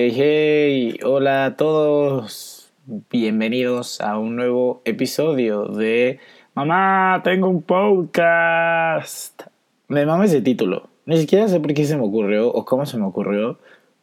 Hey, 0.00 0.96
hola 1.04 1.44
a 1.44 1.56
todos. 1.56 2.70
Bienvenidos 3.10 4.00
a 4.00 4.16
un 4.16 4.36
nuevo 4.36 4.80
episodio 4.84 5.64
de 5.64 6.20
Mamá, 6.54 7.20
tengo 7.24 7.48
un 7.48 7.62
podcast. 7.62 9.42
Me 9.88 10.06
mama 10.06 10.26
ese 10.26 10.40
título. 10.40 10.88
Ni 11.04 11.18
siquiera 11.18 11.48
sé 11.48 11.58
por 11.58 11.74
qué 11.74 11.84
se 11.84 11.96
me 11.96 12.04
ocurrió 12.04 12.46
o 12.46 12.64
cómo 12.64 12.86
se 12.86 12.96
me 12.96 13.06
ocurrió, 13.06 13.58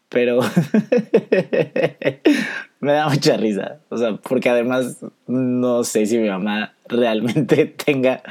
pero 0.09 0.41
me 2.81 2.91
da 2.91 3.07
mucha 3.07 3.37
risa. 3.37 3.79
O 3.87 3.97
sea, 3.97 4.17
porque 4.17 4.49
además 4.49 5.01
no 5.27 5.85
sé 5.85 6.07
si 6.07 6.17
mi 6.17 6.27
mamá 6.27 6.73
realmente 6.89 7.65
tenga 7.85 8.21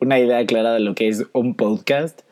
una 0.00 0.18
idea 0.18 0.46
clara 0.46 0.72
de 0.72 0.80
lo 0.80 0.94
que 0.94 1.08
es 1.08 1.26
un 1.34 1.56
podcast, 1.56 2.22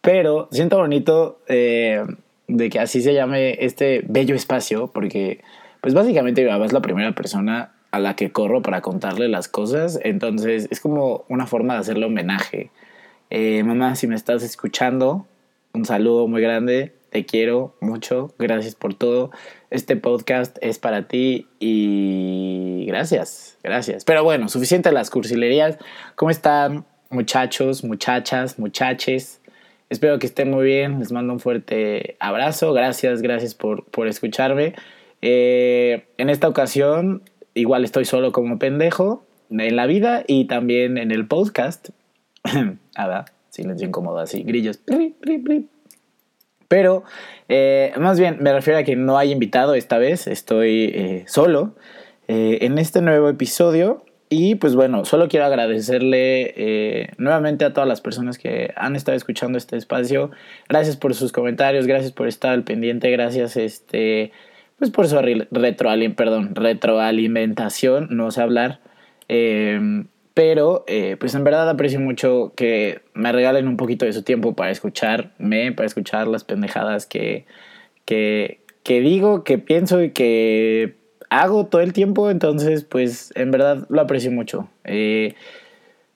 pero 0.00 0.48
siento 0.50 0.78
bonito. 0.78 1.38
Eh, 1.46 2.04
de 2.48 2.70
que 2.70 2.78
así 2.78 3.02
se 3.02 3.14
llame 3.14 3.64
este 3.64 4.04
bello 4.06 4.34
espacio, 4.34 4.88
porque 4.88 5.42
pues 5.80 5.94
básicamente 5.94 6.42
mi 6.44 6.50
mamá 6.50 6.66
es 6.66 6.72
la 6.72 6.80
primera 6.80 7.12
persona 7.12 7.72
a 7.90 7.98
la 7.98 8.16
que 8.16 8.32
corro 8.32 8.62
para 8.62 8.80
contarle 8.80 9.28
las 9.28 9.48
cosas, 9.48 9.98
entonces 10.02 10.68
es 10.70 10.80
como 10.80 11.24
una 11.28 11.46
forma 11.46 11.74
de 11.74 11.80
hacerle 11.80 12.06
homenaje. 12.06 12.70
Eh, 13.30 13.62
mamá, 13.64 13.96
si 13.96 14.06
me 14.06 14.14
estás 14.14 14.42
escuchando, 14.42 15.26
un 15.72 15.84
saludo 15.84 16.28
muy 16.28 16.42
grande, 16.42 16.92
te 17.10 17.24
quiero 17.24 17.74
mucho, 17.80 18.34
gracias 18.38 18.74
por 18.74 18.94
todo. 18.94 19.30
Este 19.70 19.96
podcast 19.96 20.58
es 20.60 20.78
para 20.78 21.08
ti 21.08 21.48
y 21.58 22.84
gracias, 22.86 23.58
gracias. 23.62 24.04
Pero 24.04 24.24
bueno, 24.24 24.48
suficiente 24.48 24.92
las 24.92 25.10
cursilerías. 25.10 25.78
¿Cómo 26.14 26.30
están 26.30 26.84
muchachos, 27.10 27.84
muchachas, 27.84 28.58
muchaches? 28.58 29.40
Espero 29.88 30.18
que 30.18 30.26
estén 30.26 30.50
muy 30.50 30.64
bien. 30.64 30.98
Les 30.98 31.12
mando 31.12 31.32
un 31.32 31.40
fuerte 31.40 32.16
abrazo. 32.18 32.72
Gracias, 32.72 33.22
gracias 33.22 33.54
por, 33.54 33.84
por 33.84 34.08
escucharme. 34.08 34.74
Eh, 35.22 36.06
en 36.18 36.30
esta 36.30 36.48
ocasión, 36.48 37.22
igual 37.54 37.84
estoy 37.84 38.04
solo 38.04 38.32
como 38.32 38.58
pendejo 38.58 39.24
en 39.50 39.76
la 39.76 39.86
vida 39.86 40.24
y 40.26 40.46
también 40.46 40.98
en 40.98 41.12
el 41.12 41.26
podcast. 41.26 41.90
ah, 42.96 43.24
silencio 43.50 43.86
incómodo 43.86 44.18
así, 44.18 44.42
grillos. 44.42 44.80
Pero, 46.68 47.04
eh, 47.48 47.92
más 47.96 48.18
bien, 48.18 48.38
me 48.40 48.52
refiero 48.52 48.80
a 48.80 48.82
que 48.82 48.96
no 48.96 49.18
hay 49.18 49.30
invitado 49.30 49.74
esta 49.74 49.98
vez. 49.98 50.26
Estoy 50.26 50.90
eh, 50.94 51.24
solo. 51.28 51.76
en 52.28 52.78
este 52.78 53.02
nuevo 53.02 53.28
episodio 53.28 54.05
y 54.28 54.56
pues 54.56 54.74
bueno, 54.74 55.04
solo 55.04 55.28
quiero 55.28 55.46
agradecerle 55.46 56.52
eh, 56.56 57.10
nuevamente 57.16 57.64
a 57.64 57.72
todas 57.72 57.88
las 57.88 58.00
personas 58.00 58.38
que 58.38 58.72
han 58.76 58.96
estado 58.96 59.16
escuchando 59.16 59.56
este 59.56 59.76
espacio. 59.76 60.32
Gracias 60.68 60.96
por 60.96 61.14
sus 61.14 61.30
comentarios, 61.30 61.86
gracias 61.86 62.10
por 62.10 62.26
estar 62.26 62.50
al 62.52 62.64
pendiente, 62.64 63.08
gracias 63.10 63.56
este, 63.56 64.32
pues 64.78 64.90
por 64.90 65.06
su 65.06 65.16
retroalimentación, 65.20 68.08
no 68.10 68.32
sé 68.32 68.42
hablar. 68.42 68.80
Em, 69.28 70.08
pero 70.34 70.84
eh, 70.88 71.16
pues 71.18 71.34
en 71.34 71.44
verdad 71.44 71.68
aprecio 71.70 72.00
mucho 72.00 72.52
que 72.56 73.02
me 73.14 73.30
regalen 73.32 73.68
un 73.68 73.76
poquito 73.76 74.06
de 74.06 74.12
su 74.12 74.22
tiempo 74.22 74.56
para 74.56 74.72
escucharme, 74.72 75.70
para 75.72 75.86
escuchar 75.86 76.26
las 76.26 76.42
pendejadas 76.44 77.06
que, 77.06 77.46
que, 78.04 78.60
que 78.82 79.00
digo, 79.00 79.44
que 79.44 79.58
pienso 79.58 80.02
y 80.02 80.10
que 80.10 81.05
hago 81.30 81.66
todo 81.66 81.82
el 81.82 81.92
tiempo, 81.92 82.30
entonces 82.30 82.84
pues 82.84 83.32
en 83.34 83.50
verdad 83.50 83.86
lo 83.88 84.00
aprecio 84.00 84.30
mucho. 84.30 84.68
Eh, 84.84 85.34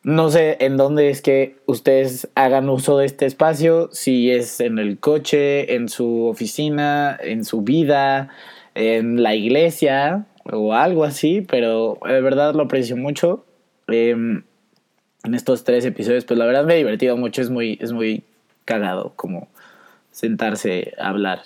no 0.03 0.30
sé 0.30 0.56
en 0.61 0.77
dónde 0.78 1.11
es 1.11 1.20
que 1.20 1.56
ustedes 1.66 2.28
hagan 2.34 2.70
uso 2.70 2.97
de 2.98 3.06
este 3.06 3.27
espacio, 3.27 3.91
si 3.92 4.31
es 4.31 4.61
en 4.61 4.78
el 4.78 4.98
coche, 4.98 5.75
en 5.75 5.88
su 5.88 6.25
oficina, 6.25 7.19
en 7.22 7.44
su 7.44 7.61
vida, 7.62 8.31
en 8.75 9.22
la 9.22 9.34
iglesia 9.34 10.27
o 10.44 10.72
algo 10.72 11.05
así, 11.05 11.42
pero 11.42 11.98
de 12.06 12.20
verdad 12.22 12.55
lo 12.55 12.62
aprecio 12.62 12.97
mucho. 12.97 13.44
Em, 13.88 14.44
en 15.22 15.34
estos 15.34 15.65
tres 15.65 15.84
episodios, 15.84 16.25
pues 16.25 16.38
la 16.38 16.47
verdad 16.47 16.65
me 16.65 16.75
he 16.75 16.78
divertido 16.78 17.16
mucho, 17.19 17.43
es 17.43 17.50
muy, 17.50 17.78
es 17.82 17.93
muy 17.93 18.25
cagado 18.65 19.12
como 19.16 19.49
sentarse 20.12 20.94
a 20.99 21.09
hablar 21.09 21.43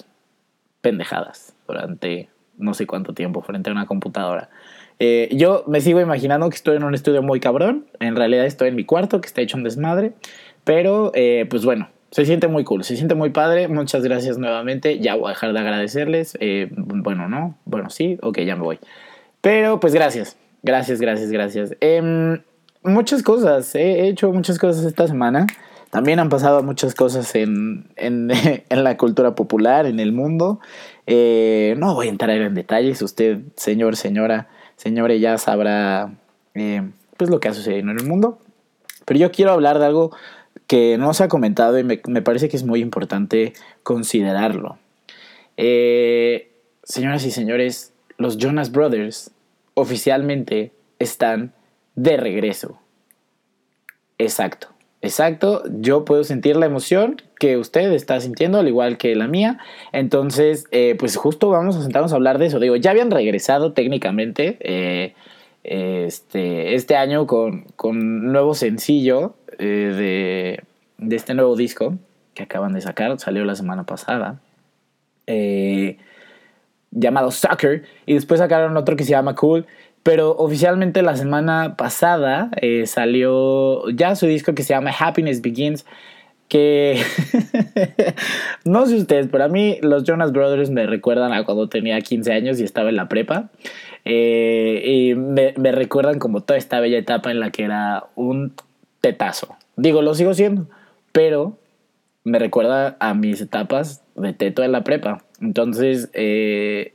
pendejadas 0.80 1.54
durante 1.66 2.28
no 2.58 2.74
sé 2.74 2.86
cuánto 2.86 3.14
tiempo 3.14 3.42
frente 3.42 3.70
a 3.70 3.72
una 3.72 3.86
computadora. 3.86 4.50
Eh, 4.98 5.28
yo 5.32 5.64
me 5.66 5.80
sigo 5.80 6.00
imaginando 6.00 6.48
que 6.48 6.56
estoy 6.56 6.76
en 6.76 6.84
un 6.84 6.94
estudio 6.94 7.22
muy 7.22 7.40
cabrón. 7.40 7.86
En 8.00 8.16
realidad 8.16 8.46
estoy 8.46 8.68
en 8.68 8.76
mi 8.76 8.84
cuarto, 8.84 9.20
que 9.20 9.26
está 9.26 9.40
hecho 9.40 9.56
un 9.56 9.64
desmadre. 9.64 10.12
Pero, 10.64 11.12
eh, 11.14 11.46
pues 11.50 11.64
bueno, 11.64 11.88
se 12.10 12.24
siente 12.24 12.48
muy 12.48 12.64
cool, 12.64 12.84
se 12.84 12.96
siente 12.96 13.14
muy 13.14 13.30
padre. 13.30 13.68
Muchas 13.68 14.04
gracias 14.04 14.38
nuevamente. 14.38 14.98
Ya 15.00 15.14
voy 15.16 15.26
a 15.26 15.28
dejar 15.30 15.52
de 15.52 15.58
agradecerles. 15.58 16.36
Eh, 16.40 16.68
bueno, 16.76 17.28
no. 17.28 17.56
Bueno, 17.64 17.90
sí. 17.90 18.18
Ok, 18.22 18.40
ya 18.40 18.56
me 18.56 18.62
voy. 18.62 18.78
Pero, 19.40 19.80
pues 19.80 19.94
gracias. 19.94 20.36
Gracias, 20.62 21.00
gracias, 21.00 21.30
gracias. 21.30 21.76
Em, 21.80 22.40
muchas 22.82 23.22
cosas. 23.22 23.74
He 23.74 24.08
hecho 24.08 24.32
muchas 24.32 24.58
cosas 24.58 24.84
esta 24.84 25.06
semana. 25.06 25.46
También 25.94 26.18
han 26.18 26.28
pasado 26.28 26.60
muchas 26.64 26.92
cosas 26.92 27.36
en, 27.36 27.86
en, 27.94 28.28
en 28.68 28.82
la 28.82 28.96
cultura 28.96 29.36
popular, 29.36 29.86
en 29.86 30.00
el 30.00 30.10
mundo. 30.10 30.58
Eh, 31.06 31.76
no 31.78 31.94
voy 31.94 32.08
a 32.08 32.10
entrar 32.10 32.30
en 32.30 32.52
detalles, 32.52 33.00
usted, 33.00 33.42
señor, 33.54 33.94
señora, 33.94 34.48
señores, 34.74 35.20
ya 35.20 35.38
sabrá 35.38 36.12
eh, 36.54 36.82
pues 37.16 37.30
lo 37.30 37.38
que 37.38 37.46
ha 37.46 37.54
sucedido 37.54 37.92
en 37.92 37.96
el 37.96 38.06
mundo. 38.06 38.40
Pero 39.04 39.20
yo 39.20 39.30
quiero 39.30 39.52
hablar 39.52 39.78
de 39.78 39.86
algo 39.86 40.10
que 40.66 40.98
no 40.98 41.14
se 41.14 41.22
ha 41.22 41.28
comentado 41.28 41.78
y 41.78 41.84
me, 41.84 41.96
parece 42.22 42.48
que 42.48 42.56
es 42.56 42.64
muy 42.64 42.80
importante 42.80 43.52
considerarlo. 43.84 44.78
Eh, 45.56 46.50
señoras 46.82 47.24
y 47.24 47.30
señores, 47.30 47.92
los 48.16 48.36
Jonas 48.36 48.72
Brothers 48.72 49.30
oficialmente 49.74 50.72
están 50.98 51.52
de 51.94 52.16
regreso. 52.16 52.80
Exacto. 54.18 54.73
Exacto, 55.04 55.62
yo 55.68 56.06
puedo 56.06 56.24
sentir 56.24 56.56
la 56.56 56.64
emoción 56.64 57.20
que 57.38 57.58
usted 57.58 57.92
está 57.92 58.18
sintiendo, 58.20 58.58
al 58.58 58.68
igual 58.68 58.96
que 58.96 59.14
la 59.14 59.28
mía. 59.28 59.58
Entonces, 59.92 60.66
eh, 60.70 60.96
pues 60.98 61.16
justo 61.16 61.50
vamos 61.50 61.76
a 61.76 61.82
sentarnos 61.82 62.12
a 62.12 62.16
hablar 62.16 62.38
de 62.38 62.46
eso. 62.46 62.58
Digo, 62.58 62.76
ya 62.76 62.92
habían 62.92 63.10
regresado 63.10 63.74
técnicamente 63.74 64.56
eh, 64.60 65.14
este, 65.62 66.74
este 66.74 66.96
año 66.96 67.26
con, 67.26 67.64
con 67.76 68.32
nuevo 68.32 68.54
sencillo 68.54 69.34
eh, 69.58 69.92
de, 69.94 71.06
de, 71.06 71.16
este 71.16 71.34
nuevo 71.34 71.54
disco 71.54 71.98
que 72.32 72.44
acaban 72.44 72.72
de 72.72 72.80
sacar, 72.80 73.20
salió 73.20 73.44
la 73.44 73.56
semana 73.56 73.84
pasada, 73.84 74.40
llamado 76.90 77.30
Sucker, 77.30 77.84
y 78.06 78.14
después 78.14 78.40
sacaron 78.40 78.74
otro 78.78 78.96
que 78.96 79.04
se 79.04 79.10
llama 79.10 79.34
Cool. 79.34 79.66
Pero 80.04 80.36
oficialmente 80.36 81.02
la 81.02 81.16
semana 81.16 81.76
pasada 81.76 82.50
eh, 82.60 82.86
salió 82.86 83.88
ya 83.88 84.14
su 84.14 84.26
disco 84.26 84.54
que 84.54 84.62
se 84.62 84.74
llama 84.74 84.92
Happiness 84.96 85.40
Begins. 85.40 85.86
Que 86.46 87.00
no 88.66 88.84
sé 88.84 88.96
ustedes, 88.96 89.28
pero 89.32 89.44
a 89.44 89.48
mí 89.48 89.78
los 89.80 90.04
Jonas 90.04 90.30
Brothers 90.30 90.68
me 90.68 90.86
recuerdan 90.86 91.32
a 91.32 91.44
cuando 91.44 91.70
tenía 91.70 91.98
15 91.98 92.32
años 92.34 92.60
y 92.60 92.64
estaba 92.64 92.90
en 92.90 92.96
la 92.96 93.08
prepa. 93.08 93.48
Eh, 94.04 94.82
y 94.84 95.14
me, 95.14 95.54
me 95.56 95.72
recuerdan 95.72 96.18
como 96.18 96.42
toda 96.42 96.58
esta 96.58 96.80
bella 96.80 96.98
etapa 96.98 97.30
en 97.30 97.40
la 97.40 97.50
que 97.50 97.64
era 97.64 98.04
un 98.14 98.52
tetazo. 99.00 99.56
Digo, 99.76 100.02
lo 100.02 100.14
sigo 100.14 100.34
siendo, 100.34 100.68
pero 101.12 101.58
me 102.24 102.38
recuerda 102.38 102.96
a 103.00 103.14
mis 103.14 103.40
etapas 103.40 104.02
de 104.16 104.32
teto 104.32 104.62
en 104.62 104.72
la 104.72 104.84
prepa. 104.84 105.24
Entonces, 105.40 106.10
eh, 106.14 106.93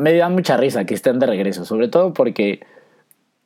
me 0.00 0.16
da 0.16 0.28
mucha 0.28 0.56
risa 0.56 0.84
que 0.84 0.94
estén 0.94 1.18
de 1.18 1.26
regreso, 1.26 1.64
sobre 1.64 1.88
todo 1.88 2.12
porque, 2.12 2.60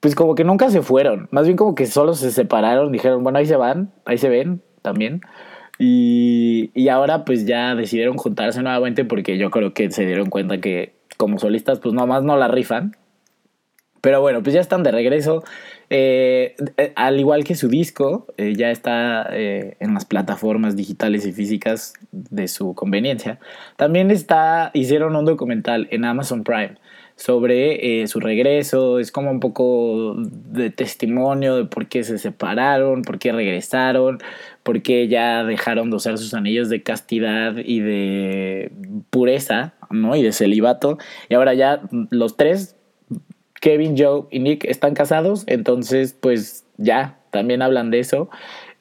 pues 0.01 0.15
como 0.15 0.35
que 0.35 0.45
nunca 0.45 0.71
se 0.71 0.83
fueron, 0.83 1.29
más 1.31 1.45
bien 1.47 1.57
como 1.57 1.75
que 1.75 1.87
solo 1.87 2.15
se 2.15 2.31
separaron, 2.31 2.93
dijeron, 2.93 3.23
bueno, 3.23 3.39
ahí 3.39 3.47
se 3.47 3.57
van, 3.57 3.93
ahí 4.05 4.19
se 4.19 4.29
ven 4.29 4.63
también. 4.83 5.21
Y, 5.79 6.71
y 6.75 6.89
ahora 6.89 7.25
pues 7.25 7.47
ya 7.47 7.75
decidieron 7.75 8.17
juntarse 8.17 8.63
nuevamente 8.63 9.05
porque 9.05 9.39
yo 9.39 9.51
creo 9.51 9.75
que 9.75 9.91
se 9.91 10.07
dieron 10.07 10.31
cuenta 10.31 10.61
que 10.61 10.95
como 11.17 11.39
solistas 11.39 11.81
pues 11.81 11.95
nomás 11.95 12.23
no 12.23 12.37
la 12.37 12.49
rifan. 12.49 12.97
Pero 14.05 14.21
bueno, 14.21 14.43
pues 14.43 14.53
ya 14.53 14.61
están 14.61 14.83
de 14.83 14.93
regreso. 14.93 15.43
Eh, 15.89 16.57
eh, 16.77 16.93
al 16.95 17.19
igual 17.19 17.43
que 17.43 17.55
su 17.55 17.69
disco, 17.69 18.27
eh, 18.37 18.53
ya 18.55 18.71
está 18.71 19.27
en 19.33 19.95
las 19.95 20.05
plataformas 20.05 20.77
digitales 20.77 21.25
y 21.25 21.33
físicas 21.33 21.95
de 22.13 22.47
su 22.49 22.75
conveniencia. 22.75 23.39
También 23.77 24.11
está, 24.11 24.71
hicieron 24.75 25.17
un 25.17 25.25
documental 25.25 25.89
en 25.91 26.05
Amazon 26.05 26.45
Prime 26.45 26.75
sobre 27.17 28.07
su 28.07 28.21
regreso. 28.21 28.99
Es 28.99 29.11
como 29.11 29.31
un 29.31 29.41
poco 29.41 30.17
de 30.19 30.69
testimonio 30.69 31.57
de 31.57 31.65
por 31.65 31.87
qué 31.87 32.05
se 32.05 32.19
separaron, 32.19 33.01
por 33.01 33.19
qué 33.19 33.33
regresaron, 33.33 34.19
por 34.63 34.83
qué 34.83 35.09
ya 35.09 35.45
dejaron 35.45 35.89
de 35.89 35.97
usar 35.97 36.19
sus 36.19 36.35
anillos 36.35 36.69
de 36.69 36.83
castidad 36.83 37.57
y 37.57 37.81
de 37.81 38.71
pureza, 39.09 39.73
¿no? 39.89 40.15
Y 40.15 40.23
de 40.23 40.33
celibato. 40.33 40.99
Y 41.31 41.35
ahora 41.37 41.55
ya 41.55 41.81
los 42.11 42.37
tres 42.37 42.77
Kevin, 43.65 43.95
Joe 43.97 44.25
y 44.31 44.41
Nick 44.41 44.67
están 44.67 44.93
casados, 44.93 45.45
entonces 45.47 46.15
pues 46.21 46.67
ya, 46.77 47.17
también 47.31 47.63
hablan 47.63 47.91
de 47.91 47.99
eso. 47.99 48.29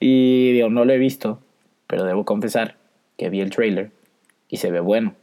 Y 0.02 0.52
digo, 0.52 0.70
no 0.70 0.84
lo 0.84 0.92
he 0.92 0.98
visto, 0.98 1.40
pero 1.88 2.04
debo 2.04 2.26
confesar 2.26 2.76
que 3.18 3.30
vi 3.30 3.40
el 3.40 3.50
trailer 3.50 3.92
y 4.50 4.58
se 4.58 4.72
ve 4.72 4.82
bueno. 4.82 5.16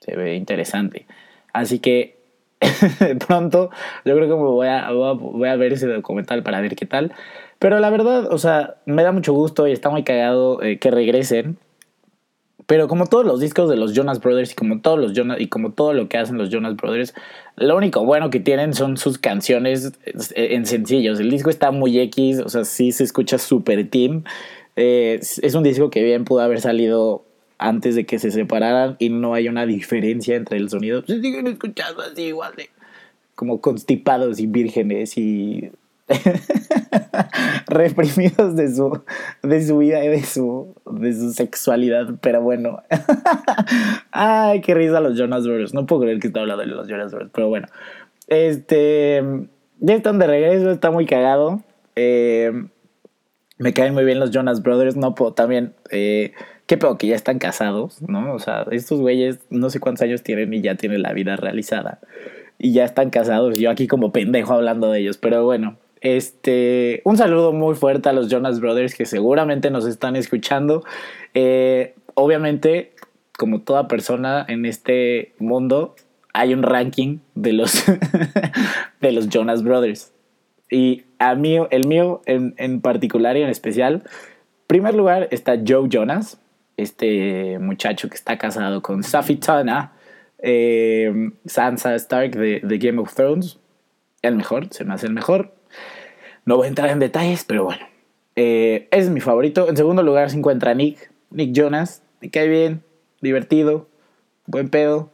se 0.00 0.16
ve 0.16 0.36
interesante. 0.36 1.04
Así 1.52 1.78
que 1.78 2.16
pronto 3.26 3.68
yo 4.06 4.16
creo 4.16 4.28
que 4.28 4.34
me 4.34 4.48
voy 4.48 4.68
a, 4.68 4.90
voy 4.90 5.48
a 5.50 5.56
ver 5.56 5.74
ese 5.74 5.88
documental 5.88 6.42
para 6.42 6.62
ver 6.62 6.74
qué 6.74 6.86
tal. 6.86 7.12
Pero 7.58 7.78
la 7.80 7.90
verdad, 7.90 8.32
o 8.32 8.38
sea, 8.38 8.76
me 8.86 9.02
da 9.02 9.12
mucho 9.12 9.34
gusto 9.34 9.68
y 9.68 9.72
está 9.72 9.90
muy 9.90 10.04
cagado 10.04 10.62
eh, 10.62 10.78
que 10.78 10.90
regresen. 10.90 11.58
Pero 12.66 12.88
como 12.88 13.06
todos 13.06 13.24
los 13.24 13.40
discos 13.40 13.70
de 13.70 13.76
los 13.76 13.94
Jonas 13.94 14.20
Brothers 14.20 14.52
y 14.52 14.54
como 14.54 14.80
todos 14.80 14.98
los 14.98 15.12
Jonas 15.12 15.40
y 15.40 15.48
como 15.48 15.72
todo 15.72 15.92
lo 15.92 16.08
que 16.08 16.18
hacen 16.18 16.36
los 16.36 16.50
Jonas 16.50 16.76
Brothers, 16.76 17.14
lo 17.56 17.76
único 17.76 18.04
bueno 18.04 18.30
que 18.30 18.40
tienen 18.40 18.74
son 18.74 18.96
sus 18.96 19.18
canciones 19.18 19.92
eh, 20.04 20.48
en 20.54 20.66
sencillos. 20.66 21.20
El 21.20 21.30
disco 21.30 21.50
está 21.50 21.70
muy 21.70 21.98
X, 22.00 22.40
o 22.40 22.48
sea, 22.48 22.64
sí 22.64 22.90
se 22.92 23.04
escucha 23.04 23.38
super 23.38 23.88
team. 23.88 24.24
Eh, 24.74 25.20
es 25.20 25.54
un 25.54 25.62
disco 25.62 25.90
que 25.90 26.02
bien 26.02 26.24
pudo 26.24 26.40
haber 26.40 26.60
salido 26.60 27.24
antes 27.58 27.94
de 27.94 28.04
que 28.04 28.18
se 28.18 28.30
separaran 28.30 28.96
y 28.98 29.08
no 29.08 29.34
hay 29.34 29.48
una 29.48 29.64
diferencia 29.64 30.36
entre 30.36 30.58
el 30.58 30.68
sonido. 30.68 31.02
Se 31.06 31.20
siguen 31.20 31.46
escuchando 31.46 32.02
así 32.02 32.24
igual 32.24 32.54
de 32.56 32.68
como 33.36 33.60
constipados 33.60 34.40
y 34.40 34.46
vírgenes 34.46 35.16
y 35.16 35.70
reprimidos 37.66 38.54
de 38.56 38.74
su, 38.74 39.02
de 39.42 39.66
su 39.66 39.78
vida 39.78 40.04
y 40.04 40.08
de 40.08 40.22
su, 40.22 40.74
de 40.90 41.12
su 41.12 41.32
sexualidad, 41.32 42.14
pero 42.20 42.40
bueno. 42.42 42.82
Ay, 44.10 44.60
qué 44.60 44.74
risa 44.74 45.00
los 45.00 45.18
Jonas 45.18 45.46
Brothers. 45.46 45.74
No 45.74 45.86
puedo 45.86 46.02
creer 46.02 46.20
que 46.20 46.28
está 46.28 46.40
hablando 46.40 46.62
de 46.62 46.68
los 46.68 46.88
Jonas 46.88 47.12
Brothers, 47.12 47.32
pero 47.34 47.48
bueno. 47.48 47.66
Este, 48.28 49.22
ya 49.80 49.94
están 49.94 50.18
de 50.18 50.26
regreso, 50.26 50.70
está 50.70 50.90
muy 50.90 51.06
cagado. 51.06 51.62
Eh, 51.96 52.52
me 53.58 53.72
caen 53.72 53.94
muy 53.94 54.04
bien 54.04 54.20
los 54.20 54.30
Jonas 54.30 54.62
Brothers, 54.62 54.96
no 54.96 55.14
puedo 55.14 55.32
también... 55.32 55.74
Eh, 55.90 56.32
qué 56.66 56.76
pedo 56.76 56.98
que 56.98 57.06
ya 57.06 57.14
están 57.14 57.38
casados, 57.38 58.02
¿no? 58.02 58.34
O 58.34 58.38
sea, 58.38 58.66
estos 58.70 59.00
güeyes 59.00 59.38
no 59.50 59.70
sé 59.70 59.80
cuántos 59.80 60.02
años 60.02 60.22
tienen 60.22 60.52
y 60.52 60.60
ya 60.60 60.74
tienen 60.74 61.02
la 61.02 61.12
vida 61.12 61.36
realizada. 61.36 62.00
Y 62.58 62.72
ya 62.72 62.84
están 62.84 63.10
casados. 63.10 63.58
Yo 63.58 63.70
aquí 63.70 63.86
como 63.86 64.12
pendejo 64.12 64.54
hablando 64.54 64.90
de 64.90 65.00
ellos, 65.00 65.18
pero 65.18 65.44
bueno. 65.44 65.78
Este, 66.06 67.02
un 67.02 67.16
saludo 67.16 67.52
muy 67.52 67.74
fuerte 67.74 68.08
a 68.08 68.12
los 68.12 68.28
Jonas 68.28 68.60
Brothers 68.60 68.94
que 68.94 69.06
seguramente 69.06 69.72
nos 69.72 69.86
están 69.86 70.14
escuchando. 70.14 70.84
Eh, 71.34 71.96
obviamente, 72.14 72.92
como 73.36 73.62
toda 73.62 73.88
persona 73.88 74.46
en 74.46 74.66
este 74.66 75.34
mundo, 75.40 75.96
hay 76.32 76.54
un 76.54 76.62
ranking 76.62 77.18
de 77.34 77.54
los, 77.54 77.82
de 79.00 79.10
los 79.10 79.28
Jonas 79.30 79.64
Brothers. 79.64 80.12
Y 80.70 81.06
el 81.18 81.38
mío 81.38 82.22
en, 82.26 82.54
en 82.56 82.80
particular 82.80 83.36
y 83.36 83.42
en 83.42 83.48
especial, 83.48 84.04
primer 84.68 84.94
lugar 84.94 85.26
está 85.32 85.56
Joe 85.66 85.88
Jonas, 85.88 86.38
este 86.76 87.58
muchacho 87.58 88.08
que 88.08 88.14
está 88.14 88.38
casado 88.38 88.80
con 88.80 89.02
Safitana, 89.02 89.92
eh, 90.38 91.32
Sansa 91.46 91.96
Stark 91.96 92.36
de 92.36 92.78
Game 92.78 93.00
of 93.00 93.12
Thrones. 93.12 93.58
El 94.22 94.36
mejor, 94.36 94.68
se 94.70 94.84
me 94.84 94.94
hace 94.94 95.08
el 95.08 95.12
mejor. 95.12 95.56
No 96.46 96.56
voy 96.56 96.66
a 96.66 96.68
entrar 96.68 96.88
en 96.90 97.00
detalles, 97.00 97.44
pero 97.44 97.64
bueno. 97.64 97.84
Eh, 98.36 98.86
es 98.92 99.10
mi 99.10 99.20
favorito. 99.20 99.68
En 99.68 99.76
segundo 99.76 100.04
lugar 100.04 100.30
se 100.30 100.38
encuentra 100.38 100.74
Nick. 100.74 101.10
Nick 101.30 101.52
Jonas. 101.52 102.02
Me 102.20 102.30
cae 102.30 102.46
bien. 102.46 102.82
Divertido. 103.20 103.88
Buen 104.46 104.70
pedo. 104.70 105.10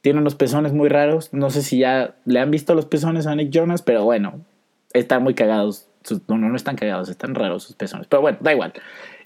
Tiene 0.00 0.20
unos 0.20 0.36
pezones 0.36 0.72
muy 0.72 0.88
raros. 0.88 1.32
No 1.32 1.50
sé 1.50 1.62
si 1.62 1.78
ya 1.78 2.14
le 2.24 2.38
han 2.38 2.52
visto 2.52 2.76
los 2.76 2.86
pezones 2.86 3.26
a 3.26 3.34
Nick 3.34 3.50
Jonas, 3.50 3.82
pero 3.82 4.04
bueno. 4.04 4.44
Están 4.92 5.24
muy 5.24 5.34
cagados. 5.34 5.88
No, 6.28 6.38
no, 6.38 6.48
no 6.48 6.56
están 6.56 6.76
cagados. 6.76 7.08
Están 7.08 7.34
raros 7.34 7.64
sus 7.64 7.74
pezones. 7.74 8.06
Pero 8.06 8.22
bueno, 8.22 8.38
da 8.40 8.52
igual. 8.52 8.72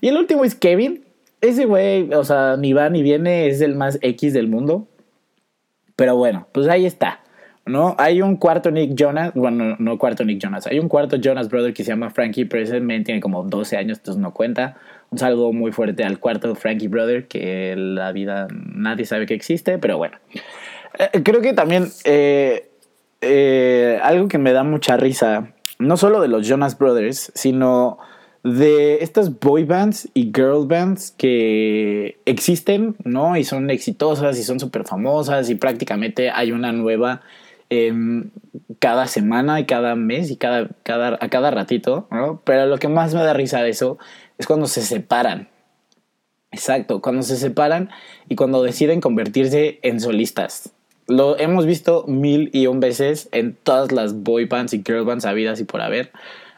Y 0.00 0.08
el 0.08 0.16
último 0.16 0.44
es 0.44 0.54
Kevin. 0.54 1.04
Ese 1.42 1.66
güey, 1.66 2.10
o 2.14 2.24
sea, 2.24 2.56
ni 2.56 2.72
va 2.72 2.88
ni 2.88 3.02
viene. 3.02 3.48
Es 3.48 3.60
el 3.60 3.74
más 3.74 3.98
X 4.00 4.32
del 4.32 4.48
mundo. 4.48 4.88
Pero 5.94 6.16
bueno, 6.16 6.46
pues 6.52 6.68
ahí 6.68 6.86
está. 6.86 7.19
¿No? 7.70 7.94
Hay 7.98 8.20
un 8.20 8.36
cuarto 8.36 8.70
Nick 8.70 8.94
Jonas, 8.94 9.32
bueno, 9.34 9.76
no 9.78 9.98
cuarto 9.98 10.24
Nick 10.24 10.40
Jonas, 10.42 10.66
hay 10.66 10.78
un 10.78 10.88
cuarto 10.88 11.16
Jonas 11.16 11.48
Brother 11.48 11.72
que 11.72 11.84
se 11.84 11.90
llama 11.90 12.10
Frankie, 12.10 12.44
pero 12.44 12.62
ese 12.62 12.80
men 12.80 13.04
tiene 13.04 13.20
como 13.20 13.42
12 13.44 13.76
años, 13.76 13.98
entonces 13.98 14.20
no 14.20 14.32
cuenta. 14.32 14.76
Un 15.10 15.18
saludo 15.18 15.52
muy 15.52 15.72
fuerte 15.72 16.04
al 16.04 16.18
cuarto 16.18 16.54
Frankie 16.54 16.88
Brother, 16.88 17.26
que 17.26 17.74
la 17.76 18.12
vida 18.12 18.46
nadie 18.50 19.06
sabe 19.06 19.26
que 19.26 19.34
existe, 19.34 19.78
pero 19.78 19.96
bueno. 19.96 20.18
Eh, 20.98 21.22
creo 21.22 21.40
que 21.40 21.52
también 21.52 21.88
eh, 22.04 22.70
eh, 23.20 23.98
algo 24.02 24.28
que 24.28 24.38
me 24.38 24.52
da 24.52 24.62
mucha 24.62 24.96
risa, 24.96 25.52
no 25.78 25.96
solo 25.96 26.20
de 26.20 26.28
los 26.28 26.46
Jonas 26.46 26.78
Brothers, 26.78 27.32
sino 27.34 27.98
de 28.42 28.98
estas 29.02 29.38
boy 29.38 29.64
bands 29.64 30.08
y 30.14 30.32
girl 30.34 30.66
bands 30.66 31.10
que 31.10 32.18
existen, 32.24 32.96
¿no? 33.04 33.36
Y 33.36 33.44
son 33.44 33.68
exitosas 33.70 34.38
y 34.38 34.42
son 34.42 34.58
súper 34.58 34.84
famosas 34.84 35.50
y 35.50 35.56
prácticamente 35.56 36.30
hay 36.30 36.52
una 36.52 36.72
nueva 36.72 37.20
Em, 37.72 38.30
cada 38.80 39.06
semana 39.06 39.60
y 39.60 39.64
cada 39.64 39.94
mes 39.94 40.28
y 40.32 40.36
cada, 40.36 40.70
cada, 40.82 41.16
a 41.20 41.28
cada 41.28 41.52
ratito, 41.52 42.08
¿no? 42.10 42.42
Pero 42.44 42.66
lo 42.66 42.78
que 42.78 42.88
más 42.88 43.14
me 43.14 43.22
da 43.22 43.32
risa 43.32 43.62
de 43.62 43.70
eso 43.70 43.96
es 44.38 44.46
cuando 44.46 44.66
se 44.66 44.82
separan. 44.82 45.48
Exacto, 46.50 47.00
cuando 47.00 47.22
se 47.22 47.36
separan 47.36 47.90
y 48.28 48.34
cuando 48.34 48.64
deciden 48.64 49.00
convertirse 49.00 49.78
en 49.82 50.00
solistas. 50.00 50.72
Lo 51.06 51.38
hemos 51.38 51.64
visto 51.64 52.04
mil 52.08 52.50
y 52.52 52.66
un 52.66 52.80
veces 52.80 53.28
en 53.30 53.54
todas 53.54 53.92
las 53.92 54.14
boy 54.14 54.46
bands 54.46 54.74
y 54.74 54.82
girl 54.84 55.04
bands 55.04 55.24
habidas 55.24 55.60
y 55.60 55.64
por 55.64 55.80
haber, 55.80 56.10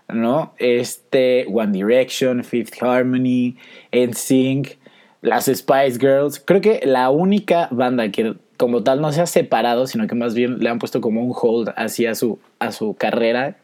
¿no? 0.09 0.55
Este, 0.57 1.47
One 1.53 1.73
Direction, 1.73 2.43
Fifth 2.43 2.83
Harmony, 2.83 3.59
NSYNC, 3.93 4.79
las 5.21 5.45
Spice 5.45 5.99
Girls. 5.99 6.43
Creo 6.43 6.63
que 6.63 6.81
la 6.85 7.11
única 7.11 7.69
banda 7.71 8.11
que 8.11 8.35
como 8.63 8.85
tal 8.85 9.01
no 9.01 9.11
se 9.11 9.21
ha 9.21 9.27
separado, 9.27 9.89
sino 9.89 10.07
que 10.07 10.15
más 10.15 10.35
bien 10.35 10.61
le 10.61 10.71
han 10.71 10.79
puesto 10.79 11.01
como 11.01 11.21
un 11.21 11.35
hold 11.35 11.71
hacia 11.75 12.15
su, 12.15 12.39
a 12.61 12.71
su 12.71 12.95
carrera, 12.95 13.57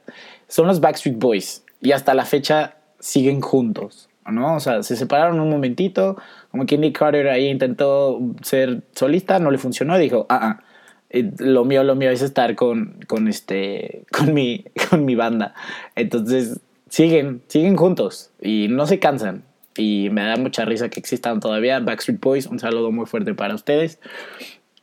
son 0.49 0.67
los 0.67 0.81
Backstreet 0.81 1.17
Boys. 1.17 1.65
Y 1.81 1.93
hasta 1.93 2.15
la 2.15 2.25
fecha 2.25 2.79
siguen 2.99 3.41
juntos, 3.41 4.09
¿no? 4.29 4.57
O 4.57 4.59
sea, 4.59 4.83
se 4.83 4.97
separaron 4.97 5.39
un 5.39 5.51
momentito, 5.51 6.17
como 6.51 6.67
que 6.67 6.79
Nick 6.79 6.99
Carter 6.99 7.29
ahí 7.29 7.47
intentó 7.47 8.19
ser 8.43 8.83
solista, 8.93 9.39
no 9.39 9.53
le 9.53 9.59
funcionó, 9.59 9.97
dijo, 9.99 10.27
ah, 10.31 10.41
ah, 10.43 10.65
eh, 11.11 11.31
lo 11.39 11.65
mío, 11.65 11.85
lo 11.85 11.95
mío 11.95 12.11
es 12.11 12.21
estar 12.21 12.57
con, 12.57 12.99
con, 13.07 13.29
este, 13.29 14.03
con, 14.11 14.35
mi, 14.35 14.65
con 14.91 15.05
mi 15.05 15.15
banda. 15.15 15.55
Entonces, 15.95 16.59
siguen, 16.89 17.43
siguen 17.47 17.77
juntos 17.77 18.33
y 18.43 18.67
no 18.69 18.89
se 18.89 18.99
cansan. 18.99 19.45
Y 19.77 20.11
me 20.11 20.25
da 20.25 20.37
mucha 20.37 20.65
risa 20.65 20.89
que 20.89 20.99
existan 20.99 21.39
todavía 21.39 21.79
Backstreet 21.79 22.21
Boys. 22.21 22.47
Un 22.47 22.59
saludo 22.59 22.91
muy 22.91 23.07
fuerte 23.07 23.33
para 23.35 23.55
ustedes. 23.55 24.01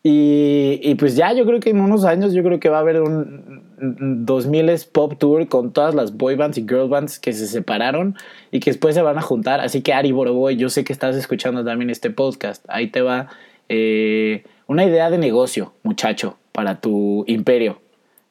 Y, 0.07 0.93
pues 0.99 1.15
ya, 1.15 1.33
yo 1.33 1.47
creo 1.47 1.59
que 1.59 1.71
en 1.71 1.79
unos 1.79 2.05
años, 2.05 2.31
yo 2.31 2.43
creo 2.43 2.59
que 2.59 2.69
va 2.69 2.77
a 2.77 2.81
haber 2.81 3.01
un 3.01 4.23
2000 4.23 4.71
Pop 4.91 5.17
Tour 5.17 5.47
con 5.47 5.73
todas 5.73 5.95
las 5.95 6.15
boy 6.15 6.35
bands 6.35 6.59
y 6.59 6.61
girl 6.61 6.87
bands 6.87 7.17
que 7.17 7.33
se 7.33 7.47
separaron 7.47 8.15
y 8.51 8.59
que 8.59 8.69
después 8.69 8.93
se 8.93 9.01
van 9.01 9.17
a 9.17 9.23
juntar. 9.23 9.61
Así 9.61 9.81
que 9.81 9.93
Ari 9.93 10.11
Boroboy, 10.11 10.57
yo 10.57 10.69
sé 10.69 10.83
que 10.83 10.93
estás 10.93 11.15
escuchando 11.15 11.65
también 11.65 11.89
este 11.89 12.11
podcast. 12.11 12.63
Ahí 12.67 12.91
te 12.91 13.01
va 13.01 13.29
eh, 13.67 14.43
una 14.67 14.85
idea 14.85 15.09
de 15.09 15.17
negocio, 15.17 15.73
muchacho, 15.81 16.37
para 16.51 16.79
tu 16.81 17.23
imperio. 17.25 17.81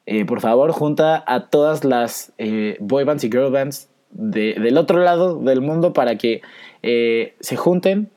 Eh, 0.05 0.23
por 0.23 0.39
favor, 0.39 0.71
junta 0.71 1.25
a 1.27 1.49
todas 1.49 1.83
las 1.83 2.31
eh, 2.37 2.77
boy 2.79 3.03
bands 3.03 3.25
y 3.25 3.27
girl 3.29 3.51
bands 3.51 3.89
del 4.11 4.77
otro 4.77 4.99
lado 4.99 5.39
del 5.39 5.59
mundo 5.59 5.91
para 5.91 6.15
que 6.17 6.41
se 6.81 7.55
junten, 7.57 8.11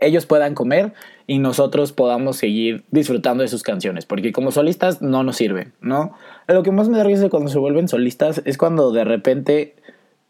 ellos 0.00 0.26
puedan 0.26 0.54
comer 0.54 0.92
y 1.28 1.38
nosotros 1.40 1.92
podamos 1.92 2.38
seguir 2.38 2.84
disfrutando 2.90 3.42
de 3.42 3.48
sus 3.48 3.62
canciones, 3.62 4.06
porque 4.06 4.32
como 4.32 4.50
solistas 4.50 5.02
no 5.02 5.22
nos 5.22 5.36
sirven, 5.36 5.74
¿no? 5.82 6.14
Lo 6.48 6.62
que 6.62 6.72
más 6.72 6.88
me 6.88 6.96
da 6.96 7.04
risa 7.04 7.28
cuando 7.28 7.50
se 7.50 7.58
vuelven 7.58 7.86
solistas 7.86 8.40
es 8.46 8.56
cuando 8.56 8.92
de 8.92 9.04
repente, 9.04 9.76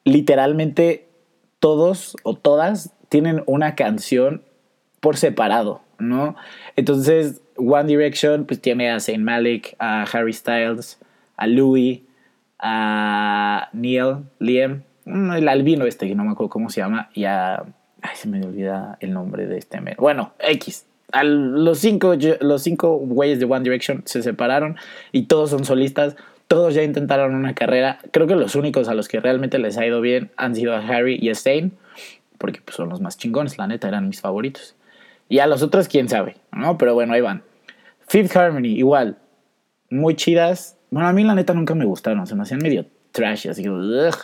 literalmente, 0.05 1.07
todos 1.61 2.17
o 2.25 2.35
todas 2.35 2.93
tienen 3.09 3.45
una 3.47 3.77
canción 3.77 4.43
por 4.99 5.17
separado, 5.17 5.83
¿no? 6.01 6.35
Entonces, 6.75 7.43
One 7.57 7.87
Direction 7.87 8.45
pues 8.45 8.61
tiene 8.61 8.91
a 8.91 8.99
Saint 8.99 9.23
Malik, 9.23 9.77
a 9.79 10.03
Harry 10.03 10.33
Styles, 10.33 10.99
a 11.37 11.47
Louis, 11.47 12.01
a 12.59 13.69
Neil, 13.73 14.25
Liam, 14.41 14.83
mm, 15.05 15.31
el 15.31 15.49
albino 15.49 15.87
este 15.87 16.09
que 16.09 16.17
no 16.17 16.25
me 16.25 16.33
acuerdo 16.33 16.51
cómo 16.51 16.71
se 16.71 16.81
llama, 16.81 17.09
y 17.15 17.25
a 17.25 17.63
Ay, 18.01 18.17
se 18.17 18.29
me 18.29 18.45
olvida 18.45 18.97
el 19.01 19.13
nombre 19.13 19.47
de 19.47 19.59
este 19.59 19.81
Bueno, 19.99 20.33
X. 20.39 20.87
los, 21.23 21.79
cinco, 21.79 22.15
los 22.41 22.63
cinco 22.63 22.97
güeyes 22.99 23.39
de 23.39 23.47
One 23.47 23.63
Direction 23.63 24.03
se 24.05 24.23
separaron 24.23 24.77
y 25.13 25.23
todos 25.23 25.51
son 25.51 25.65
solistas. 25.65 26.17
Todos 26.47 26.75
ya 26.75 26.83
intentaron 26.83 27.35
una 27.35 27.55
carrera. 27.55 27.99
Creo 28.11 28.27
que 28.27 28.35
los 28.35 28.55
únicos 28.55 28.89
a 28.89 28.95
los 28.95 29.09
que 29.09 29.21
realmente 29.21 29.59
les 29.59 29.77
ha 29.77 29.87
ido 29.87 30.01
bien 30.01 30.31
han 30.37 30.55
sido 30.55 30.75
a 30.75 30.79
Harry 30.79 31.19
y 31.21 31.29
a 31.29 31.33
Stain. 31.33 31.73
Porque 32.39 32.61
pues, 32.65 32.77
son 32.77 32.89
los 32.89 33.01
más 33.01 33.19
chingones, 33.19 33.59
la 33.59 33.67
neta, 33.67 33.89
eran 33.89 34.09
mis 34.09 34.21
favoritos. 34.21 34.75
Y 35.29 35.41
a 35.41 35.47
los 35.47 35.63
otros, 35.63 35.89
quién 35.89 36.09
sabe, 36.09 36.37
¿no? 36.53 36.79
Pero 36.79 36.95
bueno, 36.95 37.13
ahí 37.13 37.21
van. 37.21 37.43
Fifth 38.07 38.35
Harmony, 38.35 38.79
igual. 38.79 39.19
Muy 39.91 40.15
chidas. 40.15 40.79
Bueno, 40.91 41.09
a 41.09 41.13
mí 41.13 41.23
la 41.25 41.35
neta 41.35 41.53
nunca 41.53 41.75
me 41.75 41.85
gustaron. 41.85 42.27
Se 42.27 42.35
me 42.35 42.43
hacían 42.43 42.61
medio 42.63 42.87
trash, 43.13 43.49
así 43.49 43.63
que... 43.63 43.71
Ugh, 43.71 44.15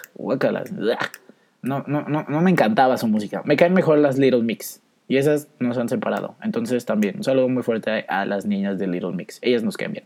no, 1.62 1.85
no, 1.87 2.03
no, 2.03 2.25
no 2.29 2.41
me 2.41 2.50
encantaba 2.50 2.97
su 2.97 3.07
música. 3.07 3.43
Me 3.45 3.57
caen 3.57 3.75
mejor 3.75 3.99
las 3.99 4.19
Little 4.19 4.43
Mix. 4.43 4.81
Y 5.07 5.19
esas 5.19 5.49
no 5.59 5.75
se 5.75 5.81
han 5.81 5.89
separado. 5.89 6.37
Entonces 6.43 6.85
también, 6.87 7.17
un 7.17 7.25
saludo 7.25 7.49
muy 7.49 7.63
fuerte 7.63 8.05
a, 8.09 8.25
las 8.25 8.47
niñas 8.47 8.79
de 8.79 8.87
Little 8.87 9.13
Mix. 9.13 9.39
Ellas 9.43 9.63
nos 9.63 9.77
quedan 9.77 9.93
bien. 9.93 10.05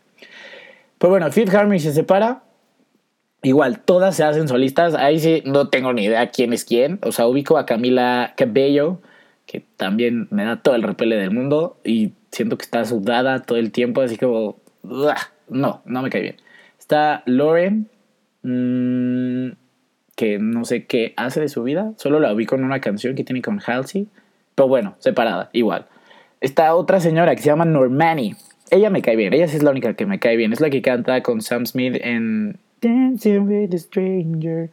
Pues 0.98 1.10
bueno, 1.10 1.30
Fifth 1.30 1.54
Harmony 1.54 1.78
se 1.78 1.92
separa. 1.92 2.42
Igual, 3.42 3.80
todas 3.80 4.16
se 4.16 4.24
hacen 4.24 4.48
solistas. 4.48 4.94
Ahí 4.94 5.20
sí 5.20 5.42
no 5.46 5.68
tengo 5.68 5.92
ni 5.92 6.04
idea 6.04 6.30
quién 6.30 6.52
es 6.52 6.64
quién. 6.64 6.98
O 7.02 7.12
sea, 7.12 7.28
ubico 7.28 7.56
a 7.56 7.66
Camila 7.66 8.34
Cabello, 8.36 9.00
que 9.46 9.64
también 9.76 10.26
me 10.30 10.44
da 10.44 10.60
todo 10.60 10.74
el 10.74 10.82
repele 10.82 11.16
del 11.16 11.30
mundo. 11.30 11.78
Y 11.84 12.12
siento 12.32 12.58
que 12.58 12.64
está 12.64 12.84
sudada 12.84 13.42
todo 13.42 13.58
el 13.58 13.70
tiempo, 13.70 14.00
así 14.00 14.16
como... 14.16 14.56
No, 15.48 15.82
no 15.84 16.02
me 16.02 16.10
cae 16.10 16.22
bien. 16.22 16.36
Está 16.78 17.22
Lauren, 17.26 17.88
mmm, 18.42 19.50
que 20.16 20.38
no 20.40 20.64
sé 20.64 20.86
qué 20.86 21.14
hace 21.16 21.40
de 21.40 21.48
su 21.48 21.62
vida. 21.62 21.92
Solo 21.96 22.18
la 22.18 22.32
ubico 22.32 22.56
en 22.56 22.64
una 22.64 22.80
canción 22.80 23.14
que 23.14 23.22
tiene 23.22 23.40
con 23.40 23.60
Halsey. 23.64 24.08
Pero 24.58 24.66
bueno, 24.66 24.96
separada, 24.98 25.50
igual. 25.52 25.86
Está 26.40 26.74
otra 26.74 26.98
señora 26.98 27.36
que 27.36 27.42
se 27.42 27.46
llama 27.46 27.64
Normani. 27.64 28.34
Ella 28.70 28.90
me 28.90 29.02
cae 29.02 29.14
bien, 29.14 29.32
ella 29.32 29.44
es 29.44 29.62
la 29.62 29.70
única 29.70 29.94
que 29.94 30.04
me 30.04 30.18
cae 30.18 30.36
bien. 30.36 30.52
Es 30.52 30.60
la 30.60 30.68
que 30.68 30.82
canta 30.82 31.22
con 31.22 31.42
Sam 31.42 31.64
Smith 31.64 31.94
en 32.00 32.58
Dancing 32.82 33.46
with 33.46 33.72
a 33.72 33.78
Stranger. 33.78 34.68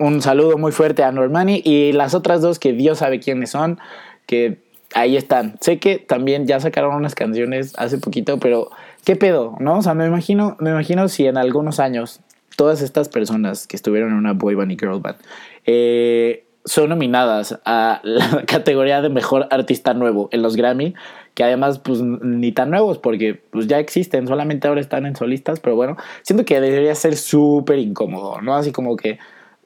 Un 0.00 0.22
saludo 0.22 0.58
muy 0.58 0.72
fuerte 0.72 1.04
a 1.04 1.12
Normani 1.12 1.62
y 1.64 1.92
las 1.92 2.14
otras 2.14 2.42
dos 2.42 2.58
que 2.58 2.72
Dios 2.72 2.98
sabe 2.98 3.20
quiénes 3.20 3.50
son, 3.50 3.78
que 4.26 4.58
ahí 4.92 5.16
están. 5.16 5.54
Sé 5.60 5.78
que 5.78 5.98
también 5.98 6.48
ya 6.48 6.58
sacaron 6.58 6.96
unas 6.96 7.14
canciones 7.14 7.74
hace 7.78 7.98
poquito, 7.98 8.40
pero 8.40 8.70
¿qué 9.04 9.14
pedo? 9.14 9.54
¿No? 9.60 9.78
O 9.78 9.82
sea, 9.82 9.94
me 9.94 10.04
imagino, 10.04 10.56
me 10.58 10.70
imagino 10.70 11.06
si 11.06 11.28
en 11.28 11.36
algunos 11.36 11.78
años 11.78 12.18
todas 12.56 12.82
estas 12.82 13.08
personas 13.08 13.68
que 13.68 13.76
estuvieron 13.76 14.10
en 14.10 14.16
una 14.16 14.32
boy 14.32 14.56
band 14.56 14.72
y 14.72 14.76
girl 14.76 14.98
band 14.98 15.18
eh, 15.64 16.44
son 16.64 16.90
nominadas 16.90 17.58
a 17.64 18.00
la 18.04 18.42
categoría 18.46 19.02
de 19.02 19.08
mejor 19.08 19.48
artista 19.50 19.94
nuevo 19.94 20.28
en 20.32 20.42
los 20.42 20.56
Grammy, 20.56 20.94
que 21.34 21.44
además 21.44 21.78
pues 21.78 22.00
ni 22.00 22.52
tan 22.52 22.70
nuevos 22.70 22.98
porque 22.98 23.34
pues 23.50 23.66
ya 23.66 23.78
existen, 23.78 24.26
solamente 24.26 24.68
ahora 24.68 24.80
están 24.80 25.06
en 25.06 25.16
solistas, 25.16 25.60
pero 25.60 25.76
bueno, 25.76 25.96
siento 26.22 26.44
que 26.44 26.60
debería 26.60 26.94
ser 26.94 27.16
súper 27.16 27.78
incómodo, 27.78 28.40
¿no? 28.40 28.54
Así 28.54 28.72
como 28.72 28.96
que 28.96 29.18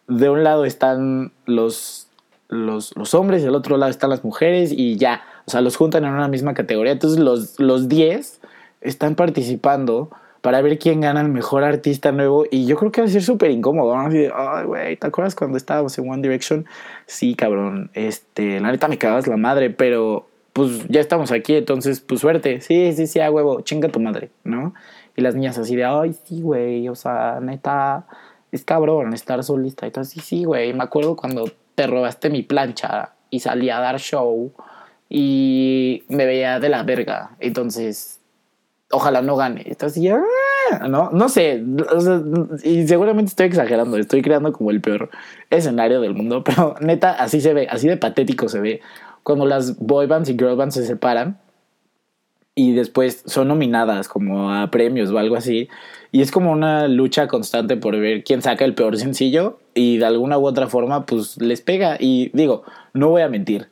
de 0.08 0.30
un 0.30 0.44
lado 0.44 0.64
están 0.64 1.32
los, 1.44 2.08
los, 2.48 2.96
los 2.96 3.14
hombres 3.14 3.42
del 3.42 3.54
otro 3.54 3.76
lado 3.76 3.90
están 3.90 4.10
las 4.10 4.24
mujeres 4.24 4.72
y 4.72 4.96
ya, 4.96 5.22
o 5.46 5.50
sea, 5.50 5.60
los 5.60 5.76
juntan 5.76 6.04
en 6.04 6.12
una 6.12 6.28
misma 6.28 6.54
categoría, 6.54 6.92
entonces 6.92 7.18
los, 7.18 7.58
los 7.58 7.88
10 7.88 8.40
están 8.80 9.16
participando 9.16 10.10
para 10.46 10.62
ver 10.62 10.78
quién 10.78 11.00
gana 11.00 11.22
el 11.22 11.28
mejor 11.28 11.64
artista 11.64 12.12
nuevo. 12.12 12.44
Y 12.48 12.66
yo 12.66 12.76
creo 12.76 12.92
que 12.92 13.00
va 13.00 13.08
a 13.08 13.10
ser 13.10 13.24
súper 13.24 13.50
incómodo, 13.50 13.96
¿no? 13.96 14.02
Así 14.02 14.18
de, 14.18 14.32
ay, 14.32 14.64
güey, 14.64 14.96
¿te 14.96 15.08
acuerdas 15.08 15.34
cuando 15.34 15.56
estábamos 15.56 15.98
en 15.98 16.08
One 16.08 16.22
Direction? 16.22 16.66
Sí, 17.04 17.34
cabrón, 17.34 17.90
este, 17.94 18.60
la 18.60 18.70
neta 18.70 18.86
me 18.86 18.96
cagas 18.96 19.26
la 19.26 19.36
madre, 19.36 19.70
pero 19.70 20.28
pues 20.52 20.86
ya 20.86 21.00
estamos 21.00 21.32
aquí, 21.32 21.56
entonces, 21.56 21.98
pues 21.98 22.20
suerte. 22.20 22.60
Sí, 22.60 22.92
sí, 22.92 23.08
sí, 23.08 23.18
a 23.18 23.28
huevo, 23.28 23.62
chinga 23.62 23.88
tu 23.88 23.98
madre, 23.98 24.30
¿no? 24.44 24.72
Y 25.16 25.22
las 25.22 25.34
niñas 25.34 25.58
así 25.58 25.74
de, 25.74 25.84
ay, 25.84 26.12
sí, 26.12 26.42
güey, 26.42 26.88
o 26.88 26.94
sea, 26.94 27.40
neta, 27.42 28.06
es 28.52 28.64
cabrón 28.64 29.14
estar 29.14 29.42
solista. 29.42 29.84
Entonces, 29.84 30.14
sí, 30.14 30.20
sí, 30.20 30.44
güey, 30.44 30.72
me 30.74 30.84
acuerdo 30.84 31.16
cuando 31.16 31.50
te 31.74 31.88
robaste 31.88 32.30
mi 32.30 32.44
plancha 32.44 33.14
y 33.30 33.40
salí 33.40 33.68
a 33.68 33.80
dar 33.80 33.98
show 33.98 34.52
y 35.08 36.04
me 36.08 36.24
veía 36.24 36.60
de 36.60 36.68
la 36.68 36.84
verga. 36.84 37.32
Entonces, 37.40 38.20
ojalá 38.90 39.22
no 39.22 39.36
gane. 39.36 39.64
Estás 39.66 39.92
así, 39.92 40.08
ah", 40.08 40.88
¿no? 40.88 41.10
No 41.10 41.28
sé, 41.28 41.62
y 42.64 42.86
seguramente 42.86 43.30
estoy 43.30 43.46
exagerando, 43.46 43.96
estoy 43.98 44.22
creando 44.22 44.52
como 44.52 44.70
el 44.70 44.80
peor 44.80 45.10
escenario 45.50 46.00
del 46.00 46.14
mundo, 46.14 46.42
pero 46.44 46.74
neta, 46.80 47.12
así 47.12 47.40
se 47.40 47.54
ve, 47.54 47.68
así 47.70 47.88
de 47.88 47.96
patético 47.96 48.48
se 48.48 48.60
ve 48.60 48.80
cuando 49.22 49.44
las 49.44 49.76
boy 49.78 50.06
bands 50.06 50.28
y 50.28 50.34
girl 50.34 50.56
bands 50.56 50.76
se 50.76 50.86
separan 50.86 51.38
y 52.54 52.72
después 52.72 53.22
son 53.26 53.48
nominadas 53.48 54.08
como 54.08 54.52
a 54.52 54.70
premios 54.70 55.10
o 55.10 55.18
algo 55.18 55.36
así. 55.36 55.68
Y 56.10 56.22
es 56.22 56.30
como 56.30 56.52
una 56.52 56.88
lucha 56.88 57.28
constante 57.28 57.76
por 57.76 57.98
ver 57.98 58.24
quién 58.24 58.40
saca 58.40 58.64
el 58.64 58.74
peor 58.74 58.96
sencillo 58.96 59.58
y 59.74 59.98
de 59.98 60.06
alguna 60.06 60.38
u 60.38 60.46
otra 60.46 60.66
forma 60.68 61.04
pues 61.04 61.36
les 61.40 61.60
pega. 61.60 61.96
Y 62.00 62.30
digo, 62.32 62.62
no 62.94 63.10
voy 63.10 63.22
a 63.22 63.28
mentir, 63.28 63.68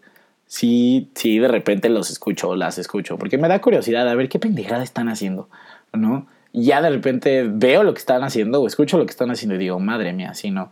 sí, 0.55 1.11
sí, 1.15 1.39
de 1.41 1.49
repente 1.49 1.89
los 1.89 2.11
escucho 2.11 2.55
las 2.55 2.79
escucho, 2.79 3.19
porque 3.19 3.39
me 3.39 3.49
da 3.49 3.61
curiosidad 3.61 4.09
a 4.09 4.15
ver 4.15 4.29
qué 4.29 4.39
pendejada 4.39 4.85
están 4.85 5.09
haciendo, 5.09 5.49
¿no? 5.93 6.27
ya 6.55 6.81
de 6.81 6.91
repente 6.91 7.45
veo 7.49 7.83
lo 7.83 7.93
que 7.93 7.99
están 7.99 8.23
haciendo 8.23 8.63
o 8.63 8.67
escucho 8.69 8.97
lo 8.97 9.05
que 9.05 9.11
están 9.11 9.31
haciendo 9.31 9.57
y 9.57 9.59
digo, 9.59 9.81
madre 9.81 10.13
mía, 10.13 10.35
si 10.35 10.53
no. 10.53 10.71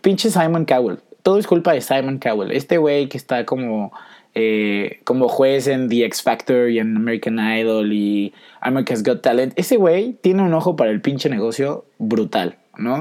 Pinche 0.00 0.30
Simon 0.30 0.64
Cowell. 0.64 1.00
Todo 1.24 1.38
es 1.38 1.48
culpa 1.48 1.72
de 1.72 1.80
Simon 1.80 2.18
Cowell. 2.18 2.52
Este 2.52 2.78
güey 2.78 3.08
que 3.08 3.18
está 3.18 3.44
como, 3.44 3.92
eh, 4.36 5.00
como 5.02 5.28
juez 5.28 5.66
en 5.66 5.88
The 5.88 6.04
X 6.04 6.22
Factor 6.22 6.70
y 6.70 6.78
en 6.78 6.96
American 6.96 7.40
Idol 7.40 7.92
y 7.92 8.32
America's 8.60 9.02
Got 9.02 9.22
Talent. 9.22 9.52
Ese 9.56 9.76
güey 9.76 10.12
tiene 10.20 10.42
un 10.42 10.54
ojo 10.54 10.76
para 10.76 10.92
el 10.92 11.00
pinche 11.00 11.28
negocio 11.28 11.84
brutal, 11.98 12.58
¿no? 12.78 13.00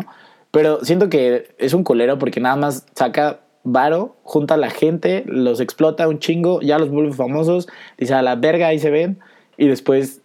Pero 0.49 0.83
siento 0.83 1.07
que 1.07 1.53
es 1.59 1.75
un 1.75 1.83
colero 1.83 2.17
porque 2.17 2.39
nada 2.39 2.55
más 2.55 2.87
saca 2.95 3.41
varo, 3.63 4.15
junta 4.23 4.55
a 4.55 4.57
la 4.57 4.69
gente, 4.69 5.23
los 5.27 5.59
explota 5.59 6.07
un 6.07 6.19
chingo, 6.19 6.61
ya 6.61 6.79
los 6.79 6.89
vuelve 6.89 7.13
famosos, 7.13 7.67
dice 7.97 8.13
a 8.13 8.21
la 8.21 8.35
verga, 8.35 8.67
ahí 8.67 8.79
se 8.79 8.89
ven, 8.89 9.19
y 9.57 9.67
después 9.67 10.21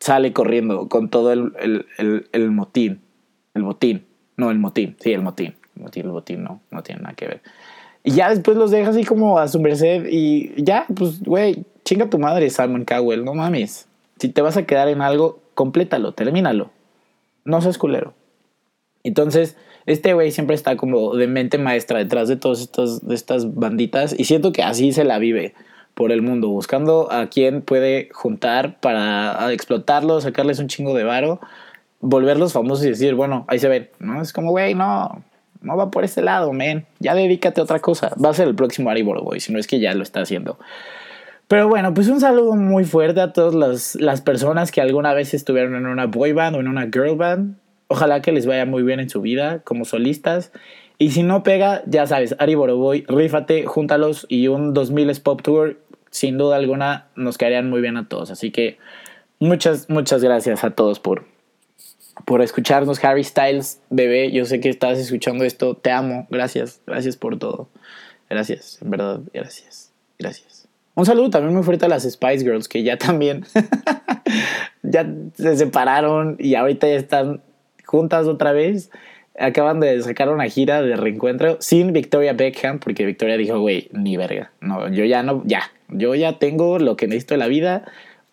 sale 0.00 0.32
corriendo 0.32 0.88
con 0.88 1.08
todo 1.08 1.32
el, 1.32 1.52
el, 2.32 2.50
motín. 2.50 3.00
El 3.54 3.62
botín. 3.62 4.04
No, 4.36 4.50
el 4.50 4.58
motín. 4.58 4.96
Sí, 5.00 5.12
el 5.12 5.22
motín. 5.22 5.54
El 5.76 5.82
motín, 5.82 6.04
el 6.04 6.10
botín, 6.10 6.42
no, 6.42 6.60
no 6.70 6.82
tiene 6.82 7.02
nada 7.02 7.14
que 7.14 7.26
ver. 7.26 7.42
Y 8.02 8.12
ya 8.12 8.28
después 8.28 8.56
los 8.56 8.70
deja 8.70 8.90
así 8.90 9.04
como 9.04 9.38
a 9.38 9.48
su 9.48 9.60
merced 9.60 10.06
y 10.10 10.62
ya, 10.62 10.86
pues, 10.94 11.22
güey, 11.22 11.64
chinga 11.84 12.10
tu 12.10 12.18
madre, 12.18 12.50
Simon 12.50 12.84
Cowell, 12.84 13.24
no 13.24 13.34
mames. 13.34 13.88
Si 14.18 14.28
te 14.28 14.42
vas 14.42 14.56
a 14.56 14.66
quedar 14.66 14.88
en 14.88 15.00
algo, 15.00 15.40
complétalo, 15.54 16.12
termínalo. 16.12 16.70
No 17.44 17.60
seas 17.60 17.78
culero. 17.78 18.14
Entonces, 19.04 19.56
este 19.86 20.14
güey 20.14 20.30
siempre 20.30 20.54
está 20.54 20.76
como 20.76 21.14
de 21.14 21.26
mente 21.26 21.58
maestra 21.58 21.98
detrás 21.98 22.28
de 22.28 22.36
todas 22.36 22.68
estas, 23.10 23.54
banditas 23.54 24.14
y 24.18 24.24
siento 24.24 24.52
que 24.52 24.62
así 24.62 24.92
se 24.92 25.04
la 25.04 25.18
vive 25.18 25.54
por 25.94 26.10
el 26.10 26.22
mundo, 26.22 26.48
buscando 26.48 27.12
a 27.12 27.28
quién 27.28 27.62
puede 27.62 28.08
juntar 28.12 28.80
para 28.80 29.52
explotarlos, 29.52 30.24
sacarles 30.24 30.58
un 30.58 30.68
chingo 30.68 30.94
de 30.94 31.04
varo, 31.04 31.40
volverlos 32.00 32.52
famosos 32.52 32.84
y 32.84 32.88
decir, 32.90 33.14
bueno, 33.14 33.44
ahí 33.48 33.58
se 33.58 33.68
ven, 33.68 33.90
¿no? 34.00 34.20
Es 34.20 34.32
como, 34.32 34.50
güey, 34.50 34.74
no, 34.74 35.22
no 35.60 35.76
va 35.76 35.90
por 35.90 36.04
ese 36.04 36.20
lado, 36.20 36.52
man. 36.52 36.86
Ya 36.98 37.14
dedícate 37.14 37.60
a 37.60 37.64
otra 37.64 37.78
cosa. 37.78 38.10
Va 38.22 38.30
a 38.30 38.34
ser 38.34 38.48
el 38.48 38.54
próximo 38.54 38.90
Ari 38.90 39.02
Boy, 39.02 39.40
si 39.40 39.52
no 39.52 39.58
es 39.58 39.66
que 39.66 39.80
ya 39.80 39.94
lo 39.94 40.02
está 40.02 40.20
haciendo. 40.20 40.58
Pero 41.48 41.68
bueno, 41.68 41.92
pues 41.92 42.08
un 42.08 42.20
saludo 42.20 42.54
muy 42.54 42.84
fuerte 42.84 43.20
a 43.20 43.32
todas 43.32 43.94
las 43.96 44.20
personas 44.22 44.72
que 44.72 44.80
alguna 44.80 45.12
vez 45.12 45.34
estuvieron 45.34 45.74
en 45.74 45.86
una 45.86 46.06
boy 46.06 46.32
band 46.32 46.56
o 46.56 46.60
en 46.60 46.68
una 46.68 46.86
girl 46.86 47.16
band. 47.16 47.56
Ojalá 47.94 48.22
que 48.22 48.32
les 48.32 48.44
vaya 48.44 48.66
muy 48.66 48.82
bien 48.82 48.98
en 48.98 49.08
su 49.08 49.20
vida 49.20 49.60
como 49.60 49.84
solistas. 49.84 50.50
Y 50.98 51.12
si 51.12 51.22
no 51.22 51.44
pega, 51.44 51.84
ya 51.86 52.08
sabes, 52.08 52.34
Ari 52.40 52.56
Boroboy, 52.56 53.04
rífate, 53.06 53.66
júntalos 53.66 54.26
y 54.28 54.48
un 54.48 54.74
2000 54.74 55.20
Pop 55.20 55.42
Tour, 55.42 55.78
sin 56.10 56.36
duda 56.36 56.56
alguna, 56.56 57.06
nos 57.14 57.38
caerían 57.38 57.70
muy 57.70 57.80
bien 57.80 57.96
a 57.96 58.08
todos. 58.08 58.32
Así 58.32 58.50
que 58.50 58.78
muchas, 59.38 59.88
muchas 59.88 60.24
gracias 60.24 60.64
a 60.64 60.70
todos 60.70 60.98
por, 60.98 61.24
por 62.24 62.42
escucharnos. 62.42 63.04
Harry 63.04 63.22
Styles, 63.22 63.80
bebé, 63.90 64.32
yo 64.32 64.44
sé 64.44 64.58
que 64.58 64.70
estás 64.70 64.98
escuchando 64.98 65.44
esto, 65.44 65.76
te 65.76 65.92
amo, 65.92 66.26
gracias, 66.30 66.80
gracias 66.88 67.16
por 67.16 67.38
todo. 67.38 67.68
Gracias, 68.28 68.82
en 68.82 68.90
verdad, 68.90 69.20
gracias, 69.32 69.92
gracias. 70.18 70.66
Un 70.96 71.06
saludo 71.06 71.30
también 71.30 71.54
muy 71.54 71.62
fuerte 71.62 71.86
a 71.86 71.88
las 71.88 72.02
Spice 72.02 72.44
Girls, 72.44 72.66
que 72.66 72.82
ya 72.82 72.98
también, 72.98 73.46
ya 74.82 75.08
se 75.34 75.56
separaron 75.56 76.34
y 76.40 76.56
ahorita 76.56 76.88
ya 76.88 76.96
están 76.96 77.40
juntas 77.94 78.26
otra 78.26 78.52
vez. 78.52 78.90
Acaban 79.38 79.80
de 79.80 80.02
sacar 80.02 80.28
una 80.28 80.48
gira 80.48 80.82
de 80.82 80.96
reencuentro 80.96 81.56
sin 81.60 81.92
Victoria 81.92 82.32
Beckham, 82.32 82.78
porque 82.80 83.06
Victoria 83.06 83.36
dijo, 83.36 83.60
güey, 83.60 83.88
ni 83.92 84.16
verga. 84.16 84.50
No, 84.60 84.88
yo 84.88 85.04
ya 85.04 85.22
no, 85.22 85.42
ya. 85.44 85.70
Yo 85.88 86.14
ya 86.14 86.38
tengo 86.38 86.78
lo 86.78 86.96
que 86.96 87.06
necesito 87.06 87.34
en 87.34 87.40
la 87.40 87.48
vida. 87.48 87.84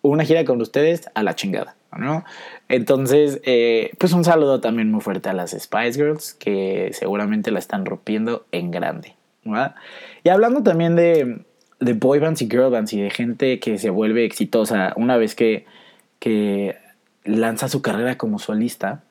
Una 0.02 0.24
gira 0.24 0.44
con 0.44 0.60
ustedes 0.60 1.08
a 1.14 1.22
la 1.22 1.36
chingada, 1.36 1.76
¿no? 1.96 2.24
Entonces, 2.68 3.40
eh, 3.44 3.92
pues 3.98 4.12
un 4.12 4.24
saludo 4.24 4.60
también 4.60 4.90
muy 4.90 5.00
fuerte 5.00 5.28
a 5.28 5.32
las 5.32 5.50
Spice 5.50 5.92
Girls, 5.92 6.34
que 6.34 6.90
seguramente 6.92 7.52
la 7.52 7.60
están 7.60 7.86
rompiendo 7.86 8.44
en 8.50 8.72
grande. 8.72 9.14
Y 10.24 10.28
hablando 10.28 10.62
también 10.62 10.96
de, 10.96 11.44
de 11.80 11.92
boy 11.94 12.18
bands 12.18 12.42
y 12.42 12.48
girl 12.48 12.70
bands 12.70 12.92
y 12.92 13.00
de 13.00 13.10
gente 13.10 13.58
que 13.58 13.78
se 13.78 13.90
vuelve 13.90 14.24
exitosa 14.24 14.92
una 14.96 15.16
vez 15.16 15.34
que, 15.34 15.66
que 16.18 16.76
lanza 17.24 17.68
su 17.68 17.82
carrera 17.82 18.16
como 18.16 18.38
solista, 18.38 19.02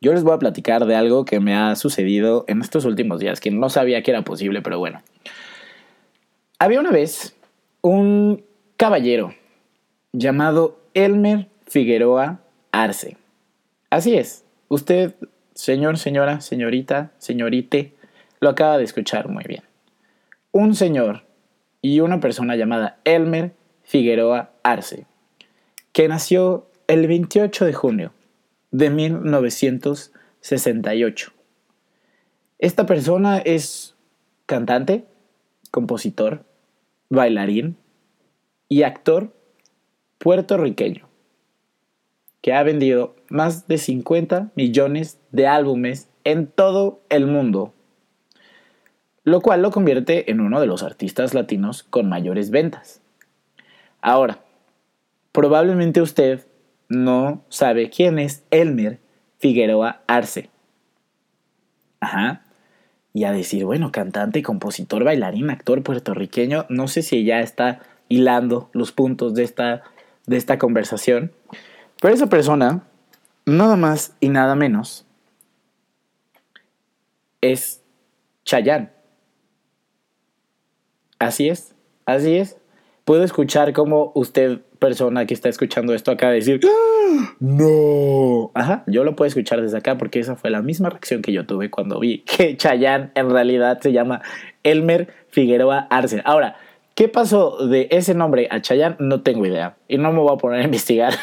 yo 0.00 0.12
les 0.12 0.22
voy 0.22 0.34
a 0.34 0.38
platicar 0.38 0.86
de 0.86 0.94
algo 0.94 1.24
que 1.24 1.40
me 1.40 1.56
ha 1.56 1.74
sucedido 1.74 2.44
en 2.48 2.60
estos 2.60 2.84
últimos 2.84 3.20
días, 3.20 3.40
que 3.40 3.50
no 3.50 3.68
sabía 3.68 4.02
que 4.02 4.12
era 4.12 4.22
posible, 4.22 4.62
pero 4.62 4.78
bueno. 4.78 5.02
Había 6.58 6.80
una 6.80 6.90
vez 6.90 7.36
un 7.82 8.44
caballero 8.76 9.34
llamado 10.12 10.78
Elmer 10.94 11.48
Figueroa 11.66 12.40
Arce. 12.72 13.16
Así 13.90 14.16
es, 14.16 14.44
usted, 14.68 15.14
señor, 15.54 15.98
señora, 15.98 16.40
señorita, 16.40 17.12
señorite, 17.18 17.94
lo 18.40 18.50
acaba 18.50 18.78
de 18.78 18.84
escuchar 18.84 19.28
muy 19.28 19.44
bien. 19.44 19.62
Un 20.52 20.74
señor 20.74 21.24
y 21.82 22.00
una 22.00 22.20
persona 22.20 22.56
llamada 22.56 22.98
Elmer 23.04 23.52
Figueroa 23.82 24.50
Arce, 24.62 25.06
que 25.92 26.08
nació 26.08 26.66
el 26.86 27.06
28 27.06 27.64
de 27.64 27.72
junio 27.72 28.12
de 28.70 28.90
1968. 28.90 31.32
Esta 32.58 32.86
persona 32.86 33.38
es 33.38 33.96
cantante, 34.46 35.06
compositor, 35.70 36.44
bailarín 37.08 37.76
y 38.68 38.82
actor 38.82 39.32
puertorriqueño 40.18 41.08
que 42.40 42.52
ha 42.52 42.62
vendido 42.62 43.16
más 43.28 43.66
de 43.68 43.78
50 43.78 44.52
millones 44.54 45.20
de 45.32 45.46
álbumes 45.46 46.08
en 46.24 46.46
todo 46.46 47.00
el 47.08 47.26
mundo, 47.26 47.72
lo 49.24 49.40
cual 49.40 49.62
lo 49.62 49.70
convierte 49.70 50.30
en 50.30 50.40
uno 50.40 50.60
de 50.60 50.66
los 50.66 50.82
artistas 50.82 51.34
latinos 51.34 51.82
con 51.82 52.08
mayores 52.08 52.50
ventas. 52.50 53.02
Ahora, 54.00 54.44
probablemente 55.32 56.00
usted 56.00 56.46
no 56.88 57.44
sabe 57.48 57.90
quién 57.90 58.18
es 58.18 58.44
Elmer 58.50 59.00
Figueroa 59.38 60.02
Arce. 60.06 60.50
Ajá. 62.00 62.42
Y 63.12 63.24
a 63.24 63.32
decir, 63.32 63.64
bueno, 63.64 63.90
cantante, 63.92 64.42
compositor, 64.42 65.04
bailarín, 65.04 65.50
actor 65.50 65.82
puertorriqueño, 65.82 66.66
no 66.68 66.88
sé 66.88 67.02
si 67.02 67.24
ya 67.24 67.40
está 67.40 67.80
hilando 68.08 68.70
los 68.72 68.92
puntos 68.92 69.34
de 69.34 69.44
esta, 69.44 69.82
de 70.26 70.36
esta 70.36 70.58
conversación. 70.58 71.32
Pero 72.00 72.14
esa 72.14 72.28
persona, 72.28 72.84
nada 73.44 73.76
más 73.76 74.14
y 74.20 74.28
nada 74.28 74.54
menos, 74.54 75.04
es 77.40 77.82
Chayanne. 78.44 78.90
Así 81.18 81.48
es, 81.48 81.74
así 82.06 82.36
es. 82.36 82.56
Puedo 83.08 83.24
escuchar 83.24 83.72
como 83.72 84.12
usted, 84.14 84.60
persona 84.78 85.24
que 85.24 85.32
está 85.32 85.48
escuchando 85.48 85.94
esto 85.94 86.10
acá, 86.10 86.28
decir, 86.28 86.60
¡Ah! 86.62 87.34
no. 87.40 88.50
Ajá, 88.52 88.84
yo 88.86 89.02
lo 89.02 89.16
puedo 89.16 89.26
escuchar 89.26 89.62
desde 89.62 89.78
acá 89.78 89.96
porque 89.96 90.18
esa 90.20 90.36
fue 90.36 90.50
la 90.50 90.60
misma 90.60 90.90
reacción 90.90 91.22
que 91.22 91.32
yo 91.32 91.46
tuve 91.46 91.70
cuando 91.70 92.00
vi 92.00 92.18
que 92.18 92.58
Chayanne 92.58 93.10
en 93.14 93.30
realidad 93.30 93.80
se 93.80 93.92
llama 93.92 94.20
Elmer 94.62 95.08
Figueroa 95.30 95.86
Arce. 95.88 96.20
Ahora, 96.26 96.56
¿Qué 96.94 97.08
pasó 97.08 97.66
de 97.66 97.88
ese 97.92 98.12
nombre 98.12 98.46
a 98.50 98.60
Chayanne? 98.60 98.96
No 98.98 99.22
tengo 99.22 99.46
idea. 99.46 99.76
Y 99.86 99.96
no 99.96 100.12
me 100.12 100.18
voy 100.18 100.34
a 100.34 100.36
poner 100.36 100.60
a 100.60 100.64
investigar. 100.64 101.14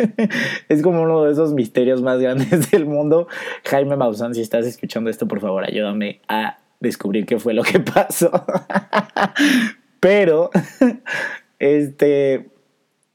es 0.68 0.82
como 0.82 1.02
uno 1.02 1.22
de 1.22 1.32
esos 1.32 1.54
misterios 1.54 2.02
más 2.02 2.18
grandes 2.18 2.70
del 2.70 2.84
mundo. 2.84 3.28
Jaime 3.64 3.96
Maussan, 3.96 4.34
si 4.34 4.42
estás 4.42 4.66
escuchando 4.66 5.08
esto, 5.08 5.26
por 5.26 5.40
favor, 5.40 5.64
ayúdame 5.64 6.20
a 6.28 6.58
descubrir 6.80 7.24
qué 7.24 7.38
fue 7.38 7.54
lo 7.54 7.62
que 7.62 7.78
pasó. 7.80 8.30
Pero, 10.04 10.50
este, 11.58 12.50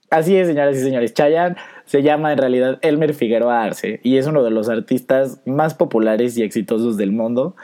así 0.10 0.36
es, 0.36 0.48
señoras 0.48 0.76
y 0.76 0.82
señores. 0.82 1.14
Chayanne 1.14 1.56
se 1.86 2.02
llama 2.02 2.32
en 2.32 2.40
realidad 2.40 2.80
Elmer 2.82 3.14
Figueroa 3.14 3.62
Arce 3.62 4.00
y 4.02 4.18
es 4.18 4.26
uno 4.26 4.44
de 4.44 4.50
los 4.50 4.70
artistas 4.70 5.40
más 5.46 5.76
populares 5.76 6.36
y 6.38 6.42
exitosos 6.42 6.98
del 6.98 7.12
mundo. 7.12 7.56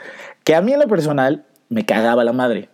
Que 0.44 0.54
a 0.54 0.62
mí 0.62 0.72
en 0.72 0.78
lo 0.78 0.86
personal 0.86 1.44
me 1.68 1.84
cagaba 1.84 2.22
la 2.22 2.32
madre 2.32 2.68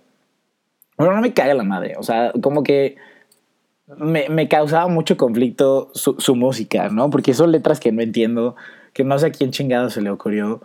bueno, 0.96 1.16
no 1.16 1.22
me 1.22 1.32
caga 1.32 1.54
la 1.54 1.64
madre. 1.64 1.94
O 1.98 2.02
sea, 2.02 2.32
como 2.40 2.62
que 2.62 2.96
me, 3.86 4.28
me 4.28 4.48
causaba 4.48 4.88
mucho 4.88 5.16
conflicto 5.16 5.90
su, 5.94 6.16
su, 6.18 6.36
música, 6.36 6.88
¿no? 6.88 7.10
Porque 7.10 7.34
son 7.34 7.52
letras 7.52 7.80
que 7.80 7.92
no 7.92 8.02
entiendo, 8.02 8.56
que 8.92 9.04
no 9.04 9.18
sé 9.18 9.26
a 9.26 9.30
quién 9.30 9.50
chingado 9.50 9.90
se 9.90 10.00
le 10.00 10.10
ocurrió, 10.10 10.62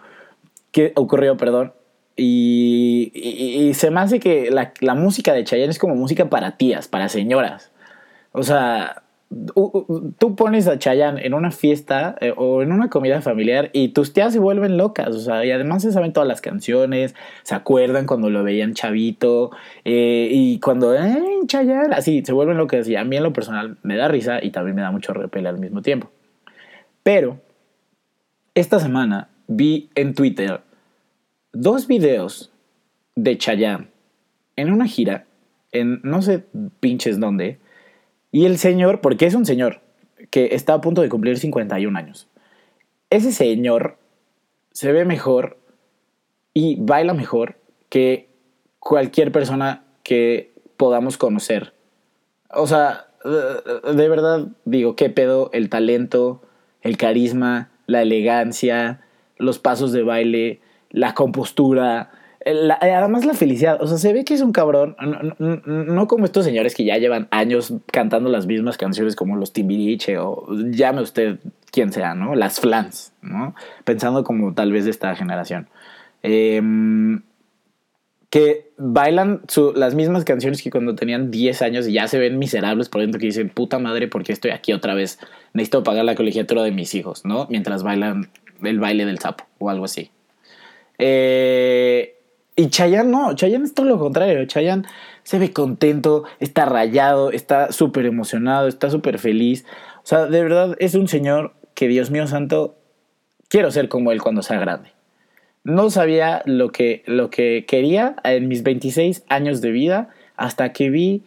que 0.72 0.94
ocurrió, 0.96 1.38
perdón. 1.38 1.74
Y, 2.20 3.12
y, 3.14 3.70
y 3.70 3.74
se 3.76 3.92
me 3.92 4.02
hace 4.02 4.20
que 4.20 4.50
la, 4.50 4.96
música 4.96 5.34
de 5.34 5.44
Chayanne 5.44 5.70
es 5.70 5.78
como 5.78 5.96
música 5.96 6.30
para 6.30 6.58
tías, 6.58 6.88
para 6.88 7.10
señoras. 7.10 7.72
O 8.32 8.42
sea, 8.42 9.04
tú 9.30 10.36
pones 10.36 10.68
a 10.68 10.80
Chayanne 10.80 11.26
en 11.26 11.36
una 11.36 11.52
fiesta 11.52 12.16
eh, 12.22 12.34
o 12.36 12.64
en 12.64 12.72
una 12.72 12.90
comida 12.90 13.22
familiar 13.22 13.70
y 13.72 13.90
tus 13.90 14.14
tías 14.14 14.34
se 14.34 14.40
vuelven 14.40 14.78
locas, 14.78 15.10
o 15.10 15.20
sea, 15.20 15.46
y 15.46 15.52
además 15.52 15.84
se 15.84 15.92
saben 15.92 16.14
todas 16.14 16.28
las 16.28 16.42
canciones, 16.42 17.14
se 17.44 17.54
acuerdan 17.54 18.06
cuando 18.08 18.30
lo 18.30 18.44
veían 18.44 18.74
chavito 18.74 19.52
eh, 19.86 20.30
y 20.32 20.60
cuando, 20.60 20.96
eh, 20.96 21.22
Chayanne, 21.46 21.94
así, 21.94 22.24
se 22.26 22.34
vuelven 22.34 22.58
locas 22.58 22.88
y 22.88 22.96
a 22.96 23.04
mí 23.04 23.18
en 23.18 23.24
lo 23.24 23.34
personal 23.34 23.78
me 23.84 23.96
da 23.96 24.08
risa 24.08 24.44
y 24.44 24.52
también 24.52 24.76
me 24.76 24.82
da 24.82 24.92
mucho 24.92 25.14
repele 25.14 25.50
al 25.50 25.60
mismo 25.60 25.82
tiempo. 25.82 26.10
Pero, 27.04 27.40
esta 28.56 28.80
semana 28.80 29.30
vi 29.48 29.90
en 29.96 30.14
Twitter 30.14 30.62
dos 31.62 31.88
videos 31.88 32.52
de 33.16 33.38
Chayanne 33.38 33.90
en 34.56 34.72
una 34.72 34.86
gira, 34.86 35.26
en 35.72 36.00
no 36.04 36.22
sé 36.22 36.46
pinches 36.80 37.20
dónde, 37.20 37.60
y 38.32 38.46
el 38.46 38.58
señor, 38.58 39.02
porque 39.02 39.26
es 39.26 39.34
un 39.34 39.46
señor 39.46 39.82
que 40.30 40.50
está 40.54 40.76
a 40.76 40.82
punto 40.82 41.02
de 41.02 41.10
cumplir 41.10 41.40
51 41.40 41.98
años. 41.98 42.28
Ese 43.10 43.32
señor 43.32 43.98
se 44.72 44.92
ve 44.92 45.06
mejor 45.06 45.58
y 46.54 46.76
baila 46.80 47.14
mejor 47.14 47.58
que 47.90 48.30
cualquier 48.80 49.32
persona 49.32 49.84
que 50.04 50.54
podamos 50.76 51.18
conocer. 51.18 51.74
O 52.52 52.68
sea, 52.68 53.08
de 53.24 54.10
verdad 54.10 54.48
digo, 54.66 54.96
qué 54.96 55.10
pedo 55.10 55.50
el 55.54 55.70
talento, 55.70 56.42
el 56.82 56.98
carisma, 56.98 57.72
la 57.88 58.04
elegancia, 58.04 59.02
los 59.38 59.58
pasos 59.60 59.92
de 59.92 60.04
baile, 60.04 60.62
la 60.90 61.14
compostura, 61.14 62.12
eh, 62.48 62.70
además 62.80 63.26
la 63.26 63.34
felicidad, 63.34 63.82
o 63.82 63.88
sea, 63.88 63.98
se 63.98 64.14
ve 64.14 64.24
que 64.24 64.34
es 64.34 64.42
un 64.42 64.52
cabrón, 64.52 64.96
no, 65.38 66.08
como 66.08 66.26
estos 66.26 66.46
señores 66.46 66.76
que 66.76 66.86
ya 66.86 66.98
llevan 66.98 67.28
años 67.32 67.74
cantando 67.92 68.30
las 68.30 68.46
mismas 68.46 68.78
canciones 68.78 69.16
como 69.16 69.36
los 69.36 69.54
Timbiriche 69.54 70.18
o 70.18 70.48
llame 70.72 71.02
usted 71.02 71.40
quien 71.72 71.92
sea, 71.92 72.16
¿no? 72.16 72.36
Las 72.36 72.60
flans, 72.60 73.12
¿no? 73.22 73.54
Pensando 73.84 74.24
como 74.24 74.54
tal 74.54 74.72
vez 74.72 74.86
de 74.86 74.92
esta 74.92 75.16
generación. 75.16 75.68
Em, 76.24 77.22
que 78.30 78.72
bailan 78.78 79.42
las 79.76 79.96
mismas 79.96 80.26
canciones 80.26 80.62
que 80.62 80.70
cuando 80.70 80.96
tenían 80.96 81.32
10 81.32 81.62
años 81.62 81.88
y 81.88 81.94
ya 81.94 82.08
se 82.08 82.20
ven 82.20 82.38
miserables 82.38 82.90
por 82.90 83.02
dentro 83.02 83.20
que 83.20 83.28
dicen, 83.28 83.50
puta 83.50 83.80
madre, 83.80 84.08
¿por 84.08 84.24
qué 84.24 84.34
estoy 84.34 84.52
aquí 84.52 84.74
otra 84.74 84.94
vez? 84.94 85.20
Necesito 85.54 85.84
pagar 85.84 86.06
la 86.06 86.16
colegiatura 86.16 86.64
de 86.64 86.72
mis 86.72 86.94
hijos, 86.96 87.26
¿no? 87.26 87.48
Mientras 87.50 87.84
bailan 87.84 88.30
el 88.64 88.80
baile 88.80 89.06
del 89.06 89.20
sapo 89.20 89.46
o 89.60 89.70
algo 89.70 89.86
así. 89.86 90.12
Eh, 91.00 92.16
y 92.56 92.70
Chayanne 92.70 93.12
no, 93.12 93.36
Chayanne 93.36 93.66
es 93.66 93.74
todo 93.74 93.86
lo 93.86 94.00
contrario. 94.00 94.44
Chayanne 94.46 94.88
se 95.24 95.38
ve 95.38 95.54
contento, 95.54 96.24
está 96.40 96.66
rayado, 96.66 97.32
está 97.32 97.72
súper 97.72 98.06
emocionado, 98.06 98.68
está 98.68 98.90
súper 98.90 99.20
feliz. 99.20 99.66
O 99.98 100.06
sea, 100.06 100.26
de 100.26 100.42
verdad 100.42 100.76
es 100.80 100.96
un 100.96 101.08
señor 101.08 101.54
que, 101.76 101.88
Dios 101.88 102.10
mío 102.10 102.26
santo, 102.26 102.76
quiero 103.48 103.70
ser 103.72 103.90
como 103.90 104.12
él 104.12 104.22
cuando 104.22 104.42
sea 104.42 104.60
grande. 104.60 104.92
No 105.64 105.90
sabía 105.90 106.42
lo 106.46 106.72
que, 106.72 107.04
lo 107.06 107.30
que 107.30 107.66
quería 107.68 108.16
en 108.24 108.48
mis 108.48 108.64
26 108.64 109.24
años 109.30 109.62
de 109.62 109.72
vida 109.72 110.10
hasta 110.36 110.74
que 110.74 110.90
vi 110.90 111.24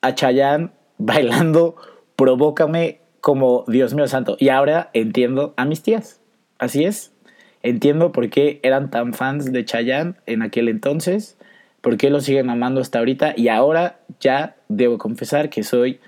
a 0.00 0.14
Chayanne 0.14 0.70
bailando 0.98 1.76
Provócame 2.18 3.00
como 3.20 3.64
Dios 3.68 3.94
mío 3.94 4.08
santo. 4.08 4.36
Y 4.38 4.48
ahora 4.48 4.90
entiendo 4.92 5.54
a 5.56 5.64
mis 5.64 5.82
tías. 5.82 6.20
Así 6.58 6.84
es, 6.84 7.12
Entiendo 7.62 8.12
por 8.12 8.30
qué 8.30 8.60
eran 8.62 8.90
tan 8.90 9.14
fans 9.14 9.52
de 9.52 9.64
Chayanne 9.64 10.14
en 10.26 10.42
aquel 10.42 10.68
entonces, 10.68 11.36
por 11.80 11.96
qué 11.96 12.10
lo 12.10 12.20
siguen 12.20 12.50
amando 12.50 12.80
hasta 12.80 12.98
ahorita 12.98 13.34
y 13.36 13.48
ahora 13.48 14.00
ya 14.20 14.56
debo 14.68 14.98
confesar 14.98 15.50
que 15.50 15.62
soy 15.62 16.00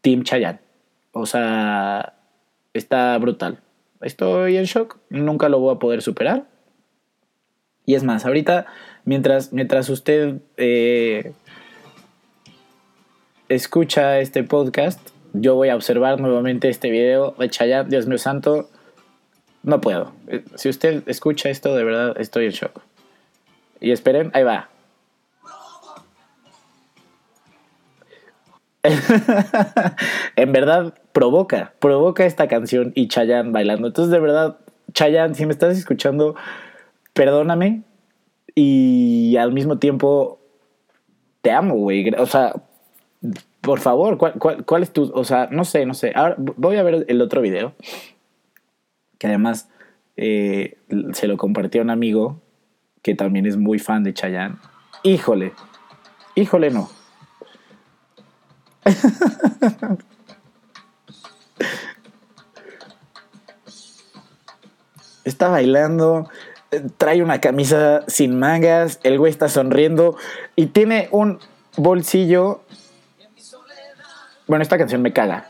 Team 0.00 0.22
Chayanne. 0.22 0.60
O 1.12 1.26
sea, 1.26 2.14
está 2.74 3.16
brutal. 3.18 3.60
Estoy 4.00 4.56
en 4.56 4.64
shock, 4.64 4.98
nunca 5.10 5.48
lo 5.48 5.58
voy 5.58 5.74
a 5.74 5.78
poder 5.78 6.02
superar. 6.02 6.46
Y 7.84 7.94
es 7.94 8.04
más, 8.04 8.26
ahorita, 8.26 8.66
mientras, 9.04 9.52
mientras 9.52 9.88
usted 9.88 10.40
eh, 10.56 11.32
escucha 13.48 14.20
este 14.20 14.44
podcast, 14.44 15.00
yo 15.32 15.54
voy 15.54 15.70
a 15.70 15.76
observar 15.76 16.20
nuevamente 16.20 16.68
este 16.68 16.90
video 16.90 17.34
de 17.38 17.48
Chayanne, 17.48 17.88
Dios 17.88 18.06
mío 18.06 18.18
santo, 18.18 18.68
no 19.68 19.80
puedo. 19.80 20.12
Si 20.54 20.68
usted 20.68 21.02
escucha 21.06 21.50
esto, 21.50 21.76
de 21.76 21.84
verdad 21.84 22.16
estoy 22.18 22.46
en 22.46 22.52
shock. 22.52 22.80
Y 23.80 23.92
esperen, 23.92 24.30
ahí 24.32 24.42
va. 24.42 24.70
en 30.36 30.52
verdad 30.52 30.94
provoca, 31.12 31.74
provoca 31.80 32.24
esta 32.24 32.48
canción 32.48 32.92
y 32.94 33.08
Chayanne 33.08 33.52
bailando. 33.52 33.88
Entonces, 33.88 34.10
de 34.10 34.20
verdad, 34.20 34.58
Chayanne, 34.94 35.34
si 35.34 35.44
me 35.44 35.52
estás 35.52 35.76
escuchando, 35.76 36.34
perdóname 37.12 37.82
y 38.54 39.36
al 39.36 39.52
mismo 39.52 39.78
tiempo 39.78 40.40
te 41.42 41.50
amo, 41.50 41.74
güey. 41.74 42.08
O 42.16 42.24
sea, 42.24 42.54
por 43.60 43.80
favor, 43.80 44.16
¿cuál, 44.16 44.32
cuál, 44.34 44.64
cuál 44.64 44.82
es 44.82 44.92
tu...? 44.92 45.12
O 45.14 45.24
sea, 45.24 45.48
no 45.50 45.66
sé, 45.66 45.84
no 45.84 45.92
sé. 45.92 46.12
Ahora 46.14 46.36
voy 46.38 46.76
a 46.76 46.82
ver 46.82 47.04
el 47.08 47.20
otro 47.20 47.42
video 47.42 47.74
que 49.18 49.26
además 49.26 49.68
eh, 50.16 50.78
se 51.12 51.26
lo 51.26 51.36
compartió 51.36 51.80
a 51.80 51.84
un 51.84 51.90
amigo 51.90 52.40
que 53.02 53.14
también 53.14 53.46
es 53.46 53.56
muy 53.56 53.78
fan 53.78 54.04
de 54.04 54.14
Chayanne. 54.14 54.56
Híjole, 55.02 55.52
Híjole, 56.38 56.70
no. 56.70 56.88
está 65.24 65.48
bailando, 65.48 66.30
eh, 66.70 66.86
trae 66.96 67.24
una 67.24 67.40
camisa 67.40 68.04
sin 68.06 68.38
mangas, 68.38 69.00
el 69.02 69.18
güey 69.18 69.32
está 69.32 69.48
sonriendo 69.48 70.16
y 70.54 70.66
tiene 70.66 71.08
un 71.10 71.40
bolsillo. 71.76 72.62
Bueno, 74.46 74.62
esta 74.62 74.78
canción 74.78 75.02
me 75.02 75.12
caga. 75.12 75.47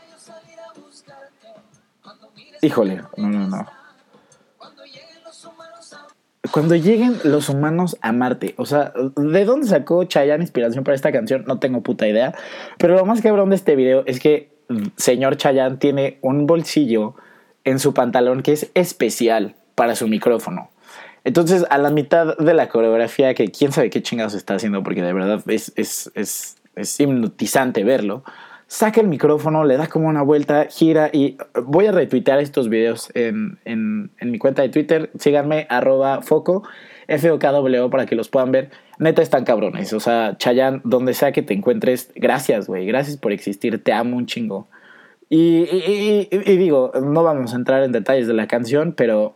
Híjole, 2.61 3.01
no, 3.17 3.29
no, 3.29 3.47
no. 3.47 3.65
Cuando 6.51 6.75
lleguen 6.75 7.19
los 7.23 7.49
humanos 7.49 7.97
a 8.01 8.11
Marte, 8.11 8.55
o 8.57 8.65
sea, 8.65 8.91
¿de 9.15 9.45
dónde 9.45 9.67
sacó 9.67 10.03
Chayanne 10.05 10.43
inspiración 10.43 10.83
para 10.83 10.95
esta 10.95 11.11
canción? 11.11 11.43
No 11.45 11.59
tengo 11.59 11.81
puta 11.81 12.07
idea. 12.07 12.33
Pero 12.77 12.95
lo 12.95 13.05
más 13.05 13.21
cabrón 13.21 13.49
de 13.49 13.55
este 13.55 13.75
video 13.75 14.03
es 14.07 14.19
que 14.19 14.51
señor 14.95 15.37
Chayanne 15.37 15.77
tiene 15.77 16.17
un 16.21 16.47
bolsillo 16.47 17.15
en 17.63 17.79
su 17.79 17.93
pantalón 17.93 18.41
que 18.41 18.53
es 18.53 18.71
especial 18.73 19.55
para 19.75 19.95
su 19.95 20.07
micrófono. 20.07 20.69
Entonces, 21.23 21.65
a 21.69 21.77
la 21.77 21.91
mitad 21.91 22.37
de 22.37 22.53
la 22.53 22.69
coreografía, 22.69 23.33
que 23.33 23.51
quién 23.51 23.71
sabe 23.71 23.89
qué 23.89 24.01
chingados 24.01 24.33
está 24.33 24.55
haciendo, 24.55 24.83
porque 24.83 25.01
de 25.01 25.13
verdad 25.13 25.43
es, 25.47 25.73
es, 25.75 26.09
es, 26.15 26.55
es 26.75 26.99
hipnotizante 26.99 27.83
verlo, 27.83 28.23
saca 28.69 29.01
el 29.01 29.07
micrófono, 29.07 29.65
le 29.65 29.77
da 29.77 29.87
como 29.87 30.07
una 30.07 30.21
vuelta, 30.21 30.67
gira 30.69 31.09
y 31.11 31.37
voy 31.65 31.87
a 31.87 31.91
retuitear 31.91 32.39
estos 32.39 32.69
videos 32.69 33.09
en, 33.15 33.57
en, 33.65 34.11
mi 34.21 34.37
cuenta 34.37 34.61
de 34.61 34.69
Twitter. 34.69 35.09
Síganme, 35.17 35.65
arroba 35.69 36.21
foco, 36.21 36.61
FOKW, 37.07 37.89
para 37.89 38.05
que 38.05 38.15
los 38.15 38.29
puedan 38.29 38.51
ver. 38.51 38.69
Neta 38.99 39.23
están 39.23 39.43
cabrones. 39.43 39.91
O 39.93 39.99
sea, 39.99 40.37
Chayanne, 40.37 40.81
donde 40.83 41.15
sea 41.15 41.31
que 41.31 41.41
te 41.41 41.55
encuentres, 41.55 42.11
gracias, 42.15 42.67
güey. 42.67 42.85
Gracias 42.85 43.17
por 43.17 43.31
existir. 43.31 43.83
Te 43.83 43.91
amo 43.91 44.15
un 44.15 44.27
chingo. 44.27 44.67
Y, 45.29 45.65
digo, 46.45 46.91
no 47.01 47.23
vamos 47.23 47.53
a 47.53 47.55
entrar 47.55 47.81
en 47.81 47.91
detalles 47.91 48.27
de 48.27 48.35
la 48.35 48.47
canción, 48.47 48.93
pero 48.93 49.35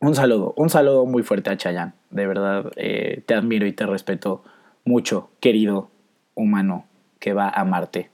un 0.00 0.14
saludo, 0.14 0.52
un 0.56 0.68
saludo 0.68 1.06
muy 1.06 1.22
fuerte 1.22 1.48
a 1.48 1.56
Chayanne. 1.56 1.94
De 2.10 2.26
verdad, 2.26 2.72
eh, 2.76 3.22
te 3.24 3.32
admiro 3.32 3.66
y 3.66 3.72
te 3.72 3.86
respeto 3.86 4.44
mucho, 4.84 5.30
querido 5.40 5.90
humano 6.34 6.91
que 7.22 7.32
va 7.32 7.48
a 7.48 7.64
Marte. 7.64 8.10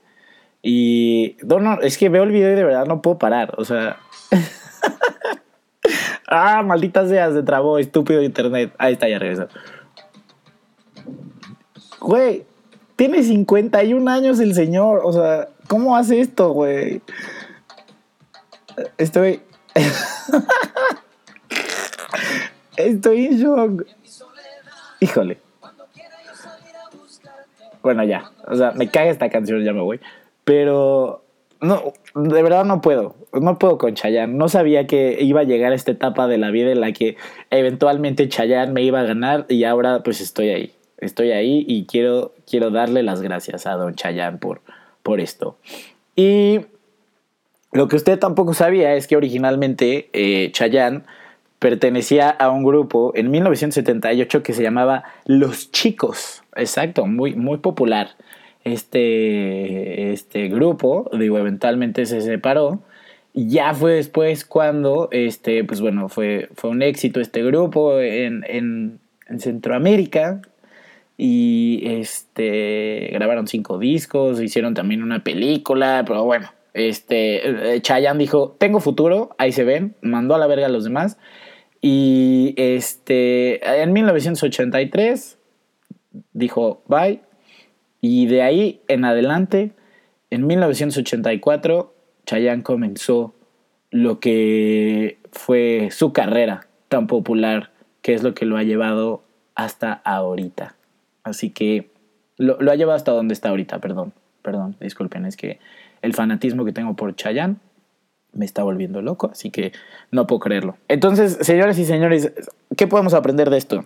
Y 0.61 1.35
no, 1.43 1.59
no, 1.59 1.81
es 1.81 1.97
que 1.97 2.09
veo 2.09 2.23
el 2.23 2.31
video 2.31 2.53
y 2.53 2.55
de 2.55 2.63
verdad 2.63 2.85
no 2.85 3.01
puedo 3.01 3.17
parar. 3.17 3.55
O 3.57 3.65
sea. 3.65 3.97
ah, 6.27 6.61
malditas 6.61 7.09
seas, 7.09 7.33
se 7.33 7.41
trabó, 7.41 7.79
estúpido 7.79 8.21
internet. 8.21 8.71
Ahí 8.77 8.93
está, 8.93 9.09
ya 9.09 9.17
regresó. 9.17 9.47
Güey, 11.99 12.45
tiene 12.95 13.23
51 13.23 14.11
años 14.11 14.39
el 14.39 14.53
señor. 14.53 15.01
O 15.03 15.11
sea, 15.11 15.49
¿cómo 15.67 15.97
hace 15.97 16.21
esto, 16.21 16.51
güey? 16.51 17.01
Estoy. 18.99 19.41
Estoy 22.77 23.25
en 23.25 23.37
shock. 23.39 23.85
Híjole. 24.99 25.48
Bueno, 27.81 28.03
ya. 28.03 28.31
O 28.47 28.55
sea, 28.55 28.71
me 28.71 28.89
caga 28.89 29.09
esta 29.09 29.29
canción, 29.29 29.63
ya 29.63 29.73
me 29.73 29.81
voy. 29.81 29.99
Pero 30.43 31.23
no, 31.61 31.93
de 32.15 32.43
verdad 32.43 32.65
no 32.65 32.81
puedo. 32.81 33.15
No 33.33 33.59
puedo 33.59 33.77
con 33.77 33.93
Chayanne. 33.93 34.33
No 34.33 34.49
sabía 34.49 34.87
que 34.87 35.17
iba 35.21 35.41
a 35.41 35.45
llegar 35.45 35.71
a 35.71 35.75
esta 35.75 35.91
etapa 35.91 36.27
de 36.27 36.37
la 36.37 36.51
vida 36.51 36.71
en 36.71 36.81
la 36.81 36.91
que 36.91 37.17
eventualmente 37.51 38.27
Chayanne 38.29 38.73
me 38.73 38.81
iba 38.83 39.01
a 39.01 39.03
ganar 39.03 39.45
y 39.49 39.63
ahora 39.63 40.01
pues 40.03 40.21
estoy 40.21 40.49
ahí. 40.49 40.73
Estoy 40.97 41.31
ahí 41.31 41.63
y 41.67 41.85
quiero, 41.85 42.33
quiero 42.49 42.71
darle 42.71 43.03
las 43.03 43.21
gracias 43.21 43.65
a 43.65 43.73
don 43.73 43.95
Chayanne 43.95 44.37
por, 44.37 44.61
por 45.03 45.19
esto. 45.19 45.57
Y 46.15 46.61
lo 47.71 47.87
que 47.87 47.95
usted 47.95 48.19
tampoco 48.19 48.53
sabía 48.53 48.95
es 48.95 49.07
que 49.07 49.15
originalmente 49.15 50.09
eh, 50.13 50.51
Chayanne 50.51 51.03
pertenecía 51.59 52.29
a 52.29 52.49
un 52.49 52.63
grupo 52.63 53.11
en 53.15 53.29
1978 53.29 54.41
que 54.41 54.53
se 54.53 54.63
llamaba 54.63 55.03
Los 55.25 55.71
Chicos. 55.71 56.41
Exacto, 56.55 57.05
muy, 57.05 57.35
muy 57.35 57.57
popular. 57.57 58.15
Este, 58.63 60.11
este 60.11 60.47
grupo, 60.47 61.09
digo, 61.17 61.37
eventualmente 61.37 62.05
se 62.05 62.21
separó. 62.21 62.81
Ya 63.33 63.73
fue 63.73 63.93
después 63.93 64.45
cuando, 64.45 65.09
este, 65.11 65.63
pues 65.63 65.81
bueno, 65.81 66.09
fue, 66.09 66.49
fue 66.55 66.69
un 66.69 66.81
éxito 66.81 67.19
este 67.19 67.43
grupo 67.43 67.99
en, 67.99 68.43
en, 68.47 68.99
en 69.27 69.39
Centroamérica. 69.39 70.41
Y 71.17 71.81
este, 71.83 73.09
grabaron 73.11 73.47
cinco 73.47 73.77
discos, 73.77 74.41
hicieron 74.41 74.73
también 74.73 75.03
una 75.03 75.21
película, 75.21 76.05
pero 76.07 76.23
bueno, 76.23 76.49
este, 76.73 77.73
eh, 77.75 77.81
Chayanne 77.81 78.19
dijo, 78.19 78.55
tengo 78.57 78.79
futuro, 78.79 79.35
ahí 79.37 79.51
se 79.51 79.65
ven, 79.65 79.95
mandó 80.01 80.33
a 80.33 80.37
la 80.37 80.47
verga 80.47 80.67
a 80.67 80.69
los 80.69 80.85
demás 80.85 81.17
y 81.81 82.53
este, 82.57 83.81
en 83.81 83.93
1983 83.93 85.37
dijo 86.33 86.81
bye. 86.87 87.21
Y 88.01 88.27
de 88.27 88.41
ahí 88.41 88.81
en 88.87 89.05
adelante, 89.05 89.71
en 90.29 90.47
1984, 90.47 91.93
Chayanne 92.25 92.63
comenzó 92.63 93.33
lo 93.91 94.19
que 94.19 95.17
fue 95.31 95.89
su 95.91 96.13
carrera 96.13 96.67
tan 96.87 97.07
popular, 97.07 97.71
que 98.01 98.13
es 98.13 98.23
lo 98.23 98.33
que 98.33 98.45
lo 98.45 98.57
ha 98.57 98.63
llevado 98.63 99.23
hasta 99.55 99.91
ahorita. 99.91 100.75
Así 101.23 101.49
que 101.49 101.89
lo, 102.37 102.61
lo 102.61 102.71
ha 102.71 102.75
llevado 102.75 102.95
hasta 102.95 103.11
donde 103.11 103.33
está 103.33 103.49
ahorita, 103.49 103.79
perdón, 103.79 104.13
perdón, 104.41 104.77
disculpen, 104.79 105.25
es 105.25 105.35
que 105.35 105.59
el 106.01 106.13
fanatismo 106.13 106.63
que 106.63 106.71
tengo 106.71 106.95
por 106.95 107.15
Chayanne 107.15 107.57
me 108.33 108.45
está 108.45 108.63
volviendo 108.63 109.01
loco, 109.01 109.29
así 109.31 109.49
que 109.49 109.71
no 110.11 110.27
puedo 110.27 110.39
creerlo. 110.39 110.77
Entonces, 110.87 111.37
señores 111.41 111.77
y 111.79 111.85
señores, 111.85 112.31
¿qué 112.75 112.87
podemos 112.87 113.13
aprender 113.13 113.49
de 113.49 113.57
esto? 113.57 113.85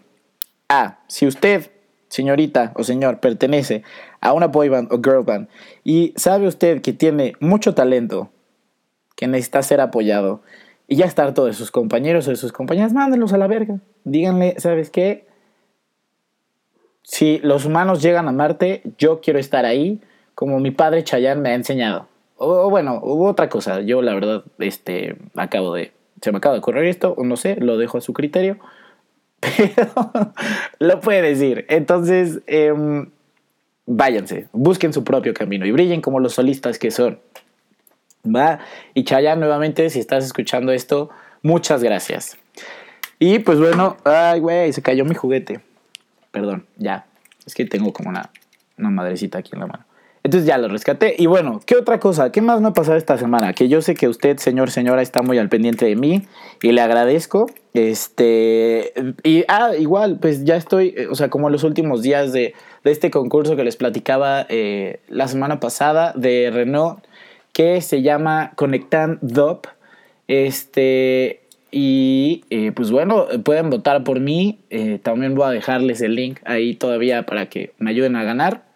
A, 0.70 1.00
si 1.08 1.28
usted, 1.28 1.72
señorita 2.10 2.74
o 2.76 2.84
señor, 2.84 3.20
pertenece 3.20 3.84
a 4.22 4.34
una 4.34 4.48
boy 4.48 4.70
band 4.70 4.92
o 4.92 4.98
girl 4.98 5.24
band 5.24 5.48
y 5.84 6.14
sabe 6.16 6.48
usted 6.48 6.82
que 6.82 6.94
tiene 6.94 7.34
mucho 7.40 7.74
talento, 7.74 8.30
que 9.16 9.28
necesita 9.28 9.62
ser 9.64 9.82
apoyado 9.82 10.42
y 10.88 10.98
ya 10.98 11.06
está 11.06 11.24
harto 11.24 11.46
de 11.46 11.54
sus 11.54 11.72
compañeros 11.72 12.28
o 12.28 12.32
de 12.32 12.36
sus 12.36 12.52
compañeras, 12.52 12.94
mándenlos 12.94 13.34
a 13.34 13.38
la 13.38 13.48
verga. 13.48 13.80
Díganle, 14.04 14.56
¿sabes 14.60 14.90
qué? 14.90 15.26
Si 17.04 17.40
los 17.40 17.66
humanos 17.66 18.02
llegan 18.02 18.28
a 18.28 18.32
Marte, 18.32 18.82
yo 18.98 19.20
quiero 19.22 19.40
estar 19.40 19.66
ahí, 19.66 20.02
como 20.36 20.60
mi 20.60 20.72
padre 20.72 21.04
Chayanne 21.04 21.42
me 21.42 21.50
ha 21.50 21.56
enseñado. 21.56 22.08
O, 22.44 22.70
bueno, 22.70 23.00
hubo 23.02 23.30
otra 23.30 23.48
cosa. 23.48 23.82
Yo, 23.82 24.02
la 24.02 24.14
verdad, 24.14 24.44
este, 24.60 25.16
acabo 25.36 25.74
de. 25.74 25.94
Se 26.22 26.32
me 26.32 26.38
acaba 26.38 26.54
de 26.54 26.60
ocurrir 26.60 26.86
esto, 26.86 27.16
no 27.18 27.38
sé, 27.38 27.56
lo 27.56 27.78
dejo 27.78 27.98
a 27.98 28.02
su 28.02 28.14
criterio. 28.14 28.58
Pero 29.40 30.34
lo 30.80 31.00
puede 31.00 31.22
decir. 31.22 31.66
Entonces, 31.70 32.42
em, 32.48 33.10
váyanse, 33.86 34.48
busquen 34.52 34.94
su 34.94 35.04
propio 35.04 35.34
camino 35.34 35.66
y 35.66 35.72
brillen 35.72 36.02
como 36.02 36.20
los 36.20 36.34
solistas 36.34 36.80
que 36.80 36.92
son. 36.92 37.20
¿Va? 38.26 38.60
Y 38.94 39.04
Chaya, 39.04 39.36
nuevamente, 39.36 39.90
si 39.90 40.00
estás 40.00 40.24
escuchando 40.26 40.72
esto, 40.72 41.10
muchas 41.42 41.84
gracias. 41.84 42.38
Y 43.20 43.40
pues 43.40 43.60
bueno, 43.60 43.98
ay, 44.06 44.40
güey, 44.40 44.72
se 44.74 44.82
cayó 44.82 45.06
mi 45.06 45.16
juguete. 45.16 45.62
Perdón, 46.32 46.66
ya. 46.78 47.06
Es 47.46 47.54
que 47.54 47.66
tengo 47.66 47.92
como 47.92 48.10
una, 48.10 48.30
una 48.78 48.90
madrecita 48.90 49.40
aquí 49.40 49.52
en 49.54 49.60
la 49.60 49.68
mano. 49.68 49.86
Entonces 50.24 50.48
ya 50.48 50.58
lo 50.58 50.70
rescaté. 50.70 51.16
Y 51.18 51.26
bueno, 51.26 51.60
¿qué 51.66 51.76
otra 51.76 52.00
cosa? 52.00 52.32
¿Qué 52.32 52.42
más 52.42 52.62
me 52.62 52.70
ha 52.70 52.74
pasado 52.74 52.98
esta 52.98 53.18
semana? 53.18 53.52
Que 53.52 53.68
yo 53.68 53.82
sé 53.82 53.94
que 53.94 54.08
usted, 54.08 54.38
señor, 54.38 54.72
señora, 54.72 55.02
está 55.02 55.22
muy 55.22 55.38
al 55.38 55.50
pendiente 55.50 55.86
de 55.86 55.98
mí 55.98 56.24
y 56.62 56.72
le 56.72 56.80
agradezco. 56.80 57.48
Este, 57.74 58.94
y 59.24 59.44
ah, 59.50 59.72
igual, 59.78 60.20
pues 60.22 60.46
ya 60.46 60.56
estoy, 60.56 60.94
eh, 60.96 61.08
o 61.08 61.16
sea, 61.16 61.30
como 61.30 61.50
los 61.50 61.66
últimos 61.66 62.02
días 62.02 62.32
de, 62.32 62.54
este 62.86 63.12
concurso 63.12 63.58
que 63.58 63.66
les 63.66 63.76
platicaba 63.76 64.46
eh, 64.48 65.02
la 65.10 65.28
semana 65.28 65.60
pasada 65.60 66.14
de 66.16 66.52
Renault, 66.54 67.04
que 67.52 67.82
se 67.82 68.02
llama 68.02 68.54
Conectan 68.56 69.20
DOP. 69.22 69.68
Este, 70.30 71.42
y 71.70 72.46
eh, 72.50 72.72
pues 72.74 72.92
bueno, 72.92 73.28
pueden 73.44 73.70
votar 73.70 74.06
por 74.06 74.22
mí. 74.22 74.60
también 75.04 75.36
voy 75.36 75.48
a 75.48 75.50
dejarles 75.50 76.00
el 76.00 76.16
link 76.16 76.40
ahí 76.46 76.76
todavía 76.76 77.26
para 77.26 77.48
que 77.48 77.74
me 77.78 77.92
ayuden 77.92 78.16
a 78.16 78.24
ganar. 78.24 78.73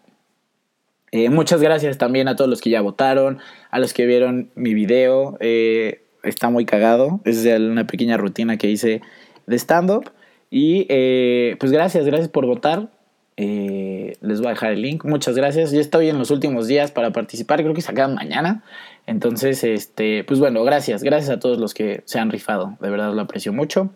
Eh, 1.12 1.30
muchas 1.30 1.62
gracias 1.62 1.98
también 1.98 2.28
a 2.28 2.36
todos 2.36 2.50
los 2.50 2.62
que 2.62 2.70
ya 2.70 2.82
votaron, 2.82 3.40
a 3.72 3.80
los 3.80 3.94
que 3.94 4.06
vieron 4.06 4.50
mi 4.56 4.74
video. 4.74 5.38
Eh, 5.40 6.04
está 6.24 6.50
muy 6.50 6.66
cagado. 6.66 7.22
Es 7.26 7.46
una 7.46 7.88
pequeña 7.88 8.18
rutina 8.18 8.58
que 8.58 8.70
hice 8.70 9.02
de 9.46 9.56
stand-up. 9.56 10.12
Y 10.50 10.86
eh, 10.90 11.56
pues 11.60 11.72
gracias, 11.72 12.06
gracias 12.06 12.30
por 12.30 12.46
votar. 12.46 12.90
les 13.38 14.40
voy 14.40 14.48
a 14.48 14.52
dejar 14.52 14.74
el 14.74 14.82
link. 14.82 15.06
Muchas 15.06 15.36
gracias. 15.36 15.72
Ya 15.72 15.80
estoy 15.80 16.10
en 16.10 16.18
los 16.18 16.32
últimos 16.32 16.68
días 16.68 16.92
para 16.92 17.12
participar. 17.12 17.62
Creo 17.62 17.74
que 17.74 17.82
se 17.82 17.92
acaba 17.92 18.14
mañana. 18.14 18.64
Entonces, 19.06 19.64
este, 19.64 20.24
pues 20.26 20.40
bueno, 20.40 20.64
gracias. 20.64 21.04
Gracias 21.04 21.30
a 21.30 21.40
todos 21.40 21.58
los 21.58 21.74
que 21.74 22.02
se 22.06 22.20
han 22.20 22.32
rifado. 22.32 22.78
De 22.82 22.90
verdad 22.90 23.14
lo 23.14 23.22
aprecio 23.22 23.54
mucho. 23.54 23.92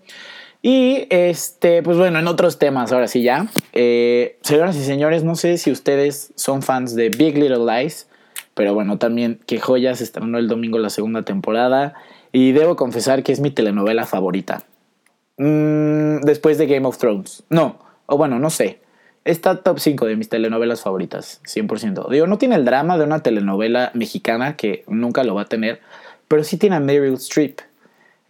Y 0.62 1.08
este, 1.10 1.82
pues 1.82 1.98
bueno, 1.98 2.20
en 2.20 2.28
otros 2.28 2.60
temas, 2.60 2.92
ahora 2.92 3.08
sí 3.08 3.24
ya. 3.24 3.48
Eh, 3.74 4.38
señoras 4.42 4.76
y 4.76 4.84
señores, 4.84 5.24
no 5.24 5.36
sé 5.36 5.58
si 5.58 5.72
ustedes 5.72 6.32
son 6.36 6.62
fans 6.62 6.96
de 6.96 7.10
Big 7.10 7.36
Little 7.36 7.66
Lies, 7.66 8.08
pero 8.54 8.74
bueno, 8.74 9.00
también 9.00 9.40
que 9.48 9.60
joyas 9.60 10.02
estrenó 10.02 10.38
el 10.38 10.48
domingo 10.48 10.78
la 10.78 10.90
segunda 10.90 11.24
temporada. 11.24 11.96
Y 12.32 12.54
debo 12.54 12.76
confesar 12.76 13.24
que 13.24 13.32
es 13.32 13.40
mi 13.40 13.52
telenovela 13.52 14.06
favorita. 14.06 14.64
Mm, 15.38 16.22
después 16.22 16.58
de 16.58 16.68
Game 16.68 16.88
of 16.88 16.98
Thrones. 16.98 17.44
No, 17.50 17.80
o 18.06 18.18
bueno, 18.18 18.40
no 18.40 18.50
sé. 18.50 18.80
Está 19.24 19.62
top 19.62 19.80
5 19.80 20.06
de 20.06 20.16
mis 20.16 20.30
telenovelas 20.30 20.82
favoritas, 20.82 21.42
100%. 21.46 22.10
Digo, 22.10 22.26
no 22.28 22.38
tiene 22.38 22.56
el 22.56 22.66
drama 22.66 22.98
de 22.98 23.04
una 23.04 23.22
telenovela 23.22 23.92
mexicana 23.94 24.56
que 24.56 24.84
nunca 24.88 25.24
lo 25.24 25.36
va 25.36 25.44
a 25.44 25.46
tener, 25.46 25.80
pero 26.28 26.44
sí 26.44 26.58
tiene 26.58 26.76
a 26.76 26.80
Meryl 26.80 27.14
Streep. 27.16 27.60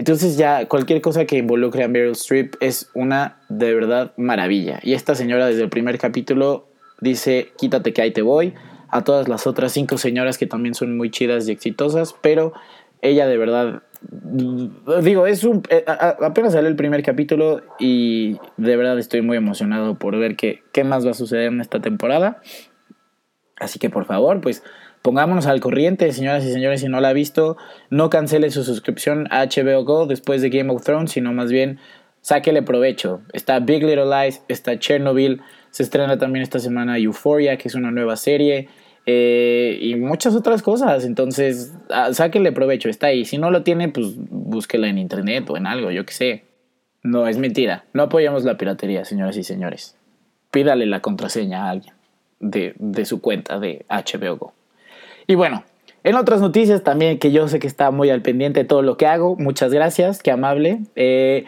Entonces 0.01 0.35
ya 0.35 0.67
cualquier 0.67 0.99
cosa 0.99 1.25
que 1.25 1.37
involucre 1.37 1.83
a 1.83 1.87
Meryl 1.87 2.13
Streep 2.13 2.55
es 2.59 2.89
una 2.95 3.37
de 3.49 3.71
verdad 3.71 4.13
maravilla. 4.17 4.79
Y 4.81 4.93
esta 4.93 5.13
señora 5.13 5.45
desde 5.45 5.61
el 5.61 5.69
primer 5.69 5.99
capítulo 5.99 6.67
dice, 7.01 7.51
quítate 7.55 7.93
que 7.93 8.01
ahí 8.01 8.09
te 8.09 8.23
voy. 8.23 8.55
A 8.89 9.03
todas 9.03 9.27
las 9.27 9.45
otras 9.45 9.73
cinco 9.73 9.99
señoras 9.99 10.39
que 10.39 10.47
también 10.47 10.73
son 10.73 10.97
muy 10.97 11.11
chidas 11.11 11.47
y 11.47 11.51
exitosas, 11.51 12.15
pero 12.19 12.51
ella 13.03 13.27
de 13.27 13.37
verdad 13.37 13.83
digo, 15.03 15.27
es 15.27 15.43
un 15.43 15.61
eh, 15.69 15.85
apenas 15.85 16.53
sale 16.53 16.67
el 16.67 16.75
primer 16.75 17.03
capítulo 17.03 17.61
y 17.77 18.39
de 18.57 18.75
verdad 18.77 18.97
estoy 18.97 19.21
muy 19.21 19.37
emocionado 19.37 19.99
por 19.99 20.17
ver 20.17 20.35
qué, 20.35 20.63
qué 20.73 20.83
más 20.83 21.05
va 21.05 21.11
a 21.11 21.13
suceder 21.13 21.45
en 21.45 21.61
esta 21.61 21.79
temporada. 21.79 22.41
Así 23.59 23.77
que 23.77 23.91
por 23.91 24.05
favor, 24.05 24.41
pues 24.41 24.63
pongámonos 25.01 25.47
al 25.47 25.59
corriente, 25.59 26.11
señoras 26.11 26.45
y 26.45 26.51
señores, 26.51 26.81
si 26.81 26.87
no 26.87 27.01
la 27.01 27.09
ha 27.09 27.13
visto, 27.13 27.57
no 27.89 28.09
cancele 28.09 28.51
su 28.51 28.63
suscripción 28.63 29.27
a 29.31 29.45
HBO 29.45 29.83
Go 29.83 30.05
después 30.05 30.41
de 30.41 30.49
Game 30.49 30.71
of 30.71 30.83
Thrones, 30.83 31.11
sino 31.11 31.33
más 31.33 31.51
bien 31.51 31.79
sáquele 32.21 32.61
provecho. 32.61 33.21
Está 33.33 33.59
Big 33.59 33.83
Little 33.83 34.05
Lies, 34.05 34.43
está 34.47 34.77
Chernobyl, 34.77 35.41
se 35.71 35.83
estrena 35.83 36.17
también 36.17 36.43
esta 36.43 36.59
semana 36.59 36.97
Euphoria, 36.97 37.57
que 37.57 37.67
es 37.67 37.75
una 37.75 37.91
nueva 37.91 38.15
serie. 38.15 38.69
Eh, 39.07 39.79
y 39.81 39.95
muchas 39.95 40.35
otras 40.35 40.61
cosas. 40.61 41.05
Entonces, 41.05 41.73
ah, 41.89 42.13
sáquenle 42.13 42.51
provecho, 42.51 42.89
está 42.89 43.07
ahí. 43.07 43.25
Si 43.25 43.37
no 43.37 43.49
lo 43.49 43.63
tiene, 43.63 43.89
pues 43.89 44.13
búsquela 44.29 44.87
en 44.87 44.97
internet 44.97 45.49
o 45.49 45.57
en 45.57 45.65
algo, 45.65 45.91
yo 45.91 46.05
qué 46.05 46.13
sé. 46.13 46.45
No, 47.03 47.27
es 47.27 47.37
mentira. 47.37 47.85
No 47.93 48.03
apoyamos 48.03 48.43
la 48.43 48.57
piratería, 48.57 49.05
señoras 49.05 49.37
y 49.37 49.43
señores. 49.43 49.97
Pídale 50.51 50.85
la 50.85 51.01
contraseña 51.01 51.65
a 51.65 51.69
alguien 51.71 51.95
de, 52.39 52.75
de 52.77 53.05
su 53.05 53.21
cuenta 53.21 53.59
de 53.59 53.85
HBO 53.89 54.37
Go. 54.37 54.53
Y 55.31 55.35
bueno, 55.35 55.63
en 56.03 56.15
otras 56.15 56.41
noticias 56.41 56.83
también 56.83 57.17
que 57.17 57.31
yo 57.31 57.47
sé 57.47 57.59
que 57.59 57.67
está 57.67 57.89
muy 57.89 58.09
al 58.09 58.21
pendiente 58.21 58.59
de 58.59 58.65
todo 58.65 58.81
lo 58.81 58.97
que 58.97 59.05
hago. 59.05 59.37
Muchas 59.37 59.71
gracias, 59.71 60.21
qué 60.21 60.29
amable. 60.29 60.79
Eh, 60.97 61.45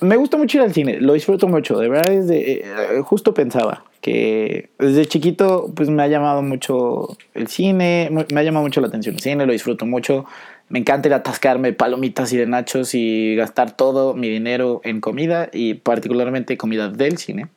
me 0.00 0.16
gusta 0.16 0.38
mucho 0.38 0.56
ir 0.56 0.64
al 0.64 0.72
cine, 0.72 0.98
lo 0.98 1.12
disfruto 1.12 1.46
mucho, 1.46 1.78
de 1.78 1.90
verdad, 1.90 2.10
eh, 2.30 2.64
justo 3.04 3.34
pensaba 3.34 3.84
que 4.00 4.70
desde 4.78 5.04
chiquito 5.04 5.70
pues 5.76 5.90
me 5.90 6.02
ha 6.02 6.08
llamado 6.08 6.40
mucho 6.40 7.18
el 7.34 7.48
cine, 7.48 8.08
me 8.10 8.40
ha 8.40 8.42
llamado 8.42 8.64
mucho 8.64 8.80
la 8.80 8.86
atención 8.86 9.14
el 9.14 9.20
cine, 9.20 9.44
lo 9.44 9.52
disfruto 9.52 9.84
mucho, 9.84 10.24
me 10.70 10.78
encanta 10.78 11.08
ir 11.08 11.12
a 11.12 11.18
atascarme 11.18 11.74
palomitas 11.74 12.32
y 12.32 12.38
de 12.38 12.46
nachos 12.46 12.94
y 12.94 13.36
gastar 13.36 13.76
todo 13.76 14.14
mi 14.14 14.30
dinero 14.30 14.80
en 14.84 15.02
comida 15.02 15.50
y 15.52 15.74
particularmente 15.74 16.56
comida 16.56 16.88
del 16.88 17.18
cine. 17.18 17.48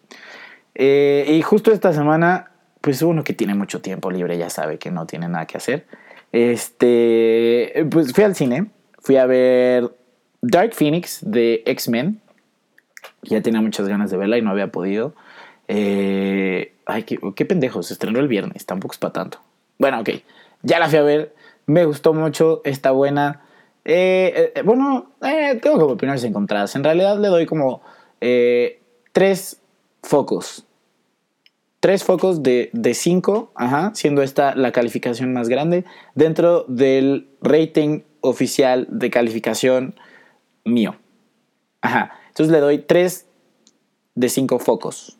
Eh, 0.75 1.25
y 1.29 1.41
justo 1.43 1.71
esta 1.71 1.93
semana, 1.93 2.51
pues 2.85 3.01
uno 3.01 3.23
que 3.23 3.33
tiene 3.33 3.55
mucho 3.55 3.81
tiempo 3.81 4.11
libre 4.11 4.37
ya 4.37 4.51
sabe 4.51 4.77
que 4.77 4.91
no 4.91 5.07
tiene 5.07 5.27
nada 5.27 5.47
que 5.47 5.57
hacer. 5.57 5.87
Este, 6.31 7.83
pues 7.89 8.13
fui 8.13 8.23
al 8.23 8.35
cine, 8.35 8.67
fui 8.99 9.17
a 9.17 9.25
ver 9.25 9.89
Dark 10.43 10.75
Phoenix 10.75 11.19
de 11.23 11.63
X-Men. 11.65 12.21
Ya 13.23 13.41
tenía 13.41 13.59
muchas 13.59 13.87
ganas 13.87 14.11
de 14.11 14.17
verla 14.17 14.37
y 14.37 14.43
no 14.43 14.51
había 14.51 14.67
podido. 14.67 15.15
Eh, 15.67 16.75
ay, 16.85 17.01
qué, 17.01 17.17
qué 17.35 17.45
pendejo, 17.47 17.81
se 17.81 17.93
estrenó 17.93 18.19
el 18.19 18.27
viernes, 18.27 18.67
tampoco 18.67 18.93
es 18.93 18.99
para 18.99 19.13
tanto. 19.13 19.39
Bueno, 19.79 20.01
ok, 20.01 20.09
ya 20.61 20.77
la 20.77 20.87
fui 20.87 20.99
a 20.99 21.01
ver, 21.01 21.33
me 21.65 21.85
gustó 21.85 22.13
mucho, 22.13 22.61
está 22.65 22.91
buena. 22.91 23.41
Eh, 23.83 24.53
eh, 24.55 24.61
bueno, 24.61 25.09
tengo 25.19 25.79
como 25.79 25.93
opiniones 25.93 26.23
encontradas. 26.23 26.75
En 26.75 26.83
realidad 26.83 27.17
le 27.17 27.29
doy 27.29 27.47
como 27.47 27.81
tres 29.11 29.59
focos. 30.03 30.64
Tres 31.85 32.03
focos 32.03 32.41
de, 32.41 32.71
de 32.73 32.95
cinco, 32.95 33.51
ajá, 33.53 33.91
siendo 33.93 34.23
esta 34.23 34.55
la 34.55 34.71
calificación 34.71 35.33
más 35.33 35.49
grande, 35.49 35.85
dentro 36.15 36.65
del 36.67 37.27
rating 37.43 38.01
oficial 38.21 38.87
de 38.89 39.11
calificación 39.11 39.93
mío. 40.63 40.95
Ajá. 41.81 42.09
Entonces 42.29 42.51
le 42.51 42.59
doy 42.59 42.79
3 42.79 43.27
de 44.15 44.29
5 44.29 44.57
focos. 44.57 45.19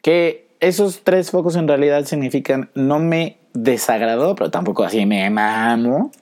Que 0.00 0.46
esos 0.60 1.02
3 1.02 1.28
focos 1.32 1.56
en 1.56 1.66
realidad 1.66 2.04
significan 2.04 2.70
no 2.76 3.00
me 3.00 3.38
desagradó, 3.52 4.36
pero 4.36 4.52
tampoco 4.52 4.84
así 4.84 5.04
me 5.06 5.28
mamo. 5.28 6.12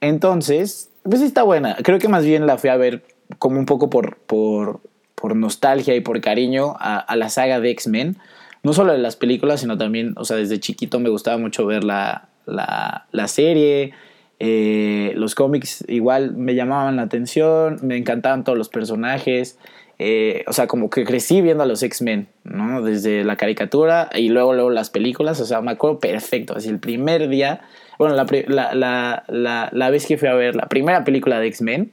Entonces, 0.00 0.88
pues 1.02 1.20
está 1.20 1.42
buena. 1.42 1.76
Creo 1.82 1.98
que 1.98 2.08
más 2.08 2.24
bien 2.24 2.46
la 2.46 2.56
fui 2.56 2.70
a 2.70 2.78
ver 2.78 3.04
como 3.38 3.58
un 3.58 3.66
poco 3.66 3.90
por, 3.90 4.16
por, 4.20 4.80
por 5.14 5.36
nostalgia 5.36 5.94
y 5.94 6.00
por 6.00 6.18
cariño 6.22 6.76
a 6.78 7.14
la 7.16 7.28
saga 7.28 7.60
de 7.60 7.72
X-Men. 7.72 8.16
No 8.62 8.72
solo 8.72 8.92
de 8.92 8.98
las 8.98 9.16
películas, 9.16 9.60
sino 9.60 9.78
también, 9.78 10.14
o 10.16 10.24
sea, 10.24 10.36
desde 10.36 10.60
chiquito 10.60 11.00
me 11.00 11.08
gustaba 11.08 11.38
mucho 11.38 11.66
ver 11.66 11.84
la, 11.84 12.28
la, 12.46 13.06
la 13.10 13.28
serie 13.28 13.94
eh, 14.42 15.12
los 15.16 15.34
cómics 15.34 15.84
igual 15.86 16.34
me 16.34 16.54
llamaban 16.54 16.96
la 16.96 17.02
atención, 17.02 17.78
me 17.82 17.98
encantaban 17.98 18.42
todos 18.42 18.56
los 18.56 18.70
personajes. 18.70 19.58
Eh, 19.98 20.44
o 20.48 20.54
sea, 20.54 20.66
como 20.66 20.88
que 20.88 21.04
crecí 21.04 21.42
viendo 21.42 21.62
a 21.62 21.66
los 21.66 21.82
X-Men, 21.82 22.26
¿no? 22.42 22.80
Desde 22.80 23.22
la 23.22 23.36
caricatura 23.36 24.08
y 24.14 24.30
luego, 24.30 24.54
luego 24.54 24.70
las 24.70 24.88
películas. 24.88 25.38
O 25.42 25.44
sea, 25.44 25.60
me 25.60 25.72
acuerdo 25.72 26.00
perfecto. 26.00 26.56
Así 26.56 26.70
el 26.70 26.78
primer 26.78 27.28
día, 27.28 27.60
bueno, 27.98 28.14
la, 28.14 28.26
la, 28.48 29.24
la, 29.28 29.68
la 29.70 29.90
vez 29.90 30.06
que 30.06 30.16
fui 30.16 30.28
a 30.28 30.34
ver 30.34 30.56
la 30.56 30.68
primera 30.70 31.04
película 31.04 31.38
de 31.38 31.46
X-Men 31.48 31.92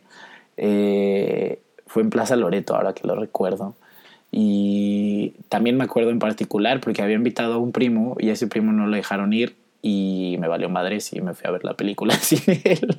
eh, 0.55 1.59
fue 1.85 2.03
en 2.03 2.09
Plaza 2.09 2.37
Loreto, 2.37 2.75
ahora 2.75 2.93
que 2.93 3.05
lo 3.05 3.15
recuerdo. 3.15 3.75
Y 4.31 5.33
también 5.49 5.77
me 5.77 5.85
acuerdo 5.85 6.09
en 6.09 6.19
particular 6.19 6.81
porque 6.81 7.01
había 7.01 7.15
invitado 7.15 7.53
a 7.53 7.57
un 7.57 7.71
primo 7.71 8.15
y 8.19 8.29
a 8.29 8.33
ese 8.33 8.47
primo 8.47 8.71
no 8.71 8.87
lo 8.87 8.95
dejaron 8.95 9.33
ir 9.33 9.55
y 9.81 10.37
me 10.39 10.47
valió 10.47 10.69
madres 10.69 11.13
y 11.13 11.21
me 11.21 11.33
fui 11.33 11.47
a 11.47 11.51
ver 11.51 11.63
la 11.63 11.75
película 11.75 12.13
sin 12.21 12.41
él. 12.63 12.97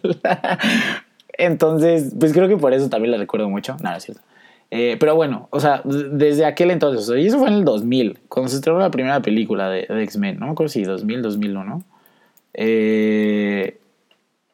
Entonces, 1.35 2.14
pues 2.19 2.33
creo 2.33 2.49
que 2.49 2.57
por 2.57 2.73
eso 2.73 2.88
también 2.88 3.12
la 3.12 3.19
recuerdo 3.19 3.49
mucho. 3.49 3.77
Nada, 3.83 3.99
es 3.99 4.05
cierto. 4.05 4.23
Eh, 4.71 4.97
pero 5.01 5.14
bueno, 5.14 5.49
o 5.51 5.61
sea, 5.61 5.81
desde 5.85 6.45
aquel 6.45 6.71
entonces, 6.71 7.09
y 7.17 7.27
eso 7.27 7.38
fue 7.38 7.49
en 7.49 7.55
el 7.55 7.64
2000, 7.64 8.19
cuando 8.29 8.51
se 8.51 8.57
estrenó 8.57 8.79
la 8.79 8.91
primera 8.91 9.21
película 9.23 9.71
de, 9.71 9.87
X-Men, 9.88 10.38
no 10.38 10.47
me 10.47 10.53
acuerdo 10.53 10.69
si 10.69 10.83
2000, 10.83 11.23
2001. 11.23 11.85
Eh, 12.55 13.79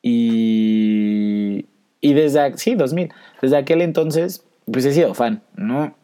y, 0.03 1.67
y 2.01 2.13
desde, 2.13 2.57
sí, 2.59 2.75
2000, 2.75 3.11
desde 3.43 3.57
aquel 3.57 3.81
entonces, 3.81 4.45
pues 4.71 4.85
he 4.85 4.93
sido 4.93 5.15
fan, 5.15 5.43
¿no? 5.57 5.95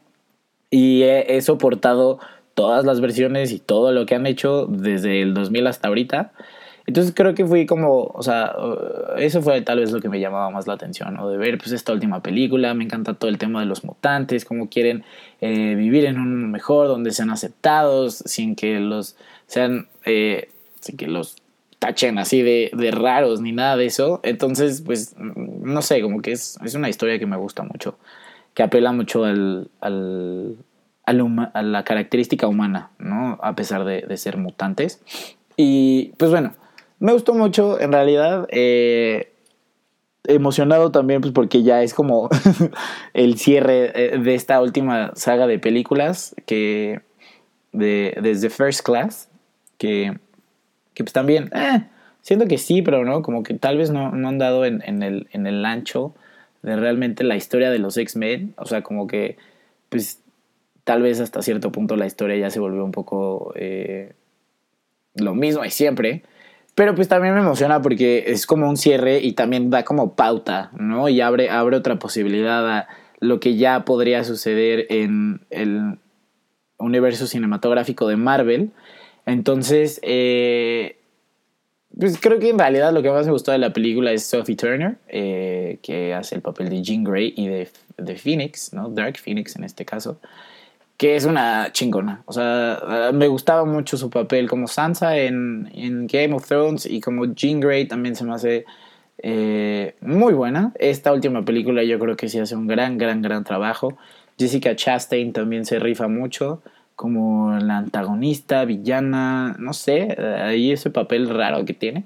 Y 0.70 1.02
he 1.02 1.40
soportado 1.42 2.20
todas 2.54 2.84
las 2.84 3.00
versiones 3.00 3.52
y 3.52 3.58
todo 3.58 3.92
lo 3.92 4.06
que 4.06 4.14
han 4.14 4.26
hecho 4.26 4.66
desde 4.66 5.22
el 5.22 5.34
2000 5.34 5.66
hasta 5.66 5.88
ahorita. 5.88 6.32
Entonces 6.86 7.12
creo 7.14 7.34
que 7.34 7.46
fui 7.46 7.66
como, 7.66 8.02
o 8.02 8.22
sea, 8.22 8.54
uh, 8.58 9.16
eso 9.18 9.42
fue 9.42 9.60
tal 9.62 9.78
vez 9.78 9.92
lo 9.92 10.00
que 10.00 10.08
me 10.08 10.18
llamaba 10.18 10.50
más 10.50 10.66
la 10.66 10.74
atención, 10.74 11.14
¿no? 11.14 11.28
De 11.28 11.36
ver 11.36 11.56
pues 11.56 11.72
esta 11.72 11.92
última 11.92 12.20
película, 12.20 12.74
me 12.74 12.82
encanta 12.84 13.14
todo 13.14 13.30
el 13.30 13.38
tema 13.38 13.60
de 13.60 13.66
los 13.66 13.84
mutantes, 13.84 14.44
cómo 14.44 14.68
quieren 14.68 15.04
eh, 15.40 15.74
vivir 15.76 16.04
en 16.04 16.18
un 16.18 16.30
mundo 16.32 16.48
mejor, 16.48 16.88
donde 16.88 17.12
sean 17.12 17.30
aceptados, 17.30 18.24
sin 18.26 18.56
que 18.56 18.80
los 18.80 19.16
sean, 19.46 19.88
eh, 20.04 20.48
sin 20.80 20.96
que 20.96 21.06
los 21.06 21.36
tachen 21.78 22.18
así 22.18 22.42
de, 22.42 22.70
de, 22.74 22.90
raros 22.90 23.40
ni 23.40 23.52
nada 23.52 23.76
de 23.76 23.86
eso. 23.86 24.20
Entonces, 24.24 24.82
pues, 24.82 25.14
no 25.16 25.82
sé, 25.82 26.02
como 26.02 26.20
que 26.22 26.32
es, 26.32 26.58
es 26.64 26.74
una 26.74 26.88
historia 26.88 27.18
que 27.18 27.26
me 27.26 27.36
gusta 27.36 27.62
mucho, 27.62 27.96
que 28.60 28.64
apela 28.64 28.92
mucho 28.92 29.24
al, 29.24 29.70
al, 29.80 30.58
a 31.06 31.62
la, 31.62 31.82
característica 31.82 32.46
humana, 32.46 32.90
¿no? 32.98 33.38
A 33.40 33.56
pesar 33.56 33.86
de, 33.86 34.16
ser 34.18 34.36
mutantes. 34.36 35.00
Y 35.56 36.12
pues 36.18 36.30
bueno, 36.30 36.52
me 36.98 37.14
gustó 37.14 37.32
mucho, 37.32 37.80
en 37.80 37.90
realidad. 37.90 38.46
Eh, 38.50 39.32
emocionado 40.24 40.92
también, 40.92 41.22
pues 41.22 41.32
porque 41.32 41.62
ya 41.62 41.82
es 41.82 41.94
como 41.94 42.28
el 43.14 43.38
cierre 43.38 43.92
eh, 43.94 44.18
de 44.18 44.34
esta 44.34 44.60
última 44.60 45.12
saga 45.14 45.46
de 45.46 45.58
películas 45.58 46.36
que. 46.44 47.00
De, 47.72 48.18
desde 48.20 48.50
First 48.50 48.82
Class, 48.82 49.30
que, 49.78 50.18
que 50.92 51.02
pues 51.02 51.14
también. 51.14 51.48
Eh, 51.54 51.86
siento 52.20 52.46
que 52.46 52.58
sí, 52.58 52.82
pero 52.82 53.06
no, 53.06 53.22
como 53.22 53.42
que 53.42 53.54
tal 53.54 53.78
vez 53.78 53.90
no, 53.90 54.12
no 54.12 54.28
han 54.28 54.36
dado 54.36 54.66
en, 54.66 54.82
en, 54.84 55.02
el, 55.02 55.28
en 55.32 55.46
el 55.46 55.64
ancho 55.64 56.14
de 56.62 56.76
realmente 56.76 57.24
la 57.24 57.36
historia 57.36 57.70
de 57.70 57.78
los 57.78 57.96
X-Men. 57.96 58.54
O 58.56 58.66
sea, 58.66 58.82
como 58.82 59.06
que. 59.06 59.36
Pues 59.88 60.22
tal 60.84 61.02
vez 61.02 61.20
hasta 61.20 61.42
cierto 61.42 61.72
punto 61.72 61.96
la 61.96 62.06
historia 62.06 62.36
ya 62.36 62.50
se 62.50 62.60
volvió 62.60 62.84
un 62.84 62.92
poco 62.92 63.52
eh, 63.56 64.14
lo 65.14 65.34
mismo 65.34 65.64
y 65.64 65.70
siempre. 65.70 66.22
Pero 66.74 66.94
pues 66.94 67.08
también 67.08 67.34
me 67.34 67.40
emociona 67.40 67.82
porque 67.82 68.24
es 68.28 68.46
como 68.46 68.68
un 68.68 68.76
cierre 68.76 69.20
y 69.20 69.32
también 69.32 69.70
da 69.70 69.84
como 69.84 70.14
pauta, 70.14 70.70
¿no? 70.78 71.08
Y 71.08 71.20
abre, 71.20 71.50
abre 71.50 71.76
otra 71.76 71.98
posibilidad 71.98 72.68
a 72.70 72.88
lo 73.18 73.40
que 73.40 73.56
ya 73.56 73.84
podría 73.84 74.24
suceder 74.24 74.86
en 74.88 75.42
el 75.50 75.98
universo 76.78 77.26
cinematográfico 77.26 78.08
de 78.08 78.16
Marvel. 78.16 78.70
Entonces, 79.26 80.00
eh, 80.02 80.96
pues 82.00 82.18
creo 82.18 82.38
que 82.38 82.48
en 82.48 82.58
realidad 82.58 82.92
lo 82.92 83.02
que 83.02 83.10
más 83.10 83.26
me 83.26 83.32
gustó 83.32 83.52
de 83.52 83.58
la 83.58 83.72
película 83.72 84.10
es 84.12 84.24
Sophie 84.24 84.56
Turner, 84.56 84.96
eh, 85.08 85.78
que 85.82 86.14
hace 86.14 86.34
el 86.34 86.40
papel 86.40 86.70
de 86.70 86.82
Jean 86.82 87.04
Grey 87.04 87.34
y 87.36 87.48
de, 87.48 87.68
de, 87.98 88.16
Phoenix, 88.16 88.72
¿no? 88.72 88.88
Dark 88.88 89.18
Phoenix 89.18 89.54
en 89.56 89.64
este 89.64 89.84
caso, 89.84 90.18
que 90.96 91.16
es 91.16 91.24
una 91.26 91.70
chingona. 91.72 92.22
O 92.26 92.32
sea, 92.32 93.10
me 93.12 93.28
gustaba 93.28 93.64
mucho 93.64 93.96
su 93.96 94.10
papel 94.10 94.48
como 94.48 94.66
Sansa 94.66 95.16
en, 95.18 95.70
en 95.74 96.06
Game 96.06 96.34
of 96.34 96.46
Thrones 96.46 96.86
y 96.86 97.00
como 97.00 97.34
Jean 97.34 97.60
Grey 97.60 97.86
también 97.86 98.16
se 98.16 98.24
me 98.24 98.34
hace 98.34 98.64
eh, 99.22 99.94
muy 100.00 100.32
buena. 100.32 100.72
Esta 100.78 101.12
última 101.12 101.44
película 101.44 101.84
yo 101.84 101.98
creo 101.98 102.16
que 102.16 102.28
sí 102.28 102.38
hace 102.38 102.56
un 102.56 102.66
gran, 102.66 102.98
gran, 102.98 103.22
gran 103.22 103.44
trabajo. 103.44 103.98
Jessica 104.38 104.74
Chastain 104.74 105.32
también 105.32 105.66
se 105.66 105.78
rifa 105.78 106.08
mucho 106.08 106.62
como 107.00 107.52
la 107.52 107.78
antagonista, 107.78 108.66
villana, 108.66 109.56
no 109.58 109.72
sé, 109.72 110.14
ahí 110.20 110.70
ese 110.70 110.90
papel 110.90 111.30
raro 111.30 111.64
que 111.64 111.72
tiene. 111.72 112.04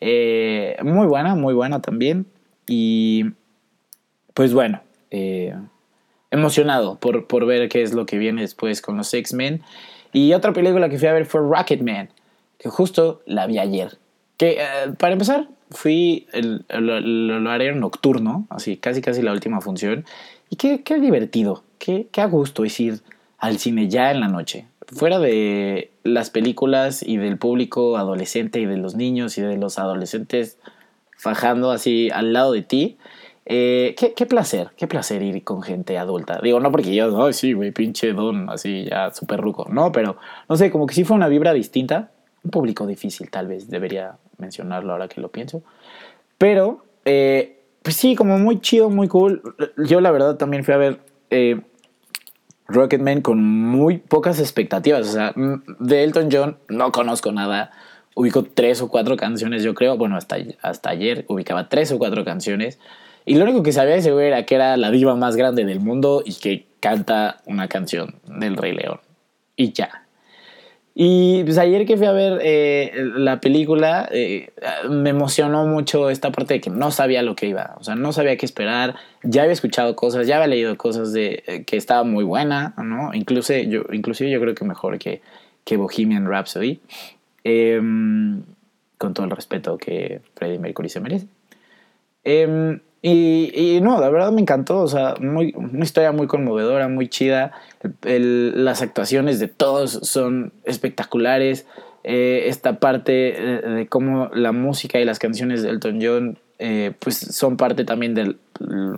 Eh, 0.00 0.76
muy 0.82 1.06
buena, 1.06 1.36
muy 1.36 1.54
buena 1.54 1.80
también. 1.80 2.26
Y 2.66 3.26
pues 4.34 4.52
bueno, 4.52 4.80
eh, 5.12 5.54
emocionado 6.32 6.96
por, 6.98 7.28
por, 7.28 7.46
ver 7.46 7.68
qué 7.68 7.82
es 7.82 7.94
lo 7.94 8.06
que 8.06 8.18
viene 8.18 8.40
después 8.40 8.82
con 8.82 8.96
los 8.96 9.14
X-Men. 9.14 9.62
Y 10.12 10.32
otra 10.32 10.52
película 10.52 10.88
que 10.88 10.98
fui 10.98 11.06
a 11.06 11.12
ver 11.12 11.26
fue 11.26 11.40
Rocketman, 11.40 12.08
que 12.58 12.68
justo 12.70 13.22
la 13.26 13.46
vi 13.46 13.60
ayer. 13.60 13.98
Que 14.36 14.58
para 14.98 15.12
empezar, 15.12 15.46
fui 15.70 16.26
el, 16.32 16.64
el, 16.70 17.30
horario 17.30 17.76
nocturno, 17.76 18.48
así 18.50 18.78
casi 18.78 19.00
casi 19.00 19.22
la 19.22 19.30
última 19.30 19.60
función, 19.60 20.04
y 20.50 20.56
qué, 20.56 20.82
qué 20.82 20.98
divertido, 20.98 21.62
qué, 21.78 22.08
qué 22.10 22.20
a 22.20 22.26
gusto 22.26 22.64
es 22.64 22.80
ir 22.80 23.00
al 23.44 23.58
cine 23.58 23.88
ya 23.88 24.10
en 24.10 24.20
la 24.20 24.28
noche. 24.28 24.66
Fuera 24.86 25.18
de 25.18 25.90
las 26.02 26.30
películas 26.30 27.02
y 27.02 27.18
del 27.18 27.36
público 27.36 27.98
adolescente 27.98 28.58
y 28.58 28.64
de 28.64 28.78
los 28.78 28.94
niños 28.94 29.36
y 29.36 29.42
de 29.42 29.58
los 29.58 29.78
adolescentes 29.78 30.58
fajando 31.18 31.70
así 31.70 32.10
al 32.10 32.32
lado 32.32 32.52
de 32.52 32.62
ti, 32.62 32.96
eh, 33.44 33.94
¿qué, 33.98 34.14
qué, 34.14 34.24
placer, 34.24 34.70
qué 34.78 34.86
placer 34.86 35.22
ir 35.22 35.44
con 35.44 35.62
gente 35.62 35.98
adulta. 35.98 36.40
Digo, 36.42 36.58
no 36.58 36.70
porque 36.70 36.94
yo, 36.94 37.10
no, 37.10 37.30
sí, 37.34 37.52
güey, 37.52 37.70
pinche 37.70 38.14
don, 38.14 38.48
así 38.48 38.86
ya 38.88 39.10
súper 39.12 39.40
ruco. 39.40 39.66
No, 39.70 39.92
pero 39.92 40.16
no 40.48 40.56
sé, 40.56 40.70
como 40.70 40.86
que 40.86 40.94
sí 40.94 41.04
fue 41.04 41.16
una 41.16 41.28
vibra 41.28 41.52
distinta. 41.52 42.10
Un 42.42 42.50
público 42.50 42.86
difícil, 42.86 43.30
tal 43.30 43.46
vez, 43.46 43.68
debería 43.68 44.16
mencionarlo 44.38 44.92
ahora 44.92 45.08
que 45.08 45.20
lo 45.20 45.28
pienso. 45.28 45.62
Pero, 46.38 46.82
eh, 47.04 47.58
pues 47.82 47.96
sí, 47.96 48.14
como 48.14 48.38
muy 48.38 48.60
chido, 48.60 48.88
muy 48.88 49.08
cool. 49.08 49.42
Yo 49.86 50.00
la 50.00 50.10
verdad 50.10 50.36
también 50.36 50.64
fui 50.64 50.72
a 50.72 50.78
ver 50.78 51.00
eh, 51.28 51.60
Rocketman 52.66 53.20
con 53.20 53.42
muy 53.42 53.98
pocas 53.98 54.40
expectativas. 54.40 55.08
O 55.08 55.12
sea, 55.12 55.34
de 55.34 56.04
Elton 56.04 56.28
John 56.30 56.58
no 56.68 56.92
conozco 56.92 57.32
nada. 57.32 57.70
Ubico 58.14 58.44
tres 58.44 58.80
o 58.80 58.88
cuatro 58.88 59.16
canciones, 59.16 59.62
yo 59.62 59.74
creo. 59.74 59.96
Bueno, 59.96 60.16
hasta, 60.16 60.36
hasta 60.62 60.90
ayer 60.90 61.24
ubicaba 61.28 61.68
tres 61.68 61.92
o 61.92 61.98
cuatro 61.98 62.24
canciones. 62.24 62.78
Y 63.26 63.36
lo 63.36 63.44
único 63.44 63.62
que 63.62 63.72
sabía 63.72 63.94
de 63.94 64.00
ese 64.00 64.12
güey 64.12 64.28
era 64.28 64.44
que 64.44 64.54
era 64.54 64.76
la 64.76 64.90
diva 64.90 65.16
más 65.16 65.36
grande 65.36 65.64
del 65.64 65.80
mundo 65.80 66.22
y 66.24 66.34
que 66.34 66.66
canta 66.80 67.38
una 67.46 67.68
canción 67.68 68.20
del 68.26 68.56
Rey 68.56 68.72
León. 68.72 69.00
Y 69.56 69.72
ya. 69.72 70.03
Y 70.96 71.42
pues 71.42 71.58
ayer 71.58 71.86
que 71.86 71.96
fui 71.96 72.06
a 72.06 72.12
ver 72.12 72.38
eh, 72.42 72.92
la 73.16 73.40
película, 73.40 74.08
eh, 74.12 74.52
me 74.88 75.10
emocionó 75.10 75.66
mucho 75.66 76.08
esta 76.08 76.30
parte 76.30 76.54
de 76.54 76.60
que 76.60 76.70
no 76.70 76.92
sabía 76.92 77.22
lo 77.22 77.34
que 77.34 77.46
iba, 77.46 77.74
o 77.80 77.82
sea, 77.82 77.96
no 77.96 78.12
sabía 78.12 78.36
qué 78.36 78.46
esperar, 78.46 78.94
ya 79.24 79.42
había 79.42 79.54
escuchado 79.54 79.96
cosas, 79.96 80.28
ya 80.28 80.36
había 80.36 80.46
leído 80.46 80.76
cosas 80.78 81.12
de 81.12 81.42
eh, 81.48 81.64
que 81.64 81.76
estaba 81.76 82.04
muy 82.04 82.22
buena, 82.22 82.74
¿no? 82.76 83.12
Incluso 83.12 83.54
yo, 83.54 83.82
inclusive 83.92 84.30
yo 84.30 84.40
creo 84.40 84.54
que 84.54 84.64
mejor 84.64 84.98
que, 84.98 85.20
que 85.64 85.76
Bohemian 85.76 86.28
Rhapsody, 86.28 86.78
em, 87.42 88.44
con 88.96 89.14
todo 89.14 89.26
el 89.26 89.32
respeto 89.32 89.76
que 89.76 90.20
Freddie 90.36 90.60
Mercury 90.60 90.88
se 90.88 91.00
merece. 91.00 91.26
Em, 93.06 93.50
y, 93.54 93.80
no, 93.82 94.00
la 94.00 94.08
verdad 94.08 94.32
me 94.32 94.40
encantó, 94.40 94.80
o 94.80 94.88
sea, 94.88 95.14
muy, 95.20 95.52
una 95.56 95.84
historia 95.84 96.10
muy 96.12 96.26
conmovedora, 96.26 96.88
muy 96.88 97.08
chida. 97.08 97.52
las 98.02 98.80
actuaciones 98.80 99.38
de 99.38 99.48
todos 99.48 99.92
son 100.02 100.52
espectaculares. 100.64 101.66
Eh, 102.02 102.44
esta 102.48 102.80
parte 102.80 103.12
de, 103.12 103.86
cómo 103.90 104.30
la 104.34 104.52
música 104.52 104.98
y 105.00 105.04
las 105.04 105.18
canciones 105.18 105.62
de 105.62 105.70
Elton 105.70 106.00
John 106.02 106.38
eh, 106.58 106.92
pues 106.98 107.16
son 107.16 107.56
parte 107.56 107.84
también 107.84 108.14
del, 108.14 108.38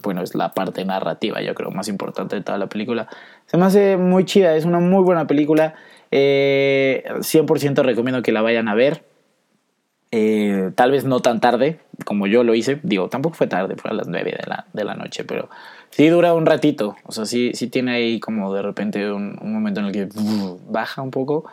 bueno, 0.02 0.22
es 0.22 0.34
la 0.34 0.54
parte 0.54 0.84
narrativa, 0.84 1.40
yo 1.40 1.54
creo, 1.54 1.70
más 1.70 1.88
importante 1.88 2.36
de 2.36 2.42
toda 2.42 2.58
la 2.58 2.68
película. 2.68 3.08
Se 3.46 3.56
me 3.56 3.64
hace 3.64 3.96
muy 3.96 4.24
chida, 4.24 4.54
es 4.54 4.64
una 4.64 4.78
muy 4.78 5.02
buena 5.02 5.26
película. 5.26 5.74
100% 6.12 6.12
eh, 6.12 7.82
recomiendo 7.82 8.22
que 8.22 8.30
la 8.30 8.42
vayan 8.42 8.68
a 8.68 8.74
ver. 8.74 9.02
Eh, 10.18 10.70
tal 10.74 10.92
vez 10.92 11.04
no 11.04 11.20
tan 11.20 11.40
tarde 11.40 11.78
como 12.06 12.26
yo 12.26 12.42
lo 12.42 12.54
hice. 12.54 12.80
Digo, 12.82 13.10
tampoco 13.10 13.36
fue 13.36 13.48
tarde, 13.48 13.76
fue 13.76 13.90
a 13.90 13.94
las 13.94 14.08
9 14.08 14.30
de 14.30 14.48
la, 14.48 14.64
de 14.72 14.82
la 14.82 14.94
noche, 14.94 15.24
pero 15.24 15.50
sí 15.90 16.08
dura 16.08 16.32
un 16.32 16.46
ratito. 16.46 16.96
O 17.04 17.12
sea, 17.12 17.26
sí, 17.26 17.50
sí 17.52 17.68
tiene 17.68 17.92
ahí 17.92 18.18
como 18.18 18.54
de 18.54 18.62
repente 18.62 19.12
un, 19.12 19.38
momento 19.42 19.80
en 19.80 19.86
el 19.86 19.92
que 19.92 20.08
baja 20.70 21.02
un 21.02 21.10
poco. 21.10 21.44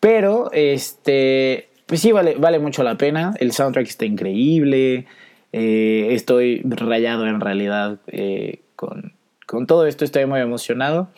Pero, 0.00 0.50
este, 0.52 1.68
pues 1.84 2.00
sí, 2.00 2.10
vale, 2.10 2.36
vale 2.38 2.58
mucho 2.58 2.82
la 2.82 2.96
pena. 2.96 3.34
El 3.40 3.52
soundtrack 3.52 3.86
está 3.86 4.06
increíble. 4.06 5.04
Eh, 5.52 6.08
estoy 6.12 6.62
rayado 6.64 7.26
en 7.26 7.40
realidad 7.40 7.98
eh, 8.06 8.62
con, 8.74 9.12
con 9.44 9.66
todo 9.66 9.86
esto. 9.86 10.06
Estoy 10.06 10.24
muy 10.24 10.40
emocionado 10.40 11.10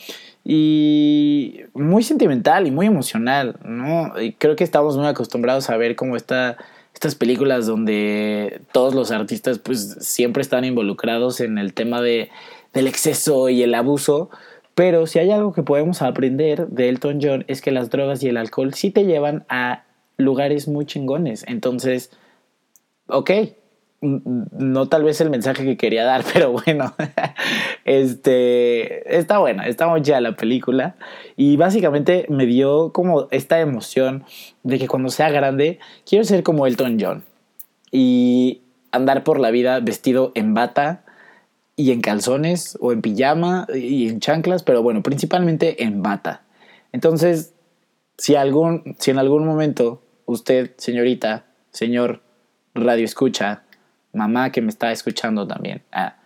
y 0.44 1.61
muy 1.72 2.03
sentimental 2.03 2.66
y 2.66 2.72
muy 2.72 2.87
emocional, 2.87 3.61
¿no? 3.64 4.12
Creo 4.38 4.57
que 4.57 4.64
estamos 4.64 4.96
muy 4.96 5.07
acostumbrados 5.07 5.70
a 5.70 5.76
ver 5.76 5.94
cómo 5.94 6.16
está 6.16 6.57
estas 6.94 7.14
películas 7.14 7.66
donde 7.66 8.62
todos 8.72 8.94
los 8.94 9.11
artistas 9.11 9.59
pues 9.59 9.96
siempre 10.00 10.42
están 10.42 10.64
involucrados 10.64 11.40
en 11.40 11.59
el 11.59 11.72
tema 11.74 12.00
de, 12.00 12.31
del 12.72 12.87
exceso 12.87 13.48
y 13.48 13.62
el 13.62 13.74
abuso, 13.74 14.31
pero 14.74 15.07
si 15.07 15.18
hay 15.18 15.31
algo 15.31 15.53
que 15.53 15.62
podemos 15.62 16.03
aprender 16.03 16.68
de 16.68 16.88
Elton 16.88 17.18
John 17.22 17.44
es 17.48 17.61
que 17.61 17.70
las 17.70 17.90
drogas 17.90 18.22
y 18.22 18.29
el 18.29 18.37
alcohol 18.37 18.74
sí 18.74 18.90
te 18.90 19.05
llevan 19.05 19.44
a 19.48 19.85
lugares 20.16 20.68
muy 20.68 20.85
chingones, 20.87 21.44
entonces, 21.46 22.11
ok, 23.07 23.31
no 24.00 24.88
tal 24.88 25.04
vez 25.04 25.20
el 25.20 25.30
mensaje 25.30 25.64
que 25.64 25.76
quería 25.76 26.04
dar, 26.04 26.24
pero 26.32 26.52
bueno, 26.52 26.94
este, 27.84 29.18
está 29.18 29.38
buena, 29.38 29.66
está 29.66 29.88
muy 29.88 30.02
ya 30.02 30.20
la 30.20 30.36
película 30.36 30.96
y 31.36 31.56
básicamente 31.56 32.26
me 32.28 32.46
dio 32.46 32.92
como 32.92 33.28
esta 33.30 33.60
emoción 33.60 34.24
de 34.62 34.78
que 34.78 34.88
cuando 34.88 35.10
sea 35.10 35.30
grande 35.30 35.78
quiero 36.08 36.24
ser 36.24 36.42
como 36.42 36.66
Elton 36.66 36.98
John 37.00 37.24
y 37.90 38.62
andar 38.92 39.24
por 39.24 39.38
la 39.38 39.50
vida 39.50 39.80
vestido 39.80 40.32
en 40.34 40.54
bata 40.54 41.04
y 41.76 41.92
en 41.92 42.00
calzones 42.00 42.76
o 42.80 42.92
en 42.92 43.00
pijama 43.02 43.66
y 43.74 44.08
en 44.08 44.20
chanclas, 44.20 44.62
pero 44.62 44.82
bueno, 44.82 45.02
principalmente 45.02 45.82
en 45.82 46.02
bata. 46.02 46.42
Entonces, 46.92 47.54
si, 48.18 48.34
algún, 48.34 48.96
si 48.98 49.10
en 49.10 49.18
algún 49.18 49.46
momento 49.46 50.02
usted, 50.26 50.72
señorita, 50.76 51.46
señor 51.70 52.22
radio 52.74 53.04
escucha, 53.04 53.64
mamá 54.12 54.51
que 54.51 54.62
me 54.62 54.68
está 54.68 54.92
escuchando 54.92 55.46
también, 55.46 55.83
ah, 55.92 56.16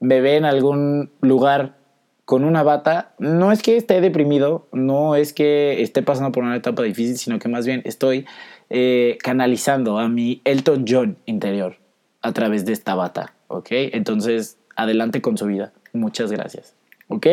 me 0.00 0.20
ve 0.20 0.36
en 0.36 0.44
algún 0.44 1.10
lugar 1.20 1.76
con 2.24 2.44
una 2.44 2.62
bata, 2.62 3.14
no 3.18 3.52
es 3.52 3.62
que 3.62 3.76
esté 3.76 4.00
deprimido, 4.00 4.66
no 4.72 5.16
es 5.16 5.32
que 5.32 5.82
esté 5.82 6.02
pasando 6.02 6.32
por 6.32 6.44
una 6.44 6.56
etapa 6.56 6.82
difícil, 6.82 7.16
sino 7.16 7.38
que 7.38 7.48
más 7.48 7.66
bien 7.66 7.82
estoy 7.84 8.26
eh, 8.70 9.18
canalizando 9.22 9.98
a 9.98 10.08
mi 10.08 10.40
Elton 10.44 10.84
John 10.88 11.18
interior 11.26 11.76
a 12.22 12.32
través 12.32 12.64
de 12.64 12.72
esta 12.72 12.94
bata, 12.94 13.34
¿ok? 13.48 13.68
Entonces, 13.70 14.56
adelante 14.76 15.20
con 15.20 15.36
su 15.36 15.46
vida. 15.46 15.72
Muchas 15.92 16.30
gracias, 16.32 16.74
¿ok? 17.08 17.26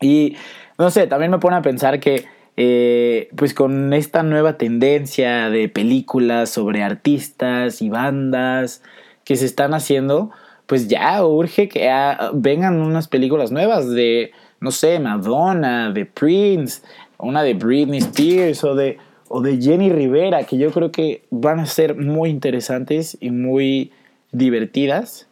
Y 0.00 0.36
no 0.78 0.90
sé, 0.90 1.06
también 1.06 1.30
me 1.30 1.38
pone 1.38 1.56
a 1.56 1.62
pensar 1.62 1.98
que 1.98 2.26
eh, 2.58 3.28
pues 3.36 3.54
con 3.54 3.92
esta 3.92 4.22
nueva 4.22 4.56
tendencia 4.56 5.50
de 5.50 5.68
películas 5.68 6.50
sobre 6.50 6.82
artistas 6.82 7.82
y 7.82 7.88
bandas 7.90 8.82
que 9.26 9.34
se 9.34 9.44
están 9.44 9.74
haciendo, 9.74 10.30
pues 10.66 10.86
ya 10.86 11.26
urge 11.26 11.68
que 11.68 11.90
vengan 12.32 12.80
unas 12.80 13.08
películas 13.08 13.50
nuevas 13.50 13.90
de, 13.90 14.30
no 14.60 14.70
sé, 14.70 15.00
Madonna, 15.00 15.90
de 15.90 16.06
Prince, 16.06 16.82
una 17.18 17.42
de 17.42 17.54
Britney 17.54 17.98
Spears 17.98 18.62
o 18.62 18.76
de, 18.76 18.98
o 19.28 19.40
de 19.40 19.60
Jenny 19.60 19.90
Rivera, 19.90 20.44
que 20.44 20.58
yo 20.58 20.70
creo 20.70 20.92
que 20.92 21.24
van 21.30 21.58
a 21.58 21.66
ser 21.66 21.96
muy 21.96 22.30
interesantes 22.30 23.18
y 23.20 23.32
muy 23.32 23.90
divertidas. 24.30 25.26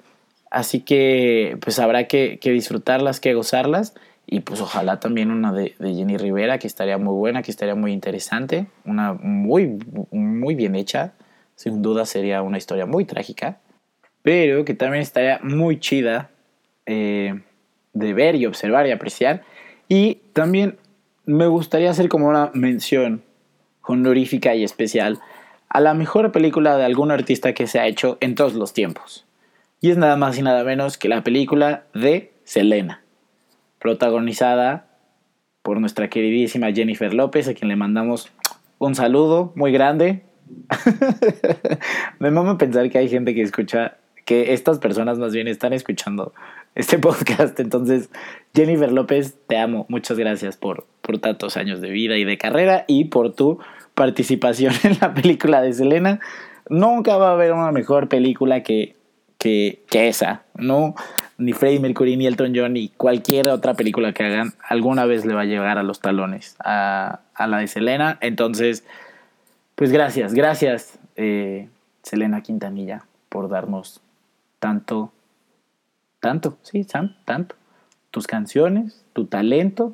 Así 0.50 0.80
que 0.80 1.56
pues 1.60 1.78
habrá 1.78 2.08
que, 2.08 2.40
disfrutarlas, 2.42 3.20
que 3.20 3.32
gozarlas. 3.34 3.94
Y 4.26 4.40
pues 4.40 4.60
ojalá 4.60 4.98
también 4.98 5.30
una 5.30 5.52
de, 5.52 5.76
de, 5.78 5.94
Jenny 5.94 6.16
Rivera, 6.16 6.58
que 6.58 6.66
estaría 6.66 6.98
muy 6.98 7.14
buena, 7.14 7.42
que 7.42 7.52
estaría 7.52 7.76
muy 7.76 7.92
interesante. 7.92 8.66
Una 8.84 9.12
muy, 9.12 9.78
muy 10.10 10.56
bien 10.56 10.74
hecha. 10.74 11.12
Sin 11.54 11.80
duda 11.80 12.06
sería 12.06 12.42
una 12.42 12.58
historia 12.58 12.86
muy 12.86 13.04
trágica 13.04 13.60
pero 14.24 14.64
que 14.64 14.74
también 14.74 15.02
estaría 15.02 15.38
muy 15.44 15.78
chida. 15.78 16.30
Eh, 16.86 17.40
de 17.94 18.12
ver 18.12 18.34
y 18.34 18.44
observar 18.44 18.86
y 18.86 18.90
apreciar. 18.90 19.42
Y 19.88 20.16
también 20.32 20.76
me 21.24 21.46
gustaría 21.46 21.90
hacer 21.90 22.08
como 22.08 22.28
una 22.28 22.50
mención 22.52 23.22
honorífica 23.82 24.54
y 24.54 24.64
especial 24.64 25.20
a 25.68 25.80
la 25.80 25.94
mejor 25.94 26.30
película 26.32 26.76
de 26.76 26.84
algún 26.84 27.10
artista 27.10 27.54
que 27.54 27.66
se 27.66 27.80
ha 27.80 27.86
hecho 27.86 28.18
en 28.20 28.34
todos 28.34 28.54
los 28.54 28.72
tiempos. 28.72 29.24
Y 29.80 29.90
es 29.90 29.96
nada 29.96 30.16
más 30.16 30.38
y 30.38 30.42
nada 30.42 30.64
menos 30.64 30.98
que 30.98 31.08
la 31.08 31.24
película 31.24 31.84
de 31.94 32.32
Selena, 32.44 33.02
protagonizada 33.78 34.86
por 35.62 35.80
nuestra 35.80 36.08
queridísima 36.08 36.72
Jennifer 36.72 37.12
López, 37.12 37.48
a 37.48 37.54
quien 37.54 37.68
le 37.68 37.76
mandamos 37.76 38.30
un 38.78 38.94
saludo 38.94 39.52
muy 39.56 39.72
grande. 39.72 40.22
Me 42.18 42.30
mama 42.30 42.58
pensar 42.58 42.88
que 42.90 42.98
hay 42.98 43.08
gente 43.08 43.34
que 43.34 43.42
escucha, 43.42 43.96
que 44.24 44.54
estas 44.54 44.78
personas 44.78 45.18
más 45.18 45.32
bien 45.32 45.48
están 45.48 45.72
escuchando 45.72 46.32
este 46.74 46.98
podcast. 47.00 47.58
Entonces, 47.60 48.10
Jennifer 48.54 48.90
López, 48.90 49.36
te 49.46 49.58
amo. 49.58 49.86
Muchas 49.88 50.18
gracias 50.18 50.56
por, 50.56 50.86
por 51.00 51.18
tantos 51.18 51.56
años 51.56 51.80
de 51.80 51.90
vida 51.90 52.16
y 52.16 52.24
de 52.24 52.38
carrera 52.38 52.84
y 52.86 53.06
por 53.06 53.34
tu 53.34 53.58
participación 53.94 54.72
en 54.82 54.98
la 55.00 55.14
película 55.14 55.62
de 55.62 55.72
Selena. 55.72 56.20
Nunca 56.68 57.16
va 57.16 57.30
a 57.30 57.32
haber 57.32 57.52
una 57.52 57.72
mejor 57.72 58.08
película 58.08 58.62
que, 58.62 58.96
que, 59.38 59.82
que 59.90 60.08
esa, 60.08 60.44
¿no? 60.54 60.94
Ni 61.36 61.52
Freddie 61.52 61.80
Mercury, 61.80 62.16
ni 62.16 62.26
Elton 62.26 62.52
John, 62.54 62.72
ni 62.72 62.88
cualquier 62.88 63.48
otra 63.48 63.74
película 63.74 64.12
que 64.12 64.24
hagan, 64.24 64.54
alguna 64.66 65.04
vez 65.04 65.26
le 65.26 65.34
va 65.34 65.42
a 65.42 65.46
llegar 65.46 65.78
a 65.78 65.82
los 65.82 66.00
talones 66.00 66.56
a, 66.64 67.20
a 67.34 67.46
la 67.46 67.58
de 67.58 67.66
Selena. 67.66 68.18
Entonces, 68.22 68.84
pues 69.74 69.92
gracias, 69.92 70.32
gracias, 70.32 70.98
eh, 71.16 71.68
Selena 72.02 72.40
Quintanilla, 72.42 73.04
por 73.28 73.48
darnos 73.48 74.00
tanto, 74.64 75.12
tanto, 76.20 76.56
sí, 76.62 76.86
tanto. 77.26 77.54
Tus 78.10 78.26
canciones, 78.26 79.04
tu 79.12 79.26
talento 79.26 79.92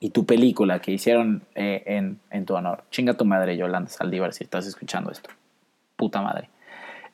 y 0.00 0.08
tu 0.08 0.24
película 0.24 0.80
que 0.80 0.92
hicieron 0.92 1.42
eh, 1.54 1.82
en, 1.84 2.18
en, 2.30 2.46
tu 2.46 2.54
honor. 2.54 2.84
Chinga 2.90 3.12
tu 3.18 3.26
madre, 3.26 3.54
Yolanda 3.58 3.90
Saldívar, 3.90 4.32
si 4.32 4.44
estás 4.44 4.66
escuchando 4.66 5.10
esto. 5.10 5.28
Puta 5.96 6.22
madre. 6.22 6.48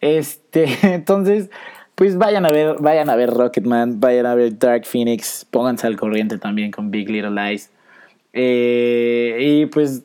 Este, 0.01 0.69
entonces, 0.95 1.51
pues 1.97 2.17
vayan 2.17 2.47
a 2.47 2.51
ver, 2.53 2.77
vayan 2.79 3.11
a 3.11 3.17
ver 3.17 3.31
Rocketman, 3.31 3.99
vayan 3.99 4.27
a 4.27 4.37
ver 4.37 4.57
Dark 4.57 4.87
Phoenix, 4.87 5.45
pónganse 5.51 5.89
al 5.89 5.97
corriente 5.97 6.39
también 6.39 6.71
con 6.71 6.93
Big 6.93 7.11
Little 7.11 7.33
Lies. 7.33 7.73
Eh, 8.33 9.37
y 9.41 9.67
pues 9.67 10.05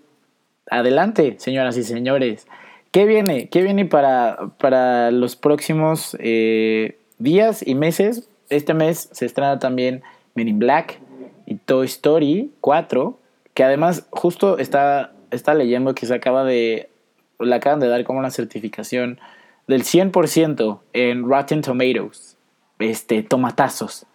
adelante, 0.72 1.36
señoras 1.38 1.78
y 1.78 1.84
señores. 1.84 2.48
¿Qué 2.94 3.08
viene? 3.08 3.50
¿Qué 3.50 3.64
viene 3.64 3.86
para, 3.86 4.52
para 4.60 5.10
los 5.10 5.36
próximos 5.36 6.16
eh, 6.20 7.00
días 7.18 7.66
y 7.66 7.74
meses? 7.74 8.30
Este 8.50 8.76
mes 8.76 9.10
se 9.12 9.26
estrena 9.26 9.58
también 9.58 10.04
Men 10.36 10.48
in 10.48 10.60
Black 10.60 11.00
y 11.48 11.56
Toy 11.56 11.88
Story 11.88 12.52
4, 12.62 13.18
que 13.56 13.64
además 13.64 14.06
justo 14.12 14.60
está, 14.60 15.12
está 15.32 15.56
leyendo 15.56 15.96
que 15.96 16.06
se 16.06 16.14
acaba 16.14 16.44
de, 16.44 16.92
le 17.40 17.56
acaban 17.56 17.80
de 17.80 17.88
dar 17.88 18.04
como 18.04 18.20
una 18.20 18.30
certificación 18.30 19.20
del 19.66 19.82
100% 19.82 20.82
en 20.94 21.28
Rotten 21.28 21.62
Tomatoes, 21.64 22.38
este, 22.78 23.24
tomatazos, 23.24 24.06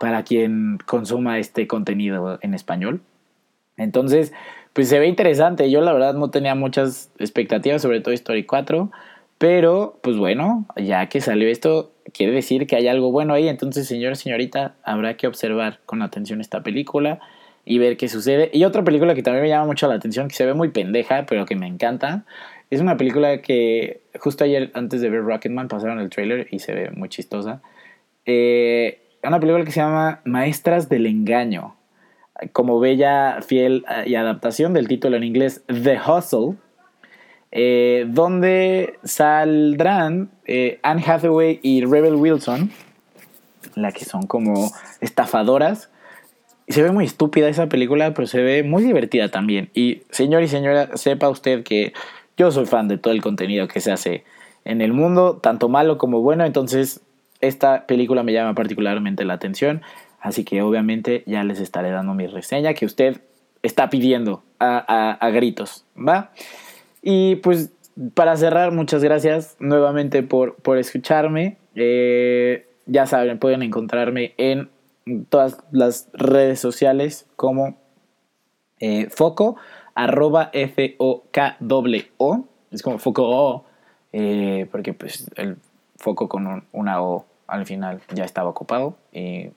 para 0.00 0.22
quien 0.22 0.78
consuma 0.86 1.38
este 1.38 1.66
contenido 1.66 2.38
en 2.40 2.54
español. 2.54 3.02
Entonces, 3.76 4.32
pues 4.72 4.88
se 4.88 4.98
ve 4.98 5.06
interesante. 5.06 5.70
Yo 5.70 5.80
la 5.80 5.92
verdad 5.92 6.14
no 6.14 6.30
tenía 6.30 6.54
muchas 6.54 7.10
expectativas 7.18 7.82
sobre 7.82 8.00
Toy 8.00 8.14
Story 8.14 8.44
4, 8.44 8.90
pero 9.38 9.98
pues 10.02 10.16
bueno, 10.16 10.66
ya 10.76 11.08
que 11.08 11.20
salió 11.20 11.48
esto, 11.48 11.92
quiere 12.12 12.32
decir 12.32 12.66
que 12.66 12.76
hay 12.76 12.88
algo 12.88 13.10
bueno 13.10 13.34
ahí. 13.34 13.48
Entonces, 13.48 13.86
señor, 13.86 14.16
señorita, 14.16 14.74
habrá 14.82 15.16
que 15.16 15.26
observar 15.26 15.80
con 15.86 16.02
atención 16.02 16.40
esta 16.40 16.62
película 16.62 17.20
y 17.64 17.78
ver 17.78 17.96
qué 17.96 18.08
sucede. 18.08 18.50
Y 18.52 18.64
otra 18.64 18.82
película 18.84 19.14
que 19.14 19.22
también 19.22 19.42
me 19.44 19.48
llama 19.48 19.66
mucho 19.66 19.88
la 19.88 19.94
atención, 19.94 20.28
que 20.28 20.34
se 20.34 20.46
ve 20.46 20.54
muy 20.54 20.70
pendeja, 20.70 21.26
pero 21.26 21.44
que 21.44 21.56
me 21.56 21.66
encanta, 21.66 22.24
es 22.72 22.80
una 22.80 22.96
película 22.96 23.42
que 23.42 24.00
justo 24.18 24.44
ayer, 24.44 24.70
antes 24.72 25.02
de 25.02 25.10
ver 25.10 25.22
Rocketman, 25.24 25.68
pasaron 25.68 26.00
el 26.00 26.08
trailer 26.08 26.48
y 26.50 26.58
se 26.58 26.72
ve 26.72 26.90
muy 26.90 27.10
chistosa. 27.10 27.60
Eh, 28.24 29.02
una 29.22 29.38
película 29.40 29.62
que 29.62 29.72
se 29.72 29.80
llama 29.80 30.22
Maestras 30.24 30.88
del 30.88 31.04
Engaño. 31.04 31.76
Como 32.52 32.80
bella, 32.80 33.40
fiel 33.42 33.84
eh, 33.88 34.04
y 34.06 34.14
adaptación 34.14 34.72
del 34.72 34.88
título 34.88 35.16
en 35.16 35.24
inglés 35.24 35.62
The 35.66 35.98
Hustle, 36.00 36.56
eh, 37.50 38.06
donde 38.08 38.98
saldrán 39.04 40.30
Anne 40.82 41.04
Hathaway 41.06 41.60
y 41.62 41.84
Rebel 41.84 42.14
Wilson, 42.14 42.70
la 43.74 43.92
que 43.92 44.04
son 44.04 44.26
como 44.26 44.70
estafadoras. 45.00 45.90
Se 46.68 46.82
ve 46.82 46.90
muy 46.90 47.04
estúpida 47.04 47.48
esa 47.48 47.68
película, 47.68 48.14
pero 48.14 48.26
se 48.26 48.42
ve 48.42 48.62
muy 48.62 48.82
divertida 48.82 49.28
también. 49.30 49.70
Y 49.74 50.02
señor 50.10 50.42
y 50.42 50.48
señora, 50.48 50.96
sepa 50.96 51.28
usted 51.28 51.62
que 51.62 51.92
yo 52.36 52.50
soy 52.50 52.66
fan 52.66 52.88
de 52.88 52.98
todo 52.98 53.12
el 53.12 53.22
contenido 53.22 53.68
que 53.68 53.80
se 53.80 53.92
hace 53.92 54.24
en 54.64 54.80
el 54.80 54.92
mundo, 54.92 55.38
tanto 55.42 55.68
malo 55.68 55.98
como 55.98 56.20
bueno, 56.20 56.44
entonces 56.44 57.00
esta 57.40 57.86
película 57.86 58.22
me 58.22 58.32
llama 58.32 58.54
particularmente 58.54 59.24
la 59.24 59.34
atención, 59.34 59.82
así 60.22 60.44
que 60.44 60.62
obviamente 60.62 61.24
ya 61.26 61.44
les 61.44 61.60
estaré 61.60 61.90
dando 61.90 62.14
mi 62.14 62.26
reseña 62.26 62.72
que 62.72 62.86
usted 62.86 63.20
está 63.62 63.90
pidiendo 63.90 64.42
a, 64.58 65.30
gritos, 65.32 65.84
¿va? 65.96 66.30
Y 67.02 67.36
pues 67.36 67.72
para 68.14 68.36
cerrar, 68.36 68.72
muchas 68.72 69.02
gracias 69.02 69.56
nuevamente 69.58 70.22
por, 70.22 70.54
por 70.56 70.78
escucharme. 70.78 71.58
Eh, 71.74 72.66
ya 72.86 73.06
saben, 73.06 73.38
pueden 73.38 73.62
encontrarme 73.62 74.34
en 74.38 74.70
todas 75.28 75.58
las 75.72 76.08
redes 76.12 76.60
sociales 76.60 77.26
como 77.36 77.76
eh, 78.78 79.08
Foco 79.10 79.56
arroba 79.94 80.50
F-O-K-O. 80.52 82.44
Es 82.70 82.82
como 82.82 82.98
foco 82.98 83.24
O, 83.28 83.64
eh, 84.12 84.66
porque 84.70 84.94
pues 84.94 85.30
el 85.36 85.58
foco 85.96 86.28
con 86.28 86.64
una 86.72 87.02
O 87.02 87.26
al 87.46 87.66
final 87.66 88.00
ya 88.14 88.24
estaba 88.24 88.48
ocupado 88.48 88.96
y 89.12 89.50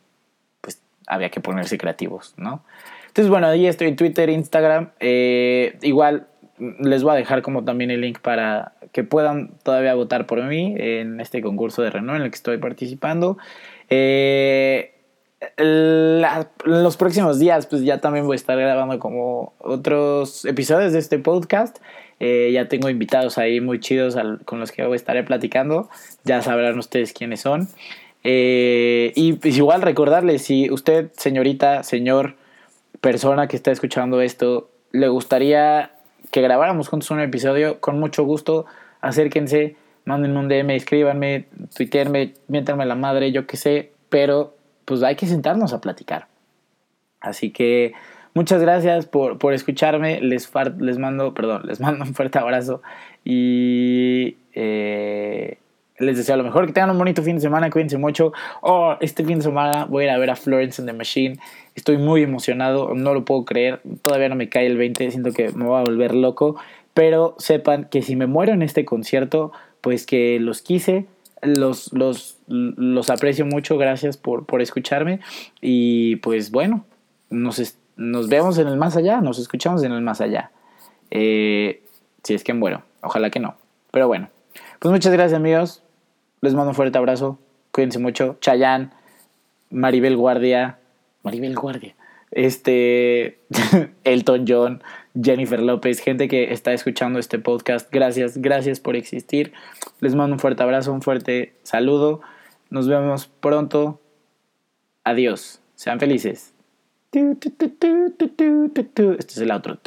había 1.07 1.29
que 1.29 1.39
ponerse 1.39 1.77
creativos, 1.77 2.33
¿no? 2.37 2.63
Entonces, 3.07 3.29
bueno, 3.29 3.47
ahí 3.47 3.65
estoy 3.65 3.87
en 3.87 3.95
Twitter, 3.95 4.29
Instagram. 4.29 4.89
Eh, 4.99 5.77
igual 5.81 6.27
les 6.57 7.03
voy 7.03 7.13
a 7.13 7.15
dejar 7.15 7.41
como 7.41 7.63
también 7.63 7.91
el 7.91 8.01
link 8.01 8.19
para 8.19 8.73
que 8.91 9.03
puedan 9.03 9.51
todavía 9.63 9.93
votar 9.93 10.25
por 10.25 10.41
mí 10.43 10.75
en 10.77 11.19
este 11.19 11.41
concurso 11.41 11.81
de 11.81 11.89
Renault 11.89 12.17
en 12.17 12.25
el 12.25 12.31
que 12.31 12.35
estoy 12.35 12.57
participando. 12.57 13.37
Eh, 13.89 14.93
los 15.57 16.97
próximos 16.97 17.39
días, 17.39 17.67
pues 17.67 17.83
ya 17.83 17.99
también 17.99 18.25
voy 18.25 18.35
a 18.35 18.37
estar 18.37 18.57
grabando 18.57 18.99
como 18.99 19.53
otros 19.59 20.45
episodios 20.45 20.93
de 20.93 20.99
este 20.99 21.19
podcast. 21.19 21.77
Eh, 22.19 22.51
ya 22.53 22.69
tengo 22.69 22.89
invitados 22.89 23.37
ahí 23.37 23.59
muy 23.59 23.79
chidos 23.79 24.15
con 24.45 24.59
los 24.59 24.71
que 24.71 24.89
estaré 24.93 25.23
platicando. 25.23 25.89
Ya 26.23 26.41
sabrán 26.41 26.79
ustedes 26.79 27.13
quiénes 27.13 27.41
son. 27.41 27.67
Eh, 28.27 29.13
y 29.15 29.33
pues 29.33 29.55
igual 29.55 29.83
recordarles, 29.83 30.41
si 30.41 30.71
usted, 30.71 31.11
señorita, 31.15 31.83
señor, 31.83 32.35
persona 32.99 33.47
que 33.47 33.55
está 33.55 33.71
escuchando 33.71 34.19
esto, 34.19 34.71
le 34.91 35.07
gustaría 35.09 35.91
que 36.31 36.41
grabáramos 36.41 36.87
juntos 36.87 37.11
un 37.11 37.19
episodio, 37.19 37.79
con 37.79 37.99
mucho 37.99 38.23
gusto, 38.23 38.65
acérquense, 38.99 39.75
manden 40.05 40.37
un 40.37 40.47
DM, 40.47 40.71
escríbanme, 40.71 41.45
tuiteenme, 41.75 42.33
miéntanme 42.47 42.87
la 42.87 42.95
madre, 42.95 43.31
yo 43.31 43.45
qué 43.45 43.57
sé, 43.57 43.91
pero 44.09 44.55
pues 44.85 45.03
hay 45.03 45.15
que 45.15 45.27
sentarnos 45.27 45.71
a 45.73 45.79
platicar. 45.79 46.25
Así 47.21 47.51
que 47.51 47.93
muchas 48.33 48.59
gracias 48.59 49.05
por, 49.05 49.53
escucharme. 49.53 50.19
Les, 50.21 50.51
les 50.79 50.97
mando, 50.97 51.35
perdón, 51.35 51.61
les 51.65 51.79
mando 51.79 52.03
un 52.03 52.15
fuerte 52.15 52.39
abrazo 52.39 52.81
y 53.23 54.37
eh, 54.53 55.59
les 55.99 56.17
deseo 56.17 56.37
lo 56.37 56.43
mejor. 56.43 56.67
Que 56.67 56.73
tengan 56.73 56.91
un 56.91 56.97
bonito 56.97 57.23
fin 57.23 57.35
de 57.35 57.41
semana. 57.41 57.69
Cuídense 57.69 57.97
mucho. 57.97 58.33
Oh, 58.61 58.95
este 58.99 59.23
fin 59.23 59.37
de 59.37 59.43
semana 59.43 59.85
voy 59.85 60.03
a 60.03 60.07
ir 60.07 60.11
a 60.11 60.17
ver 60.17 60.29
a 60.29 60.35
Florence 60.35 60.81
and 60.81 60.89
the 60.89 60.95
Machine. 60.95 61.37
Estoy 61.75 61.97
muy 61.97 62.23
emocionado. 62.23 62.93
No 62.93 63.13
lo 63.13 63.25
puedo 63.25 63.45
creer. 63.45 63.81
Todavía 64.01 64.29
no 64.29 64.35
me 64.35 64.49
cae 64.49 64.67
el 64.67 64.77
20. 64.77 65.11
Siento 65.11 65.31
que 65.31 65.51
me 65.51 65.65
voy 65.65 65.79
a 65.79 65.83
volver 65.83 66.13
loco. 66.15 66.55
Pero 66.93 67.35
sepan 67.37 67.85
que 67.85 68.01
si 68.01 68.15
me 68.15 68.25
muero 68.25 68.53
en 68.53 68.61
este 68.61 68.85
concierto, 68.85 69.51
pues 69.81 70.05
que 70.05 70.39
los 70.39 70.61
quise 70.61 71.05
los, 71.45 71.93
los, 71.93 72.37
los 72.47 73.09
aprecio 73.09 73.45
mucho, 73.45 73.77
gracias 73.77 74.17
por, 74.17 74.45
por 74.45 74.61
escucharme 74.61 75.19
y 75.61 76.17
pues 76.17 76.51
bueno, 76.51 76.85
nos, 77.29 77.77
nos 77.95 78.29
vemos 78.29 78.57
en 78.57 78.67
el 78.67 78.77
más 78.77 78.97
allá, 78.97 79.21
nos 79.21 79.39
escuchamos 79.39 79.83
en 79.83 79.91
el 79.91 80.01
más 80.01 80.21
allá. 80.21 80.51
Eh, 81.11 81.83
si 82.23 82.33
es 82.33 82.43
que 82.43 82.53
bueno, 82.53 82.83
ojalá 83.01 83.29
que 83.29 83.39
no, 83.39 83.55
pero 83.91 84.07
bueno, 84.07 84.29
pues 84.79 84.91
muchas 84.91 85.13
gracias 85.13 85.37
amigos, 85.37 85.83
les 86.41 86.53
mando 86.53 86.69
un 86.69 86.75
fuerte 86.75 86.97
abrazo, 86.97 87.39
cuídense 87.71 87.99
mucho, 87.99 88.37
Chayanne, 88.41 88.91
Maribel 89.69 90.15
Guardia, 90.17 90.79
Maribel 91.23 91.55
Guardia, 91.55 91.95
este, 92.31 93.39
Elton 94.03 94.45
John, 94.47 94.83
Jennifer 95.19 95.61
López, 95.61 95.99
gente 95.99 96.27
que 96.27 96.51
está 96.51 96.73
escuchando 96.73 97.19
este 97.19 97.39
podcast, 97.39 97.89
gracias, 97.91 98.37
gracias 98.37 98.79
por 98.79 98.95
existir. 98.95 99.53
Les 100.01 100.15
mando 100.15 100.33
un 100.35 100.39
fuerte 100.39 100.63
abrazo, 100.63 100.91
un 100.91 101.01
fuerte 101.01 101.53
saludo. 101.63 102.21
Nos 102.69 102.87
vemos 102.87 103.27
pronto. 103.27 104.01
Adiós. 105.03 105.61
Sean 105.75 105.99
felices. 105.99 106.53
Este 109.19 109.33
es 109.33 109.37
el 109.37 109.51
otro. 109.51 109.77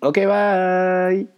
Ok, 0.00 0.18
bye. 0.18 1.37